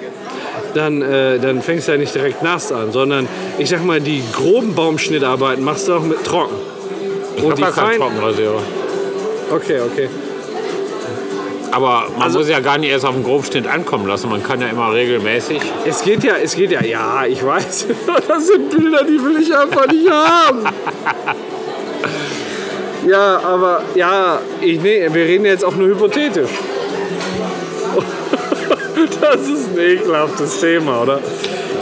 [0.73, 3.27] Dann, äh, dann fängst du ja nicht direkt nass an, sondern
[3.57, 6.72] ich sag mal, die groben Baumschnittarbeiten machst du auch mit trocken.
[7.43, 7.99] Ich habe die gar keinen feinen.
[7.99, 8.61] Trockenrasierer.
[9.51, 10.09] Okay, okay.
[11.71, 14.29] Aber man Also- muss ja gar nicht erst auf den Grobschnitt ankommen lassen.
[14.29, 15.59] Man kann ja immer regelmäßig.
[15.85, 17.87] Es geht ja, es geht ja, ja, ich weiß.
[18.27, 20.63] Das sind Bilder, die will ich einfach nicht haben.
[23.07, 26.49] Ja, aber ja, ich, nee, wir reden jetzt auch nur hypothetisch.
[29.19, 31.19] Das ist ein ekelhaftes Thema, oder?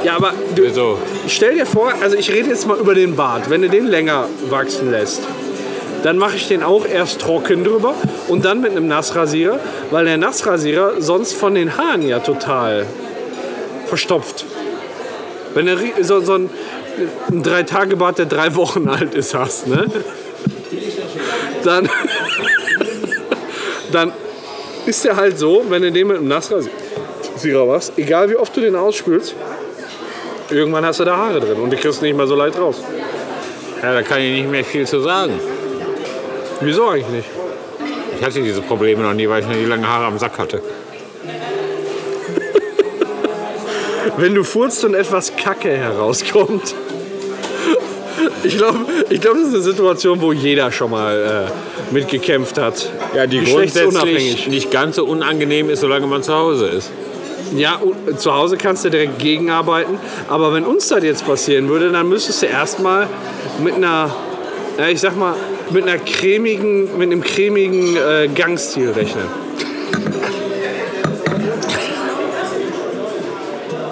[0.03, 0.97] Ja, aber du, So,
[1.27, 3.49] stell dir vor, also ich rede jetzt mal über den Bart.
[3.49, 5.21] Wenn du den länger wachsen lässt,
[6.03, 7.93] dann mache ich den auch erst trocken drüber
[8.27, 9.59] und dann mit einem Nassrasierer,
[9.91, 12.85] weil der Nassrasierer sonst von den Haaren ja total
[13.85, 14.45] verstopft.
[15.53, 16.49] Wenn du so, so ein,
[17.29, 19.85] ein Drei-Tage-Bart, der drei Wochen alt ist, hast, ne?
[21.63, 21.89] Dann,
[23.91, 24.13] dann
[24.85, 28.61] ist der halt so, wenn du den mit einem Nassrasierer machst, egal wie oft du
[28.61, 29.35] den ausspülst,
[30.49, 32.77] irgendwann hast du da Haare drin und die kriegst nicht mehr so leicht raus.
[33.81, 35.39] ja, da kann ich nicht mehr viel zu sagen.
[36.61, 37.29] Wieso eigentlich nicht?
[38.19, 40.61] Ich hatte diese Probleme noch nie, weil ich noch nie lange Haare am Sack hatte.
[44.17, 46.75] Wenn du furzt und etwas Kacke herauskommt.
[48.43, 48.79] Ich glaube,
[49.09, 52.91] ich glaub, das ist eine Situation, wo jeder schon mal äh, mitgekämpft hat.
[53.15, 56.91] Ja, die grundsätzlich nicht ganz so unangenehm ist, solange man zu Hause ist.
[57.55, 57.81] Ja,
[58.17, 59.97] zu Hause kannst du direkt gegenarbeiten.
[60.27, 63.07] Aber wenn uns das jetzt passieren würde, dann müsstest du erstmal
[63.63, 64.15] mit einer
[64.81, 65.35] ja, ich sag mal,
[65.69, 69.25] mit einer cremigen, mit einem cremigen äh, Gangstil rechnen.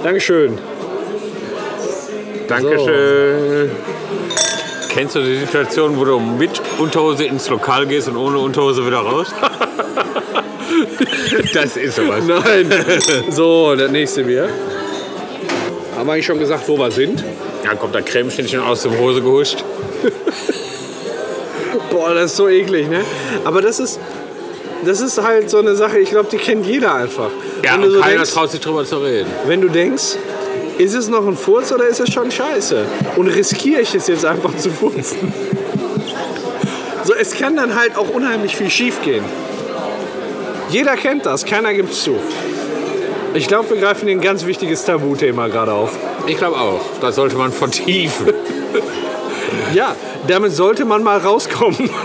[0.01, 0.57] Dankeschön.
[2.47, 3.69] Dankeschön.
[4.89, 8.97] Kennst du die Situation, wo du mit Unterhose ins Lokal gehst und ohne Unterhose wieder
[8.97, 9.27] raus?
[11.53, 12.23] das ist sowas.
[12.25, 12.73] Nein.
[13.29, 14.49] So, das nächste Bier.
[15.95, 17.23] Haben wir eigentlich schon gesagt, wo wir sind?
[17.63, 19.63] Dann kommt der Cremeschnittchen aus dem Hose gehuscht.
[21.89, 23.03] Boah, das ist so eklig, ne?
[23.43, 23.99] Aber das ist,
[24.85, 27.29] das ist halt so eine Sache, ich glaube, die kennt jeder einfach.
[27.63, 29.29] Ja, wenn, und so keiner denkst, traut sich drüber zu reden.
[29.45, 30.17] wenn du denkst,
[30.77, 32.85] ist es noch ein Furz oder ist es schon scheiße?
[33.17, 35.33] Und riskiere ich es jetzt einfach zu furzen?
[37.03, 39.25] So, es kann dann halt auch unheimlich viel schief gehen.
[40.69, 42.15] Jeder kennt das, keiner gibt es zu.
[43.33, 45.91] Ich glaube, wir greifen hier ein ganz wichtiges Tabuthema gerade auf.
[46.27, 46.81] Ich glaube auch.
[47.01, 48.27] Das sollte man vertiefen.
[49.73, 49.95] Ja,
[50.29, 51.89] damit sollte man mal rauskommen.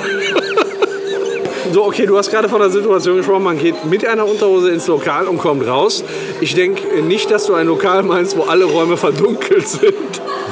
[1.73, 4.87] So, okay, du hast gerade von der Situation gesprochen, man geht mit einer Unterhose ins
[4.87, 6.05] Lokal und kommt raus.
[6.41, 9.95] Ich denke nicht, dass du ein Lokal meinst, wo alle Räume verdunkelt sind.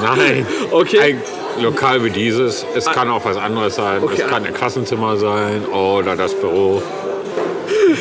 [0.01, 0.45] Nein.
[0.71, 0.99] Okay.
[0.99, 1.21] Ein
[1.61, 2.65] Lokal wie dieses.
[2.75, 4.03] Es kann auch was anderes sein.
[4.03, 4.23] Okay.
[4.23, 6.81] Es kann ein Klassenzimmer sein oder das Büro.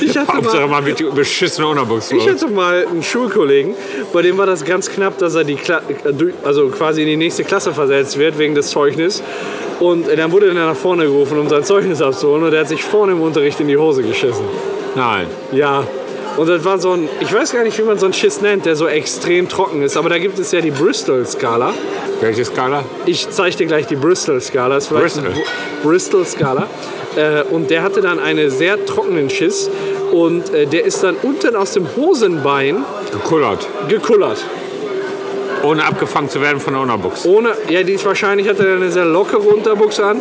[0.00, 3.74] Ich hatte Hauptsache mal, mal mit die beschissene Unterbuchs ich hatte mal einen Schulkollegen,
[4.12, 6.12] bei dem war das ganz knapp, dass er die Kla äh,
[6.44, 9.22] also quasi in die nächste Klasse versetzt wird wegen des Zeugnisses.
[9.82, 12.44] Und äh, dann wurde er nach vorne gerufen, um sein Zeugnis abzuholen.
[12.44, 14.44] Und er hat sich vorne im Unterricht in die Hose geschissen.
[14.94, 15.26] Nein.
[15.50, 15.84] Ja.
[16.36, 18.64] Und das war so ein, ich weiß gar nicht, wie man so einen Schiss nennt,
[18.64, 19.96] der so extrem trocken ist.
[19.96, 21.74] Aber da gibt es ja die Bristol-Skala.
[22.20, 22.84] Welche Skala?
[23.06, 24.78] Ich zeige dir gleich die Bristol-Skala.
[24.78, 25.32] Bristol.
[25.82, 26.68] Bristol-Skala.
[27.16, 29.68] Äh, und der hatte dann einen sehr trockenen Schiss.
[30.12, 33.66] Und äh, der ist dann unten aus dem Hosenbein Gekullert.
[33.88, 34.38] gekullert.
[35.62, 37.24] Ohne abgefangen zu werden von der Unterbuchs.
[37.24, 40.18] Ohne, ja, die ist wahrscheinlich hatte er eine sehr lockere Unterbuchs an,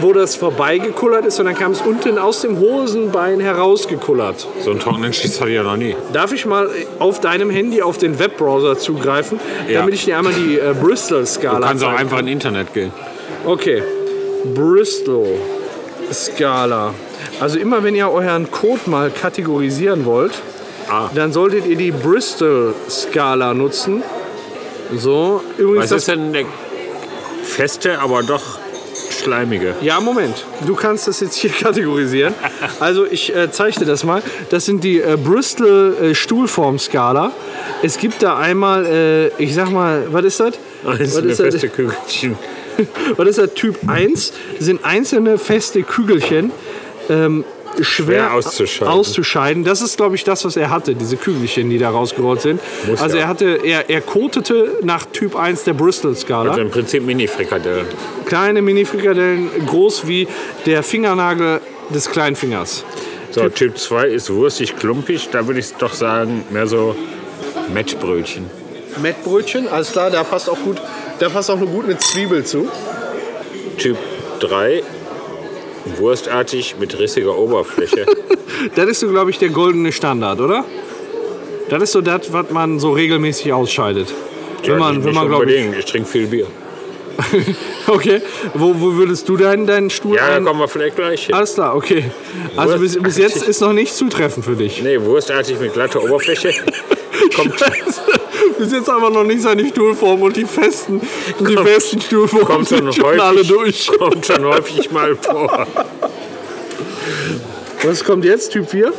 [0.00, 1.40] wo das vorbeigekullert ist.
[1.40, 4.46] Und dann kam es unten aus dem Hosenbein herausgekullert.
[4.62, 5.96] So einen trockenen Schiss hatte ich ja noch nie.
[6.12, 9.80] Darf ich mal auf deinem Handy auf den Webbrowser zugreifen, Ja.
[9.80, 12.92] damit ich dir einmal die äh, Bristol-Skala Du kannst auch einfach ins Internet gehen.
[13.44, 13.82] Okay.
[14.54, 16.94] Bristol-Skala.
[17.40, 20.32] Also immer wenn ihr euren Code mal kategorisieren wollt,
[20.88, 21.10] Ah.
[21.14, 24.02] dann solltet ihr die Bristol-Skala nutzen.
[24.94, 26.44] So, übrigens Was das ist denn der
[27.42, 28.58] feste, aber doch
[29.10, 29.74] schleimige?
[29.80, 30.44] Ja, Moment.
[30.66, 32.34] Du kannst das jetzt hier kategorisieren.
[32.80, 34.22] Also ich äh, dir das mal.
[34.50, 37.32] Das sind die äh, Bristol äh, Stuhlformskala.
[37.82, 40.54] Es gibt da einmal, äh, ich sag mal, was ist das?
[40.82, 41.54] Was Einzelne ist das?
[41.54, 42.38] feste Kügelchen.
[43.16, 43.54] Was ist das?
[43.54, 46.50] Typ 1 sind einzelne feste Kügelchen.
[47.08, 47.42] Ähm,
[47.80, 48.92] schwer auszuscheiden.
[48.92, 49.64] auszuscheiden.
[49.64, 52.60] Das ist, glaube ich, das, was er hatte, diese Kügelchen, die da rausgerollt sind.
[52.86, 53.24] Muss also ja.
[53.24, 56.50] er hatte, er, er kotete nach Typ 1 der Bristol-Skala.
[56.50, 57.86] Also im Prinzip Mini-Frikadellen.
[58.26, 60.28] Kleine Mini-Frikadellen, groß wie
[60.64, 62.84] der Fingernagel des kleinen Fingers.
[63.30, 65.28] So, Typ 2 ist wurstig, klumpig.
[65.30, 66.96] Da würde ich doch sagen, mehr so
[67.72, 68.46] Mettbrötchen.
[69.02, 70.80] Mettbrötchen, alles klar, da passt auch gut,
[71.18, 72.68] da passt auch eine gute Zwiebel zu.
[73.76, 73.98] Typ
[74.40, 74.82] 3
[75.98, 78.06] wurstartig mit rissiger Oberfläche.
[78.74, 80.64] Das ist so, glaube ich, der goldene Standard, oder?
[81.68, 84.12] Das ist so das, was man so regelmäßig ausscheidet.
[84.64, 85.78] Wenn man, wenn man glaube ich.
[85.78, 86.46] Ich trinke viel Bier.
[87.88, 88.20] Okay,
[88.54, 91.34] wo, wo würdest du deinen, deinen Stuhl Ja, da kommen wir vielleicht gleich hin.
[91.34, 92.10] Alles klar, okay.
[92.56, 94.82] Also bis, bis jetzt ist noch nicht zutreffend für dich.
[94.82, 96.52] Nee, wurstartig mit glatter Oberfläche.
[97.36, 97.54] Kommt,
[98.58, 101.00] Bis jetzt einfach noch nicht seine Stuhlform und die festen,
[101.40, 103.90] die festen Stuhlformen kommt schon sind schon alle häufig, durch.
[103.98, 105.66] kommt schon häufig mal vor.
[107.82, 108.52] Was kommt jetzt?
[108.52, 108.92] Typ 4?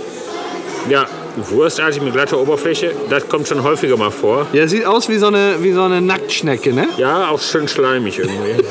[0.89, 4.47] Ja, wurstartig mit glatter Oberfläche, das kommt schon häufiger mal vor.
[4.53, 6.87] Ja, sieht aus wie so eine, wie so eine Nacktschnecke, ne?
[6.97, 8.63] Ja, auch schön schleimig irgendwie.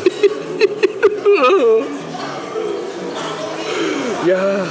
[4.27, 4.67] Ja.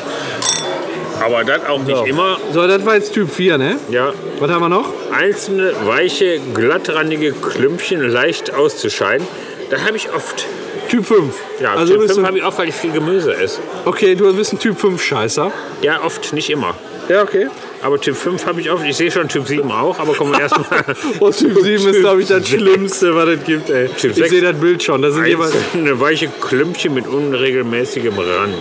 [1.23, 2.37] Aber das auch nicht immer.
[2.53, 3.77] So, das war jetzt Typ 4, ne?
[3.89, 4.89] Ja, Was haben wir noch?
[5.11, 9.25] einzelne weiche, glattrandige Klümpchen leicht auszuscheiden.
[9.69, 10.45] Das habe ich oft.
[10.89, 11.33] Typ 5.
[11.61, 13.59] Ja, also Typ bist 5 du, habe ich oft, weil ich viel Gemüse esse.
[13.85, 15.51] okay, du bist ein Typ 5 Scheißer.
[15.81, 16.75] Ja, oft, nicht immer.
[17.09, 17.47] Ja, okay.
[17.81, 18.83] Aber Typ 5 habe ich oft.
[18.85, 20.83] Ich sehe schon Typ 7 auch, aber kommen wir erstmal.
[21.19, 23.89] Und Typ 7 ist, glaube ich, das Schlimmste, was es gibt, ey.
[23.89, 25.01] Typ ich sehe das Bild schon.
[25.01, 25.53] Da sind jeweils.
[25.55, 28.55] Einzelne weiche Klümpchen mit unregelmäßigem Rand.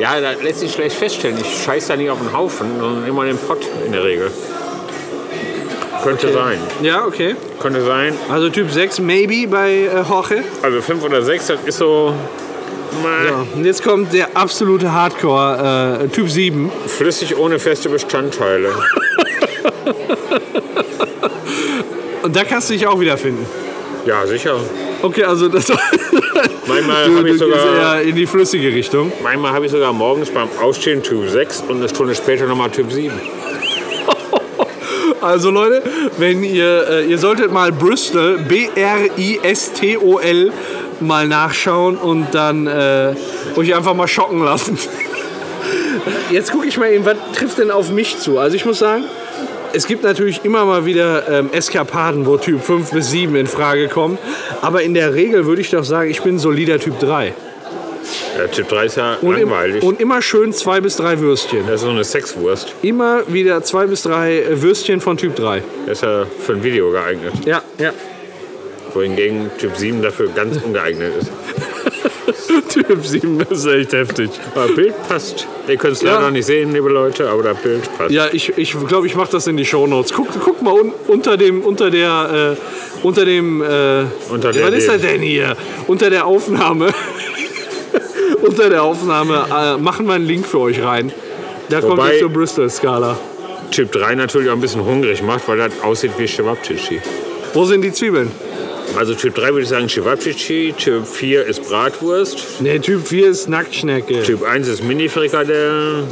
[0.00, 1.36] Ja, das lässt sich schlecht feststellen.
[1.38, 4.30] Ich scheiße da nicht auf den Haufen, sondern immer in den Pott in der Regel.
[6.02, 6.58] Könnte sein.
[6.82, 7.36] Ja, okay.
[7.60, 8.14] Könnte sein.
[8.30, 10.42] Also Typ 6, maybe bei äh, Jorge.
[10.62, 12.14] Also 5 oder 6, das ist so.
[13.02, 16.72] So, und jetzt kommt der absolute Hardcore, äh, Typ 7.
[16.86, 18.72] Flüssig ohne feste Bestandteile.
[22.22, 23.46] Und da kannst du dich auch wiederfinden.
[24.06, 24.56] Ja, sicher.
[25.02, 25.66] Okay, also das,
[26.66, 29.12] Manchmal habe ich, sogar- in die flüssige Richtung.
[29.22, 32.90] manchmal hab ich sogar morgens beim Aufstehen Typ 6 und eine Stunde später nochmal Typ
[32.92, 33.12] 7.
[35.22, 35.82] Also Leute,
[36.16, 38.38] wenn ihr, äh, ihr solltet mal Bristol,
[39.40, 40.50] B-R-I-S-T-O-L,
[41.00, 43.14] mal nachschauen und dann äh,
[43.56, 44.78] euch einfach mal schocken lassen.
[46.30, 48.38] Jetzt gucke ich mal eben, was trifft denn auf mich zu?
[48.38, 49.04] Also ich muss sagen,
[49.72, 53.88] es gibt natürlich immer mal wieder ähm, Eskapaden, wo Typ 5 bis 7 in Frage
[53.88, 54.18] kommen.
[54.60, 57.32] Aber in der Regel würde ich doch sagen, ich bin solider Typ 3.
[58.38, 59.82] Ja, typ 3 ist ja Und, im, langweilig.
[59.82, 61.66] und immer schön zwei bis drei Würstchen.
[61.66, 62.74] das ist so eine Sexwurst.
[62.82, 65.62] Immer wieder zwei bis drei äh, Würstchen von Typ 3.
[65.86, 67.34] Das ist ja für ein Video geeignet.
[67.44, 67.92] Ja, ja.
[68.94, 71.30] Wohingegen Typ 7 dafür ganz ungeeignet ist.
[72.68, 74.30] Typ 7 ist echt heftig.
[74.54, 75.46] Aber Bild passt.
[75.68, 76.14] Ihr könnt es Ja.
[76.16, 78.10] leider nicht sehen, liebe Leute, aber das Bild passt.
[78.10, 80.12] Ja, ich glaube, ich, glaub, ich mache das in die Shownotes.
[80.12, 84.74] Guck, guck mal un, unter dem, unter der, äh, unter dem, äh, Unter der was
[84.78, 85.10] ist das dem.
[85.12, 85.56] denn hier?
[85.86, 86.88] Unter der Aufnahme,
[88.42, 91.12] unter der Aufnahme äh, machen wir einen Link für euch rein.
[91.68, 93.16] Da kommt Wobei- jetzt zur Bristol-Skala.
[93.70, 97.00] Typ 3 natürlich auch ein bisschen hungrig macht, weil das aussieht wie Cevapcici.
[97.54, 98.30] Wo sind die Zwiebeln?
[98.96, 103.48] Also Typ 3 würde ich sagen Cevapcici, Typ 4 ist Bratwurst, Ne, Typ 4 ist
[103.48, 104.22] Nacktschnecke.
[104.22, 106.04] Typ 1 ist Mini-Frikadelle,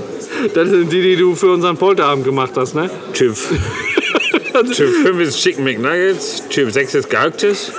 [0.54, 2.88] Das sind die, die du für unseren Polterabend gemacht hast, ne?
[3.12, 3.36] Typ,
[4.74, 7.72] typ 5 ist Chicken McNuggets, Typ 6 ist Gehacktes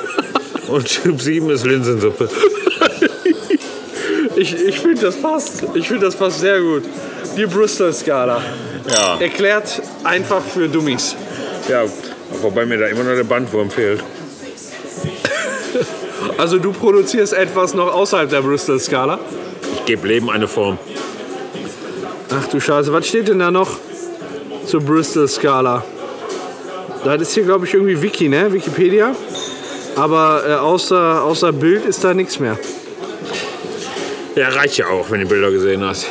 [0.68, 2.30] und Typ 7 ist Linsensuppe.
[4.36, 5.64] Ich, ich finde, das passt.
[5.74, 6.84] Ich finde, das passt sehr gut.
[7.36, 8.42] Die Bristol-Skala.
[8.90, 11.14] Ja, Erklärt einfach für Dummies.
[11.68, 11.84] ja,
[12.42, 14.02] wobei mir da immer noch der Bandwurm fehlt.
[16.38, 19.20] Also du produzierst etwas noch außerhalb der Bristol-Skala?
[19.76, 20.78] Ich gebe Leben eine Form.
[22.32, 23.78] Ach du Scheiße, was steht denn da noch
[24.66, 25.84] zur Bristol-Skala?
[27.04, 28.52] Das ist hier, glaube ich, irgendwie Wiki, ne?
[28.52, 29.16] Wikipedia.
[29.96, 32.58] Aber äh, außer, außer Bild ist da nichts mehr.
[34.36, 36.08] Ja, reicht ja auch, wenn du Bilder gesehen hast.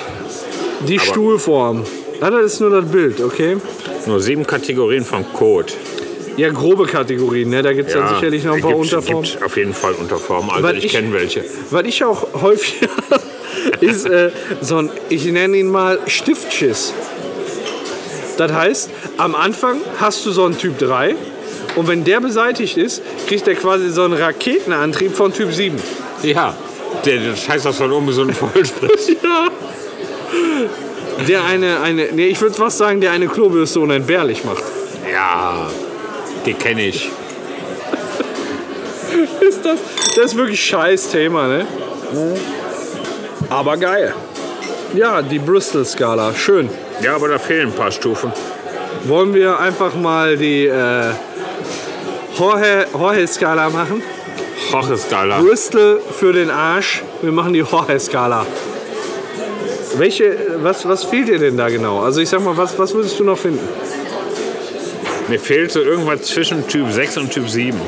[0.81, 1.85] Die Stuhlform.
[2.21, 3.57] Ja, das ist nur das Bild, okay?
[4.07, 5.73] Nur sieben Kategorien von Code.
[6.39, 7.63] Ja, grobe Kategorien, ne?
[7.63, 9.25] Da gibt es dann sicherlich noch ein paar gibt, Unterformen.
[9.25, 10.51] Gibt auf jeden Fall Unterformen.
[10.51, 11.45] Also Weil ich, ich- kenne welche.
[11.71, 12.77] Was ich auch häufig
[13.81, 16.95] ist äh, so ein, ich nenne ihn mal Stiftschiss.
[18.37, 21.17] Das heißt, am Anfang hast du so einen Typ 3
[21.75, 25.77] und wenn der beseitigt ist, kriegt er quasi so einen Raketenantrieb von Typ 7.
[26.23, 26.57] Ja,
[27.05, 29.09] der, das heißt, das soll ungesund Vollspritz.
[29.23, 29.49] Ja.
[31.27, 34.63] Der eine, eine, nee, ich würde fast sagen, der eine Klobürste unentbehrlich macht.
[35.13, 35.69] Ja,
[36.49, 37.11] die kenne ich.
[39.41, 39.79] Ist das,
[40.17, 41.67] das ist wirklich scheiß Thema, ne?
[43.51, 44.15] Aber geil.
[44.95, 46.71] Ja, die Bristol-Skala, schön.
[47.03, 48.33] Ja, aber da fehlen ein paar Stufen.
[49.05, 51.11] Wollen wir einfach mal die äh,
[52.39, 54.03] Jorge- Jorge-Skala machen?
[54.73, 55.41] Hocheskala.
[55.41, 57.03] Bristol für den Arsch.
[57.21, 58.47] Wir machen die Jorge-Skala.
[59.97, 62.01] Welche, was, was fehlt dir denn da genau?
[62.01, 63.67] Also ich sag mal, was, was würdest du noch finden?
[65.29, 67.79] Mir fehlt so irgendwas zwischen Typ 6 und Typ 7.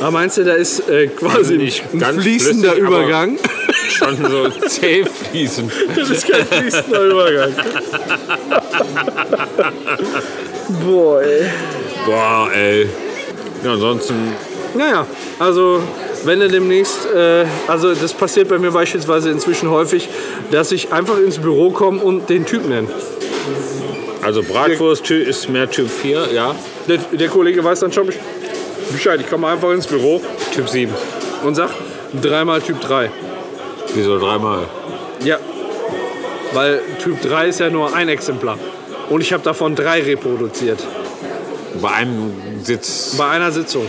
[0.00, 3.36] Ah, meinst du, da ist äh, quasi Also nicht ein fließender Übergang?
[3.88, 5.72] Schon so zäh fließend.
[5.96, 7.52] Das ist kein fließender Übergang.
[10.84, 11.50] Boah, ey.
[12.06, 12.88] Boah, ey.
[13.64, 14.14] Ja, ansonsten,
[14.74, 15.06] Naja,
[15.38, 15.82] also
[16.24, 20.08] wenn er demnächst, äh, also das passiert bei mir beispielsweise inzwischen häufig,
[20.50, 22.88] dass ich einfach ins Büro komme und den Typ nenne.
[24.22, 26.54] Also Bratwurst Ty- ist mehr Typ 4, ja.
[26.88, 28.18] Der, der Kollege weiß dann schon besch-
[28.92, 29.20] Bescheid.
[29.20, 30.20] Ich komme einfach ins Büro
[30.54, 30.92] Typ 7.
[31.44, 31.70] und sag
[32.20, 33.10] dreimal Typ 3.
[33.94, 34.66] Wieso dreimal?
[35.24, 35.38] Ja,
[36.52, 38.58] weil Typ 3 ist ja nur ein Exemplar.
[39.08, 40.78] Und ich habe davon drei reproduziert.
[41.82, 42.32] Bei einem
[42.62, 43.14] Sitz.
[43.18, 43.86] Bei einer Sitzung.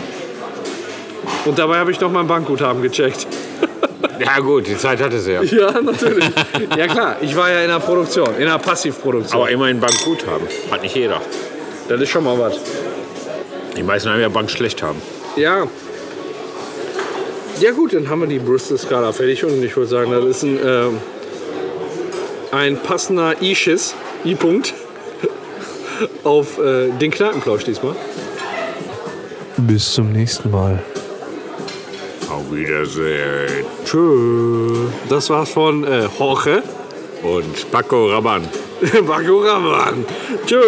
[1.45, 3.27] Und dabei habe ich noch mein Bankguthaben gecheckt.
[4.23, 5.41] Ja gut, die Zeit hatte sie ja.
[5.43, 6.25] Ja, natürlich.
[6.77, 9.41] ja klar, ich war ja in der Produktion, in der Passivproduktion.
[9.41, 10.47] Aber immerhin Bank gut haben.
[10.69, 11.21] Hat nicht jeder.
[11.89, 12.57] das ist schon mal was.
[13.75, 15.01] Die meisten haben ja Bank schlecht haben.
[15.35, 15.67] Ja.
[17.59, 20.59] Ja gut, dann haben wir die Bristol-Skala fertig und ich würde sagen, das ist ein,
[20.63, 20.97] ähm,
[22.51, 23.95] ein passender I-Schiss,
[24.25, 24.73] I-Punkt,
[26.23, 27.95] auf äh, den Kneipenplausch diesmal.
[29.57, 30.81] Bis zum nächsten Mal.
[32.51, 33.65] Wiedersehen.
[33.85, 34.87] Tschö.
[35.09, 36.63] Das war's von äh, Jorge
[37.23, 38.47] Und Paco Rabanne.
[39.07, 40.05] Bakoraman.
[40.45, 40.61] Tschö.